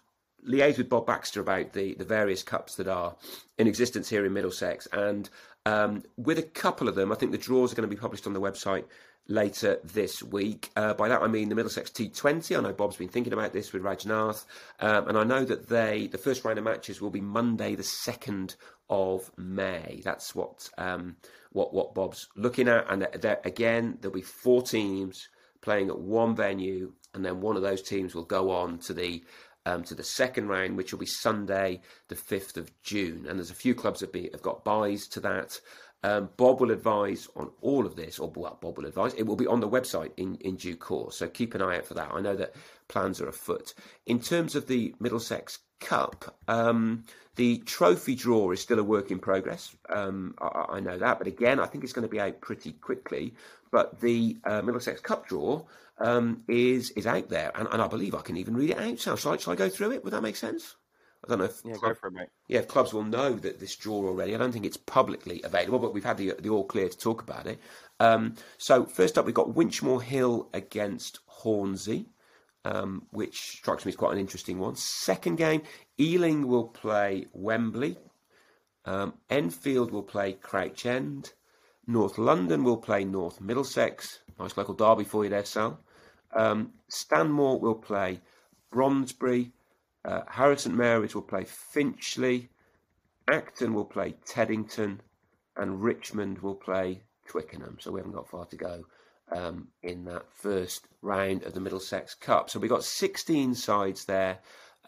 liaise 0.48 0.78
with 0.78 0.90
Bob 0.90 1.06
Baxter 1.06 1.40
about 1.40 1.74
the 1.74 1.94
the 1.94 2.06
various 2.06 2.42
cups 2.42 2.76
that 2.76 2.88
are 2.88 3.16
in 3.60 3.68
existence 3.68 4.10
here 4.10 4.26
in 4.26 4.34
Middlesex, 4.34 4.88
and 4.92 5.30
um, 5.68 6.04
with 6.16 6.40
a 6.40 6.44
couple 6.44 6.88
of 6.88 6.96
them, 6.96 7.12
I 7.12 7.16
think 7.16 7.32
the 7.32 7.38
draws 7.38 7.72
are 7.72 7.76
going 7.76 7.88
to 7.88 7.96
be 7.96 8.00
published 8.00 8.26
on 8.26 8.34
the 8.34 8.42
website 8.42 8.86
later 9.28 9.80
this 9.84 10.24
week. 10.24 10.70
Uh, 10.76 10.94
by 10.94 11.10
that 11.10 11.22
I 11.22 11.28
mean 11.28 11.50
the 11.50 11.56
Middlesex 11.56 11.90
T20. 11.92 12.58
I 12.58 12.62
know 12.62 12.74
Bob's 12.74 12.98
been 12.98 13.10
thinking 13.10 13.34
about 13.34 13.54
this 13.54 13.74
with 13.74 13.84
Rajnath, 13.84 14.46
um, 14.80 15.08
and 15.08 15.18
I 15.18 15.24
know 15.24 15.44
that 15.46 15.70
they 15.70 16.08
the 16.08 16.18
first 16.18 16.44
round 16.44 16.58
of 16.58 16.66
matches 16.66 17.02
will 17.02 17.10
be 17.10 17.22
Monday, 17.22 17.76
the 17.76 17.84
second 17.84 18.56
of 18.90 19.32
May. 19.38 20.02
That's 20.04 20.34
what 20.36 20.70
um, 20.78 21.18
what 21.52 21.74
what 21.74 21.94
Bob's 21.94 22.28
looking 22.36 22.68
at, 22.68 22.90
and 22.92 23.08
there, 23.20 23.40
again 23.44 23.98
there'll 24.02 24.16
be 24.16 24.22
four 24.22 24.62
teams 24.62 25.28
playing 25.62 25.90
at 25.90 26.00
one 26.00 26.36
venue, 26.36 26.94
and 27.14 27.26
then 27.26 27.42
one 27.42 27.56
of 27.56 27.62
those 27.62 27.82
teams 27.82 28.16
will 28.16 28.24
go 28.24 28.52
on 28.52 28.80
to 28.80 28.94
the 28.94 29.24
um, 29.68 29.84
to 29.84 29.96
the 29.96 30.04
second 30.04 30.48
round, 30.48 30.78
which 30.78 30.94
will 30.94 31.00
be 31.00 31.06
Sunday, 31.06 31.82
the 32.08 32.16
5th 32.16 32.56
of 32.56 32.72
June. 32.84 33.26
And 33.28 33.38
there's 33.38 33.52
a 33.52 33.56
few 33.56 33.76
clubs 33.76 34.00
that 34.00 34.14
be, 34.14 34.30
have 34.32 34.42
got 34.42 34.64
byes 34.64 35.08
to 35.10 35.20
that. 35.22 35.60
Um, 36.04 36.30
Bob 36.38 36.62
will 36.62 36.72
advise 36.72 37.28
on 37.36 37.50
all 37.62 37.86
of 37.86 37.96
this, 37.96 38.20
or 38.20 38.32
well, 38.36 38.58
Bob 38.62 38.78
will 38.78 38.86
advise. 38.86 39.14
It 39.16 39.24
will 39.24 39.36
be 39.36 39.48
on 39.48 39.60
the 39.60 39.70
website 39.70 40.12
in, 40.18 40.36
in 40.36 40.56
due 40.56 40.76
course, 40.76 41.18
so 41.18 41.28
keep 41.28 41.56
an 41.56 41.62
eye 41.62 41.78
out 41.78 41.86
for 41.86 41.96
that. 41.96 42.12
I 42.14 42.22
know 42.22 42.36
that 42.36 42.54
plans 42.88 43.20
are 43.20 43.28
afoot. 43.28 43.74
In 44.06 44.20
terms 44.20 44.56
of 44.56 44.68
the 44.68 44.94
Middlesex 45.00 45.60
Cup, 45.80 46.38
um, 46.48 47.04
the 47.36 47.58
trophy 47.60 48.16
draw 48.16 48.52
is 48.52 48.62
still 48.62 48.80
a 48.80 48.84
work 48.84 49.10
in 49.10 49.20
progress. 49.20 49.76
Um, 49.90 50.36
I, 50.40 50.66
I, 50.74 50.80
know 50.80 50.98
that, 50.98 51.18
but 51.18 51.28
again, 51.28 51.60
I 51.60 51.66
think 51.66 51.84
it's 51.84 51.94
going 51.94 52.08
to 52.08 52.12
be 52.12 52.20
out 52.20 52.42
pretty 52.42 52.74
quickly. 52.74 53.34
But 53.72 54.00
the 54.00 54.38
uh, 54.44 54.62
Middlesex 54.62 55.02
Cup 55.02 55.28
draw 55.28 55.64
um, 55.98 56.44
is 56.48 56.92
is 56.92 57.08
out 57.08 57.30
there, 57.30 57.52
and, 57.56 57.68
and, 57.72 57.82
I 57.82 57.88
believe 57.88 58.16
I 58.16 58.22
can 58.22 58.38
even 58.38 58.56
read 58.56 58.70
it 58.70 58.80
out. 58.80 59.00
So, 59.00 59.16
shall 59.16 59.34
I, 59.34 59.38
shall 59.38 59.54
I 59.54 59.56
go 59.56 59.70
through 59.70 59.94
it? 59.94 60.04
Would 60.04 60.14
that 60.14 60.22
make 60.22 60.36
sense? 60.36 60.76
I 61.28 61.30
don't 61.30 61.40
know 61.40 61.46
if 61.46 61.62
yeah, 61.66 61.74
club, 61.74 61.94
go 61.94 62.00
for 62.00 62.08
it, 62.08 62.14
mate. 62.14 62.30
Yeah, 62.48 62.60
if 62.60 62.68
clubs 62.68 62.94
will 62.94 63.04
know 63.04 63.34
that 63.34 63.60
this 63.60 63.76
draw 63.76 64.06
already. 64.06 64.34
I 64.34 64.38
don't 64.38 64.52
think 64.52 64.66
it's 64.66 64.78
publicly 64.78 65.42
available, 65.44 65.80
but 65.80 65.94
we've 65.94 66.04
had 66.04 66.18
the 66.18 66.34
the 66.40 66.50
all 66.50 66.64
clear 66.64 66.88
to 66.88 66.98
talk 66.98 67.22
about 67.22 67.48
it. 67.48 67.60
Um, 68.00 68.36
so 68.58 68.86
first 68.86 69.18
up, 69.18 69.26
we've 69.26 69.36
got 69.36 69.54
Winchmore 69.56 70.02
Hill 70.02 70.50
against 70.54 71.20
Hornsey, 71.26 72.08
um, 72.66 73.06
which 73.12 73.58
strikes 73.58 73.86
me 73.86 73.90
as 73.90 73.96
quite 73.96 74.14
an 74.14 74.20
interesting 74.20 74.60
one. 74.60 74.76
Second 74.76 75.38
game, 75.38 75.64
Ealing 76.00 76.48
will 76.48 76.68
play 76.68 77.26
Wembley. 77.34 77.98
Um, 78.86 79.14
Enfield 79.30 79.92
will 79.92 80.04
play 80.04 80.34
Crouch 80.34 80.86
End. 80.86 81.34
North 81.88 82.18
London 82.18 82.64
will 82.64 82.78
play 82.78 83.04
North 83.04 83.42
Middlesex. 83.42 84.20
Nice 84.40 84.56
local 84.56 84.74
derby 84.74 85.04
for 85.04 85.24
you 85.24 85.30
there, 85.30 85.46
Sal. 85.46 85.80
Um, 86.36 86.74
Stanmore 86.90 87.60
will 87.60 87.76
play 87.76 88.22
Brondesbury. 88.72 89.52
Uh, 90.08 90.22
Harrow 90.30 90.56
St 90.56 90.76
Mary's 90.76 91.14
will 91.14 91.22
play 91.22 91.44
Finchley. 91.44 92.50
Acton 93.28 93.74
will 93.74 93.86
play 93.86 94.16
Teddington. 94.26 95.02
And 95.58 95.84
Richmond 95.84 96.40
will 96.40 96.56
play 96.56 97.02
Twickenham. 97.28 97.78
So 97.82 97.92
we 97.92 98.00
haven't 98.00 98.14
got 98.14 98.30
far 98.30 98.46
to 98.46 98.56
go 98.56 98.86
um, 99.32 99.68
in 99.84 100.06
that 100.06 100.26
first 100.34 100.88
round 101.02 101.44
of 101.44 101.54
the 101.54 101.60
Middlesex 101.60 102.16
Cup. 102.16 102.50
So 102.50 102.60
we've 102.60 102.70
got 102.70 102.84
16 102.84 103.56
sides 103.56 104.06
there. 104.06 104.40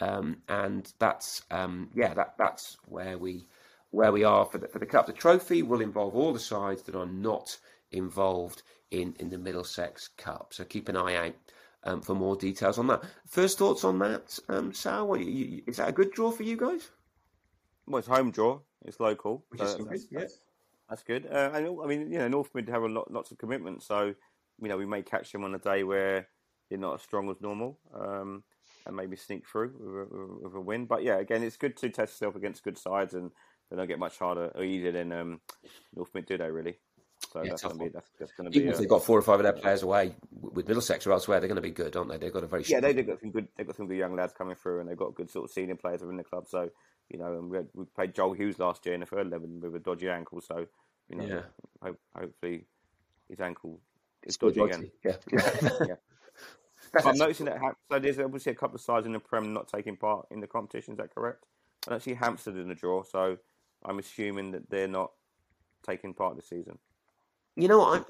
Um, 0.02 0.38
and 0.48 0.92
that's 0.98 1.42
um, 1.52 1.90
yeah, 1.94 2.14
that 2.14 2.36
that's 2.38 2.78
where 2.86 3.18
we 3.18 3.46
where 3.92 4.14
we 4.14 4.24
are 4.24 4.46
for 4.46 4.58
the, 4.58 4.68
for 4.70 4.80
the 4.80 4.86
cup. 4.86 5.08
The 5.08 5.14
trophy 5.14 5.62
will 5.62 5.82
involve 5.82 6.16
all 6.16 6.32
the 6.32 6.40
sides 6.40 6.84
that 6.84 6.96
are 6.96 7.06
not 7.06 7.58
involved 7.92 8.64
in 8.92 9.16
in 9.20 9.30
the 9.30 9.38
Middlesex 9.38 10.08
Cup. 10.16 10.54
So 10.54 10.64
keep 10.64 10.88
an 10.88 10.96
eye 10.96 11.16
out 11.16 11.36
um, 11.84 12.02
for 12.02 12.16
more 12.16 12.36
details 12.36 12.78
on 12.78 12.88
that. 12.88 13.04
First 13.28 13.58
thoughts 13.58 13.84
on 13.84 14.00
that, 14.00 14.38
um, 14.50 14.74
Sal? 14.74 15.08
What, 15.08 15.22
you, 15.22 15.62
is 15.68 15.78
that 15.78 15.90
a 15.90 15.94
good 15.94 16.12
draw 16.12 16.32
for 16.32 16.44
you 16.44 16.58
guys? 16.58 16.90
Well, 17.88 18.00
it's 18.00 18.08
home 18.08 18.32
draw. 18.32 18.60
It's 18.86 19.00
local. 19.00 19.46
Which 19.50 19.62
is 19.62 19.76
that's, 19.78 20.08
yeah. 20.12 20.20
That's, 20.20 20.40
that's 20.90 21.04
good. 21.04 21.28
Uh, 21.32 21.52
and 21.54 21.68
I 21.84 21.88
mean, 21.88 22.12
you 22.12 22.20
know, 22.20 22.28
North 22.28 22.50
Mid 22.54 22.70
have 22.70 22.84
a 22.84 22.88
lot, 22.88 23.12
lots 23.12 23.32
of 23.32 23.38
commitment, 23.38 23.84
so 23.84 24.14
you 24.62 24.68
know, 24.68 24.78
we 24.78 24.86
may 24.86 25.02
catch 25.02 25.32
them 25.32 25.44
on 25.44 25.56
a 25.56 25.60
day 25.60 25.84
where 25.84 26.28
they're 26.70 26.80
not 26.80 26.96
as 26.96 27.02
strong 27.02 27.30
as 27.30 27.42
normal, 27.42 27.80
um, 27.94 28.44
and 28.86 28.96
maybe 28.96 29.16
sneak 29.16 29.48
through 29.48 29.74
with 29.80 30.12
a, 30.12 30.48
with 30.48 30.56
a, 30.56 30.62
win. 30.62 30.86
But 30.86 31.04
yeah, 31.04 31.18
again, 31.18 31.44
it's 31.44 31.58
good 31.58 31.78
to 31.78 31.90
test 31.90 32.14
yourself 32.14 32.36
against 32.36 32.64
good 32.64 32.78
sides, 32.78 33.14
and 33.14 33.32
they 33.70 33.78
don't 33.78 33.88
get 33.88 34.00
much 34.00 34.18
harder 34.20 34.52
or 34.56 34.64
easier 34.64 34.92
than 34.92 35.12
um, 35.12 35.42
North 35.96 36.14
Mid 36.14 36.26
do 36.26 36.38
they 36.38 36.50
really? 36.50 36.78
So 37.32 37.44
Yeah, 37.44 37.50
that's 37.52 37.62
going 37.62 37.78
to 37.78 37.86
be 37.86 37.90
that's, 37.90 38.10
that's 38.20 38.32
going 38.32 38.46
to 38.46 38.52
be. 38.52 38.58
Even 38.58 38.72
if 38.72 38.78
they've 38.78 38.90
got 38.90 39.04
four 39.04 39.18
or 39.18 39.22
five 39.22 39.40
of 39.40 39.44
their 39.44 39.54
players 39.54 39.84
away 39.84 40.16
with 40.32 40.68
Middlesex 40.68 41.06
or 41.06 41.12
elsewhere, 41.12 41.40
they're 41.40 41.48
going 41.48 41.58
to 41.58 41.62
be 41.62 41.70
good, 41.70 41.96
aren't 41.96 42.10
they? 42.10 42.18
They've 42.18 42.34
got 42.34 42.44
a 42.44 42.48
very 42.48 42.64
Yeah, 42.68 42.80
they, 42.80 42.94
they've 42.94 43.06
got 43.06 43.20
some 43.20 43.32
good. 43.32 43.48
They've 43.56 43.68
got 43.68 43.76
some 43.76 43.88
good 43.88 43.98
young 43.98 44.16
lads 44.16 44.34
coming 44.34 44.56
through, 44.56 44.80
and 44.80 44.90
they've 44.90 44.98
got 44.98 45.16
good 45.16 45.30
sort 45.30 45.46
of 45.46 45.52
senior 45.52 45.76
players 45.76 46.02
within 46.02 46.18
the 46.18 46.24
club. 46.24 46.48
So 46.48 46.70
you 47.10 47.20
know, 47.20 47.34
and 47.34 47.50
we, 47.50 47.58
had, 47.58 47.68
we 47.74 47.86
played 47.86 48.16
Joel 48.16 48.34
Hughes 48.34 48.60
last 48.60 48.86
year 48.86 48.96
in 48.96 49.02
the 49.02 49.06
third 49.06 49.28
eleven 49.28 49.60
with 49.62 49.76
a 49.76 49.80
dodgy 49.80 50.10
ankle. 50.10 50.42
So 50.42 50.66
you 51.10 51.18
know, 51.18 51.26
Yeah. 51.26 51.42
hope, 51.82 52.00
hopefully 52.16 52.66
his 53.30 53.40
ankle 53.40 53.80
is 54.26 54.36
Still 54.36 54.50
dodgy 54.50 54.62
again. 54.62 54.92
dodgy, 55.04 55.20
Yeah. 55.32 55.70
yeah. 55.88 55.96
I'm 57.06 57.18
noticing 57.18 57.46
that 57.46 57.60
so 57.92 58.00
there's 58.00 58.20
obviously 58.20 58.52
a 58.52 58.56
couple 58.56 58.76
of 58.76 58.82
sides 58.82 59.06
in 59.06 59.14
the 59.14 59.20
Prem 59.20 59.54
not 59.54 59.68
taking 59.68 59.96
part 59.96 60.28
in 60.32 60.40
the 60.40 60.48
competition. 60.48 60.94
Is 60.94 60.98
that 60.98 61.14
correct? 61.14 61.46
I 61.88 61.92
don't 61.92 62.02
see 62.02 62.14
Hampstead 62.14 62.58
in 62.58 62.68
the 62.68 62.76
draw, 62.76 63.04
so 63.04 63.38
I'm 63.84 64.00
assuming 64.00 64.52
that 64.52 64.70
they're 64.70 64.88
not 64.88 65.12
taking 65.84 66.14
part 66.14 66.36
this 66.36 66.50
season. 66.50 66.78
You 67.60 67.68
know? 67.68 67.82
I, 67.82 68.02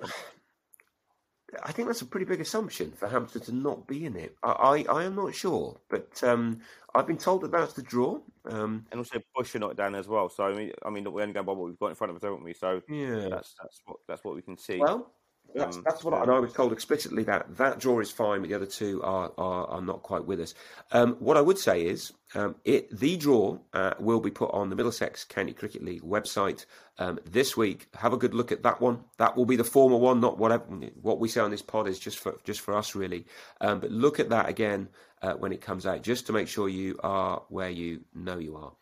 I 1.64 1.72
think 1.72 1.88
that's 1.88 2.02
a 2.02 2.06
pretty 2.06 2.26
big 2.26 2.42
assumption 2.42 2.92
for 2.92 3.08
Hampstead 3.08 3.44
to 3.44 3.52
not 3.52 3.88
be 3.88 4.06
in 4.06 4.16
it. 4.16 4.36
I, 4.44 4.52
I, 4.52 5.00
I 5.00 5.04
am 5.04 5.16
not 5.16 5.34
sure, 5.34 5.80
but 5.90 6.24
um, 6.24 6.60
I've 6.94 7.08
been 7.08 7.18
told 7.18 7.42
that 7.42 7.52
that's 7.52 7.74
the 7.74 7.82
draw. 7.82 8.20
Um, 8.46 8.86
And 8.92 9.00
also 9.00 9.20
Bush 9.36 9.56
are 9.56 9.60
not 9.60 9.76
down 9.76 9.96
as 9.96 10.08
well. 10.08 10.30
So 10.30 10.44
I 10.46 10.54
mean, 10.54 10.72
I 10.86 10.90
mean, 10.92 11.12
we're 11.12 11.24
only 11.24 11.34
going 11.34 11.46
by 11.46 11.54
what 11.54 11.68
we've 11.68 11.80
got 11.80 11.88
in 11.88 11.96
front 11.96 12.12
of 12.12 12.18
us, 12.18 12.24
haven't 12.24 12.44
we? 12.44 12.54
So 12.54 12.82
yeah. 12.88 13.28
that's 13.30 13.56
that's 13.62 13.82
what 13.86 13.98
that's 14.08 14.24
what 14.24 14.36
we 14.36 14.44
can 14.44 14.58
see. 14.58 14.78
Well, 14.78 15.12
that's, 15.56 15.78
Um, 15.78 15.84
that's 15.84 16.04
what 16.04 16.14
I, 16.14 16.22
and 16.22 16.32
I 16.32 16.40
was 16.40 16.54
told 16.54 16.72
explicitly 16.72 17.24
that 17.24 17.58
that 17.58 17.80
draw 17.80 18.00
is 18.00 18.12
fine, 18.12 18.42
but 18.42 18.50
the 18.50 18.56
other 18.56 18.66
two 18.66 19.02
are 19.04 19.32
are, 19.38 19.68
are 19.68 19.82
not 19.82 20.04
quite 20.04 20.26
with 20.26 20.40
us. 20.40 20.54
Um, 20.92 21.16
what 21.20 21.38
I 21.38 21.42
would 21.42 21.58
say 21.58 21.86
is 21.86 22.14
um, 22.36 22.56
it 22.66 22.96
the 22.98 23.18
draw 23.18 23.58
uh, 23.74 23.94
will 24.00 24.20
be 24.20 24.32
put 24.32 24.52
on 24.52 24.70
the 24.70 24.76
Middlesex 24.76 25.24
County 25.24 25.54
Cricket 25.54 25.84
League 25.84 26.04
website 26.04 26.66
um, 26.98 27.20
this 27.26 27.58
week. 27.58 27.88
Have 27.96 28.14
a 28.14 28.18
good 28.18 28.34
look 28.34 28.52
at 28.52 28.64
that 28.64 28.82
one. 28.82 29.04
That 29.18 29.36
will 29.36 29.46
be 29.46 29.56
the 29.56 29.64
formal 29.64 30.00
one, 30.00 30.20
not 30.20 30.38
whatever 30.38 30.66
what 31.02 31.20
we 31.20 31.28
say 31.28 31.42
on 31.42 31.52
this 31.52 31.62
pod 31.62 31.88
is 31.88 32.00
just 32.00 32.20
for 32.20 32.38
just 32.44 32.62
for 32.62 32.76
us 32.76 32.96
really. 32.96 33.26
Um, 33.62 33.80
but 33.80 33.92
look 33.92 34.20
at 34.20 34.30
that 34.30 34.50
again 34.50 34.90
uh, 35.22 35.34
when 35.34 35.52
it 35.52 35.62
comes 35.62 35.86
out, 35.86 36.04
just 36.04 36.28
to 36.28 36.34
make 36.34 36.48
sure 36.48 36.70
you 36.70 37.00
are 37.04 37.44
where 37.50 37.70
you 37.70 38.02
know 38.14 38.38
you 38.38 38.56
are. 38.56 38.74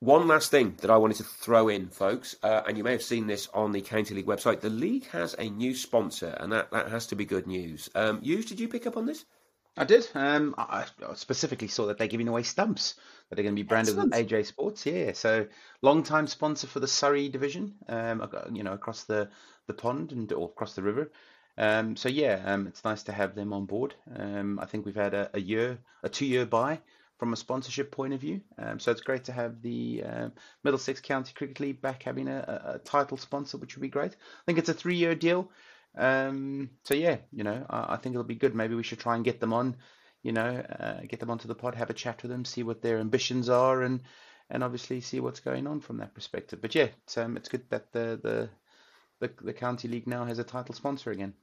One 0.00 0.28
last 0.28 0.52
thing 0.52 0.76
that 0.80 0.92
I 0.92 0.96
wanted 0.96 1.16
to 1.16 1.24
throw 1.24 1.68
in, 1.68 1.88
folks, 1.88 2.36
uh, 2.44 2.62
and 2.68 2.78
you 2.78 2.84
may 2.84 2.92
have 2.92 3.02
seen 3.02 3.26
this 3.26 3.48
on 3.52 3.72
the 3.72 3.80
County 3.80 4.14
League 4.14 4.26
website. 4.26 4.60
The 4.60 4.70
league 4.70 5.08
has 5.08 5.34
a 5.36 5.50
new 5.50 5.74
sponsor, 5.74 6.36
and 6.38 6.52
that, 6.52 6.70
that 6.70 6.88
has 6.88 7.08
to 7.08 7.16
be 7.16 7.24
good 7.24 7.48
news. 7.48 7.90
Um, 7.96 8.20
Euge, 8.20 8.46
did 8.46 8.60
you 8.60 8.68
pick 8.68 8.86
up 8.86 8.96
on 8.96 9.06
this? 9.06 9.24
I 9.76 9.84
did. 9.84 10.08
Um, 10.14 10.54
I 10.56 10.86
I 11.04 11.14
specifically 11.14 11.66
saw 11.66 11.86
that 11.86 11.98
they're 11.98 12.06
giving 12.06 12.28
away 12.28 12.44
stumps 12.44 12.94
that 13.28 13.40
are 13.40 13.42
going 13.42 13.56
to 13.56 13.60
be 13.60 13.66
branded 13.66 13.96
with 13.96 14.12
AJ 14.12 14.46
Sports. 14.46 14.86
Yeah, 14.86 15.12
so 15.14 15.48
long-time 15.82 16.28
sponsor 16.28 16.68
for 16.68 16.78
the 16.78 16.86
Surrey 16.86 17.28
division. 17.28 17.74
Um, 17.88 18.28
you 18.52 18.62
know, 18.62 18.74
across 18.74 19.02
the 19.02 19.30
the 19.66 19.74
pond 19.74 20.12
and 20.12 20.32
or 20.32 20.46
across 20.48 20.74
the 20.74 20.82
river. 20.82 21.10
Um, 21.56 21.96
so 21.96 22.08
yeah, 22.08 22.40
um, 22.44 22.68
it's 22.68 22.84
nice 22.84 23.02
to 23.04 23.12
have 23.12 23.34
them 23.34 23.52
on 23.52 23.66
board. 23.66 23.96
Um, 24.14 24.60
I 24.60 24.66
think 24.66 24.86
we've 24.86 24.94
had 24.94 25.14
a, 25.14 25.28
a 25.34 25.40
year, 25.40 25.78
a 26.04 26.08
two-year 26.08 26.46
bye 26.46 26.80
from 27.18 27.32
a 27.32 27.36
sponsorship 27.36 27.90
point 27.90 28.14
of 28.14 28.20
view. 28.20 28.40
Um, 28.58 28.78
so 28.78 28.92
it's 28.92 29.00
great 29.00 29.24
to 29.24 29.32
have 29.32 29.60
the 29.60 30.02
um, 30.04 30.32
Middlesex 30.62 31.00
County 31.00 31.32
Cricket 31.34 31.60
League 31.60 31.82
back 31.82 32.04
having 32.04 32.28
a, 32.28 32.74
a, 32.74 32.78
title 32.78 33.16
sponsor, 33.16 33.58
which 33.58 33.76
would 33.76 33.82
be 33.82 33.88
great. 33.88 34.12
I 34.12 34.42
think 34.46 34.58
it's 34.58 34.68
a 34.68 34.74
three-year 34.74 35.14
deal. 35.14 35.50
Um, 35.96 36.70
so 36.84 36.94
yeah, 36.94 37.16
you 37.32 37.44
know, 37.44 37.66
I, 37.68 37.94
I 37.94 37.96
think 37.96 38.14
it'll 38.14 38.24
be 38.24 38.36
good. 38.36 38.54
Maybe 38.54 38.74
we 38.74 38.84
should 38.84 39.00
try 39.00 39.16
and 39.16 39.24
get 39.24 39.40
them 39.40 39.52
on, 39.52 39.76
you 40.22 40.32
know, 40.32 40.64
uh, 40.78 41.00
get 41.08 41.18
them 41.18 41.30
onto 41.30 41.48
the 41.48 41.54
pod, 41.54 41.74
have 41.74 41.90
a 41.90 41.94
chat 41.94 42.22
with 42.22 42.30
them, 42.30 42.44
see 42.44 42.62
what 42.62 42.82
their 42.82 42.98
ambitions 42.98 43.48
are, 43.48 43.82
and 43.82 44.02
and 44.50 44.62
obviously 44.62 45.00
see 45.00 45.20
what's 45.20 45.40
going 45.40 45.66
on 45.66 45.80
from 45.80 45.98
that 45.98 46.14
perspective. 46.14 46.60
But 46.62 46.74
yeah, 46.74 46.88
it's, 47.04 47.18
um, 47.18 47.36
it's 47.36 47.48
good 47.48 47.68
that 47.70 47.92
the, 47.92 48.18
the 48.22 48.48
the 49.20 49.44
the 49.44 49.52
county 49.52 49.88
league 49.88 50.06
now 50.06 50.24
has 50.24 50.38
a 50.38 50.44
title 50.44 50.74
sponsor 50.74 51.10
again. 51.10 51.34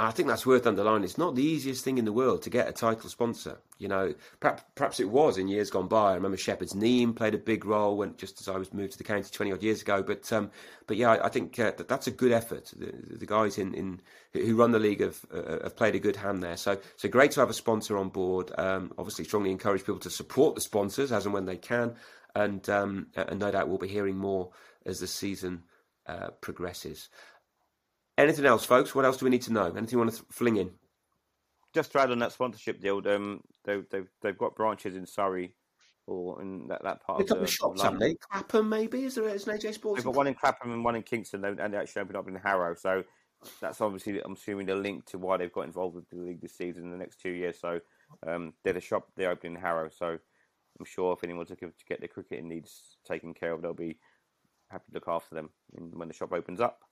I 0.00 0.12
think 0.12 0.28
that's 0.28 0.46
worth 0.46 0.66
underlining. 0.66 1.02
It's 1.02 1.18
not 1.18 1.34
the 1.34 1.42
easiest 1.42 1.82
thing 1.82 1.98
in 1.98 2.04
the 2.04 2.12
world 2.12 2.42
to 2.42 2.50
get 2.50 2.68
a 2.68 2.72
title 2.72 3.10
sponsor. 3.10 3.58
You 3.78 3.88
know, 3.88 4.14
perhaps, 4.38 4.62
perhaps 4.76 5.00
it 5.00 5.08
was 5.10 5.38
in 5.38 5.48
years 5.48 5.70
gone 5.70 5.88
by. 5.88 6.12
I 6.12 6.14
remember 6.14 6.36
Shepherd's 6.36 6.72
Neame 6.72 7.16
played 7.16 7.34
a 7.34 7.38
big 7.38 7.64
role 7.64 7.96
when 7.96 8.16
just 8.16 8.40
as 8.40 8.48
I 8.48 8.56
was 8.58 8.72
moved 8.72 8.92
to 8.92 8.98
the 8.98 9.04
county 9.04 9.28
twenty 9.32 9.52
odd 9.52 9.62
years 9.62 9.82
ago. 9.82 10.02
But 10.04 10.32
um, 10.32 10.52
but 10.86 10.96
yeah, 10.96 11.10
I, 11.10 11.26
I 11.26 11.28
think 11.28 11.58
uh, 11.58 11.72
that 11.76 11.88
that's 11.88 12.06
a 12.06 12.12
good 12.12 12.30
effort. 12.30 12.72
The, 12.76 12.92
the 13.16 13.26
guys 13.26 13.58
in, 13.58 13.74
in 13.74 14.00
who 14.32 14.54
run 14.54 14.70
the 14.70 14.78
league 14.78 15.00
have 15.00 15.18
uh, 15.32 15.64
have 15.64 15.76
played 15.76 15.96
a 15.96 16.00
good 16.00 16.16
hand 16.16 16.44
there. 16.44 16.56
So 16.56 16.78
so 16.96 17.08
great 17.08 17.32
to 17.32 17.40
have 17.40 17.50
a 17.50 17.54
sponsor 17.54 17.96
on 17.96 18.08
board. 18.08 18.52
Um, 18.56 18.92
obviously, 18.98 19.24
strongly 19.24 19.50
encourage 19.50 19.80
people 19.80 20.00
to 20.00 20.10
support 20.10 20.54
the 20.54 20.60
sponsors 20.60 21.10
as 21.10 21.24
and 21.24 21.34
when 21.34 21.46
they 21.46 21.56
can, 21.56 21.96
and 22.36 22.68
um, 22.68 23.08
and 23.16 23.40
no 23.40 23.50
doubt 23.50 23.68
we'll 23.68 23.78
be 23.78 23.88
hearing 23.88 24.16
more 24.16 24.50
as 24.86 25.00
the 25.00 25.08
season 25.08 25.64
uh, 26.06 26.28
progresses. 26.40 27.08
Anything 28.18 28.46
else, 28.46 28.64
folks? 28.64 28.94
What 28.94 29.04
else 29.04 29.16
do 29.16 29.24
we 29.24 29.30
need 29.30 29.42
to 29.42 29.52
know? 29.52 29.66
Anything 29.66 29.92
you 29.92 29.98
want 29.98 30.10
to 30.10 30.16
th- 30.16 30.26
fling 30.30 30.56
in? 30.56 30.70
Just 31.72 31.92
to 31.92 32.00
add 32.00 32.10
on 32.10 32.18
that 32.18 32.32
sponsorship 32.32 32.80
deal, 32.80 33.00
um, 33.08 33.42
they, 33.64 33.80
they've 33.90 34.08
they've 34.20 34.36
got 34.36 34.56
branches 34.56 34.96
in 34.96 35.06
Surrey 35.06 35.54
or 36.08 36.42
in 36.42 36.66
that, 36.68 36.82
that 36.82 37.00
part 37.02 37.20
of 37.20 37.28
the 37.28 37.36
of 37.36 37.50
shops, 37.50 37.82
haven't 37.82 38.00
they? 38.00 38.14
Clapham, 38.14 38.68
maybe? 38.68 39.04
Is 39.04 39.14
there 39.14 39.28
is 39.28 39.46
an 39.46 39.56
AJ 39.56 39.74
Sports? 39.74 39.98
They've 39.98 40.04
got 40.04 40.16
one 40.16 40.26
in 40.26 40.34
Clapham 40.34 40.72
and 40.72 40.84
one 40.84 40.96
in 40.96 41.02
Kingston, 41.02 41.44
and 41.44 41.72
they 41.72 41.78
actually 41.78 42.02
opened 42.02 42.16
up 42.16 42.26
in 42.26 42.34
Harrow. 42.34 42.74
So 42.74 43.04
that's 43.60 43.80
obviously, 43.80 44.20
I'm 44.20 44.32
assuming, 44.32 44.66
the 44.66 44.74
link 44.74 45.04
to 45.06 45.18
why 45.18 45.36
they've 45.36 45.52
got 45.52 45.66
involved 45.66 45.94
with 45.94 46.08
the 46.10 46.16
league 46.16 46.40
this 46.40 46.56
season 46.56 46.84
in 46.84 46.90
the 46.90 46.96
next 46.96 47.20
two 47.20 47.30
years. 47.30 47.60
So 47.60 47.78
um, 48.26 48.54
they're 48.64 48.72
the 48.72 48.80
shop 48.80 49.06
they're 49.16 49.30
opening 49.30 49.54
in 49.54 49.60
Harrow. 49.60 49.90
So 49.96 50.06
I'm 50.78 50.86
sure 50.86 51.12
if 51.12 51.22
anyone's 51.22 51.50
looking 51.50 51.70
to 51.70 51.84
get 51.88 52.00
their 52.00 52.08
cricketing 52.08 52.48
needs 52.48 52.96
taken 53.06 53.32
care 53.34 53.52
of, 53.52 53.62
they'll 53.62 53.74
be 53.74 53.98
happy 54.70 54.84
to 54.88 54.94
look 54.94 55.08
after 55.08 55.34
them 55.34 55.50
in, 55.76 55.90
when 55.96 56.08
the 56.08 56.14
shop 56.14 56.32
opens 56.32 56.60
up. 56.60 56.82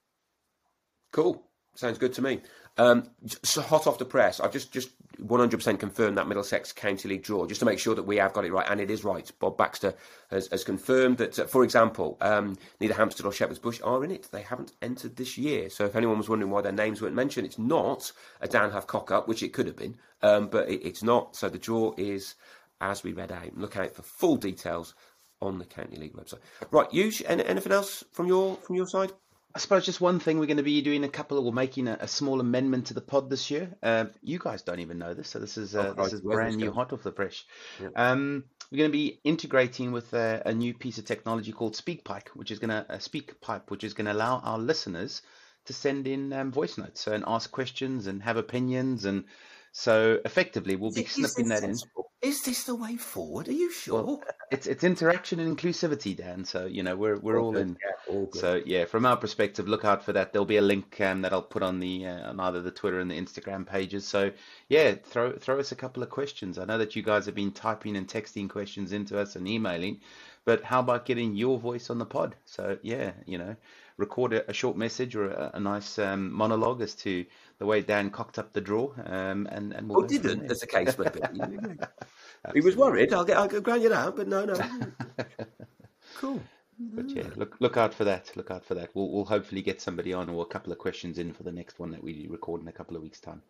Cool. 1.17 1.43
Sounds 1.77 1.97
good 1.97 2.13
to 2.13 2.23
me. 2.23 2.43
Um, 2.77 3.09
so 3.43 3.63
hot 3.63 3.87
off 3.87 3.97
the 3.97 4.05
press, 4.05 4.39
I've 4.39 4.53
just 4.53 4.71
just 4.71 4.91
100% 5.19 5.79
confirmed 5.79 6.19
that 6.19 6.29
Middlesex 6.29 6.75
County 6.75 7.09
League 7.09 7.23
draw, 7.23 7.47
just 7.47 7.61
to 7.61 7.65
make 7.65 7.79
sure 7.79 7.95
that 7.95 8.03
we 8.03 8.19
have 8.19 8.35
got 8.35 8.45
it 8.45 8.53
right, 8.53 8.67
and 8.69 8.83
it 8.83 8.91
is 8.91 9.03
right. 9.03 9.33
Bob 9.39 9.57
Baxter 9.57 9.95
has, 10.31 10.47
has 10.49 10.63
confirmed 10.63 11.17
that, 11.17 11.39
uh, 11.39 11.47
for 11.47 11.65
example, 11.65 12.19
um, 12.21 12.59
neither 12.83 12.93
Hampstead 12.93 13.25
or 13.25 13.33
Shepherd's 13.33 13.59
Bush 13.59 13.81
are 13.83 14.05
in 14.05 14.11
it. 14.11 14.29
They 14.31 14.43
haven't 14.43 14.75
entered 14.83 15.17
this 15.17 15.39
year. 15.39 15.71
So 15.71 15.87
if 15.87 15.97
anyone 15.97 16.19
was 16.19 16.29
wondering 16.29 16.51
why 16.51 16.61
their 16.61 16.71
names 16.71 17.01
weren't 17.01 17.15
mentioned, 17.15 17.47
it's 17.47 17.59
not 17.59 18.13
a 18.43 18.47
Dan 18.47 18.71
Huff 18.71 18.87
cock 18.87 19.11
up, 19.11 19.27
which 19.27 19.43
it 19.43 19.55
could 19.55 19.67
have 19.67 19.77
been, 19.77 19.97
um, 20.21 20.49
but 20.49 20.69
it, 20.69 20.87
it's 20.87 21.03
not. 21.03 21.35
So 21.35 21.49
the 21.49 21.57
draw 21.57 21.95
is 21.97 22.35
as 22.83 23.03
we 23.03 23.15
read 23.15 23.33
out. 23.33 23.57
Look 23.57 23.79
out 23.79 23.95
for 23.95 24.03
full 24.03 24.37
details 24.37 24.95
on 25.41 25.57
the 25.57 25.65
County 25.65 25.97
League 25.97 26.13
website. 26.13 26.41
Right, 26.71 26.93
you 26.93 27.11
anything 27.27 27.73
else 27.73 28.05
from 28.13 28.27
your 28.27 28.57
from 28.57 28.77
your 28.77 28.87
side? 28.87 29.13
I 29.57 29.59
suppose 29.59 29.87
just 29.87 30.03
one 30.03 30.21
thing 30.21 30.39
we're 30.39 30.45
going 30.45 30.59
to 30.59 30.63
be 30.63 30.83
doing 30.83 31.03
a 31.03 31.09
couple 31.09 31.39
of, 31.39 31.47
or 31.47 31.53
making 31.53 31.89
a, 31.89 31.97
a 31.99 32.09
small 32.09 32.41
amendment 32.41 32.89
to 32.89 32.95
the 32.95 33.01
pod 33.01 33.31
this 33.31 33.51
year. 33.51 33.75
Um, 33.83 34.11
you 34.23 34.39
guys 34.39 34.61
don't 34.61 34.81
even 34.81 34.99
know 34.99 35.15
this, 35.15 35.31
so 35.31 35.39
this 35.39 35.57
is 35.57 35.75
uh, 35.75 35.95
Oh, 35.97 36.05
this 36.05 36.13
is 36.13 36.21
brand 36.21 36.59
new, 36.59 36.71
hot 36.71 36.93
off 36.93 37.03
the 37.03 37.11
press. 37.11 37.43
Yeah. 37.81 37.89
Um, 37.97 38.45
we're 38.71 38.77
going 38.77 38.91
to 38.91 38.93
be 38.93 39.19
integrating 39.25 39.93
with 39.93 40.13
a, 40.13 40.43
a 40.45 40.53
new 40.53 40.75
piece 40.75 40.99
of 40.99 41.07
technology 41.07 41.53
called 41.53 41.73
SpeakPipe, 41.73 42.29
which 42.35 42.51
is 42.51 42.59
going 42.59 42.69
to 42.69 42.85
uh, 42.87 42.99
SpeakPipe, 42.99 43.71
which 43.71 43.83
is 43.83 43.95
going 43.95 44.05
to 44.05 44.13
allow 44.13 44.41
our 44.41 44.59
listeners 44.59 45.23
to 45.65 45.73
send 45.73 46.07
in 46.07 46.35
um, 46.35 46.53
voice 46.53 46.77
notes 46.77 47.07
and 47.07 47.25
ask 47.27 47.51
questions 47.51 48.09
and 48.09 48.23
have 48.23 48.37
opinions, 48.37 49.07
and 49.07 49.25
so 49.79 50.19
effectively 50.25 50.75
we'll 50.75 50.91
be 50.91 51.03
Is 51.03 51.11
snipping 51.11 51.49
this 51.51 51.61
that 51.61 51.69
in. 51.69 51.77
Is 52.23 52.43
this 52.45 52.65
the 52.65 52.75
way 52.75 52.97
forward? 52.97 53.47
Are 53.47 53.53
you 53.53 53.71
sure? 53.71 54.03
Well, 54.03 54.23
it's 54.51 54.67
it's 54.67 54.83
interaction 54.83 55.39
and 55.39 55.55
inclusivity, 55.55 56.17
Dan. 56.17 56.47
So 56.47 56.65
you 56.65 56.83
know 56.83 56.97
we're 56.97 57.19
we're 57.19 57.39
all 57.39 57.53
good. 57.53 57.61
in. 57.61 57.69
Yeah, 57.85 58.15
all. 58.15 58.31
So 58.33 58.63
yeah, 58.65 58.87
from 58.87 59.05
our 59.05 59.19
perspective, 59.19 59.69
look 59.69 59.85
out 59.85 60.03
for 60.03 60.15
that. 60.15 60.33
There'll 60.33 60.47
be 60.47 60.57
a 60.57 60.63
link 60.63 60.99
um, 61.03 61.21
that 61.21 61.35
I'll 61.35 61.43
put 61.43 61.63
on 61.63 61.79
the 61.79 62.07
uh, 62.07 62.31
on 62.31 62.41
either 62.41 62.63
the 62.63 62.71
Twitter 62.71 63.01
and 63.01 63.11
the 63.11 63.21
Instagram 63.21 63.67
pages. 63.67 64.07
So 64.07 64.33
yeah, 64.71 64.95
throw 64.95 65.33
throw 65.33 65.61
us 65.61 65.73
a 65.73 65.77
couple 65.77 66.03
of 66.03 66.09
questions. 66.09 66.59
I 66.59 66.65
know 66.65 66.79
that 66.79 66.97
you 66.97 67.03
guys 67.03 67.27
have 67.27 67.35
been 67.35 67.53
typing 67.53 67.99
and 67.99 68.09
texting 68.09 68.49
questions 68.49 68.93
into 68.93 69.19
us 69.19 69.37
and 69.37 69.47
emailing, 69.47 70.01
but 70.47 70.65
how 70.65 70.81
about 70.81 71.05
getting 71.05 71.37
your 71.37 71.59
voice 71.59 71.91
on 71.91 71.99
the 71.99 72.07
pod? 72.07 72.35
So 72.47 72.79
yeah, 72.81 73.13
you 73.27 73.37
know, 73.37 73.57
record 73.99 74.33
a, 74.33 74.51
a 74.51 74.55
short 74.55 74.79
message 74.79 75.15
or 75.17 75.29
a, 75.29 75.51
a 75.55 75.61
nice 75.61 75.99
um, 75.99 76.33
monologue 76.33 76.81
as 76.81 76.95
to 76.95 77.27
the 77.59 77.67
way 77.67 77.81
Dan 77.81 78.11
cocked 78.11 78.39
up 78.39 78.53
the 78.53 78.61
draw, 78.61 78.93
um, 79.05 79.47
and 79.51 79.73
and 79.73 79.91
Or 79.91 80.07
didn't, 80.07 80.51
as 80.51 80.61
the 80.61 80.67
case 80.67 80.97
may 80.99 81.09
be. 81.09 81.21
he 82.55 82.61
was 82.61 82.77
worried. 82.77 83.13
I'll 83.13 83.25
get. 83.25 83.37
I'll 83.37 83.49
grant 83.49 83.83
you 83.83 83.89
that, 83.89 84.17
but 84.17 84.29
no, 84.29 84.45
no. 84.45 84.55
cool. 86.17 86.41
But 86.79 87.09
yeah, 87.09 87.29
look 87.37 87.57
look 87.61 87.77
out 87.77 87.95
for 87.95 88.05
that. 88.05 88.31
Look 88.37 88.51
out 88.51 88.65
for 88.65 88.75
that. 88.75 88.91
We'll 88.95 89.11
we'll 89.11 89.25
hopefully 89.25 89.63
get 89.63 89.81
somebody 89.81 90.13
on 90.13 90.29
or 90.29 90.43
a 90.43 90.47
couple 90.47 90.73
of 90.73 90.79
questions 90.79 91.19
in 91.19 91.33
for 91.33 91.43
the 91.43 91.53
next 91.53 91.79
one 91.79 91.91
that 91.91 92.03
we 92.03 92.27
record 92.29 92.61
in 92.61 92.69
a 92.69 92.73
couple 92.73 92.97
of 92.97 93.03
weeks' 93.03 93.21
time. 93.21 93.43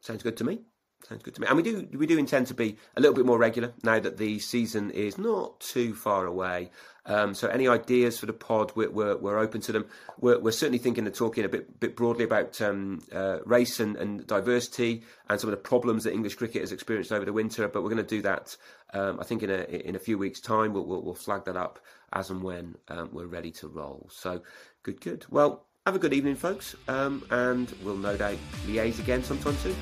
Sounds 0.00 0.22
good 0.22 0.36
to 0.36 0.44
me. 0.44 0.60
Sounds 1.04 1.22
good 1.22 1.34
to 1.36 1.40
me. 1.40 1.46
And 1.46 1.56
we 1.56 1.62
do 1.62 1.86
we 1.92 2.06
do 2.06 2.18
intend 2.18 2.48
to 2.48 2.54
be 2.54 2.78
a 2.96 3.00
little 3.00 3.14
bit 3.14 3.26
more 3.26 3.38
regular 3.38 3.72
now 3.84 4.00
that 4.00 4.16
the 4.16 4.40
season 4.40 4.90
is 4.90 5.18
not 5.18 5.60
too 5.60 5.94
far 5.94 6.26
away. 6.26 6.70
Um, 7.04 7.34
so 7.34 7.46
any 7.46 7.68
ideas 7.68 8.18
for 8.18 8.26
the 8.26 8.32
pod, 8.32 8.72
we're, 8.74 8.90
we're, 8.90 9.16
we're 9.16 9.38
open 9.38 9.60
to 9.60 9.72
them. 9.72 9.86
We're, 10.18 10.40
we're 10.40 10.50
certainly 10.50 10.78
thinking 10.78 11.06
of 11.06 11.12
talking 11.12 11.44
a 11.44 11.48
bit 11.48 11.78
bit 11.78 11.94
broadly 11.94 12.24
about 12.24 12.60
um, 12.60 13.02
uh, 13.12 13.38
race 13.44 13.78
and, 13.78 13.96
and 13.96 14.26
diversity 14.26 15.04
and 15.28 15.38
some 15.38 15.48
of 15.48 15.52
the 15.52 15.62
problems 15.62 16.02
that 16.04 16.12
English 16.12 16.34
cricket 16.34 16.62
has 16.62 16.72
experienced 16.72 17.12
over 17.12 17.24
the 17.24 17.32
winter. 17.32 17.68
But 17.68 17.82
we're 17.82 17.90
going 17.90 18.04
to 18.04 18.16
do 18.16 18.22
that, 18.22 18.56
um, 18.92 19.20
I 19.20 19.24
think, 19.24 19.44
in 19.44 19.50
a 19.50 19.62
in 19.62 19.94
a 19.94 20.00
few 20.00 20.18
weeks' 20.18 20.40
time. 20.40 20.72
We'll, 20.72 20.86
we'll, 20.86 21.02
we'll 21.02 21.14
flag 21.14 21.44
that 21.44 21.56
up 21.56 21.78
as 22.12 22.30
and 22.30 22.42
when 22.42 22.74
um, 22.88 23.10
we're 23.12 23.26
ready 23.26 23.52
to 23.52 23.68
roll. 23.68 24.08
So 24.10 24.42
good, 24.82 25.00
good. 25.00 25.24
Well, 25.30 25.66
have 25.86 25.94
a 25.94 26.00
good 26.00 26.14
evening, 26.14 26.34
folks, 26.34 26.74
um, 26.88 27.24
and 27.30 27.72
we'll 27.84 27.96
no 27.96 28.16
doubt 28.16 28.38
liaise 28.66 28.98
again 28.98 29.22
sometime 29.22 29.54
soon. 29.58 29.76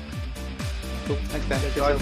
Cool. 1.05 1.17
Thanks, 1.29 1.47
Dan. 1.47 1.61
Guys, 1.75 2.01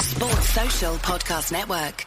Sports 0.00 0.48
Social 0.48 0.94
Podcast 0.96 1.52
Network. 1.52 2.06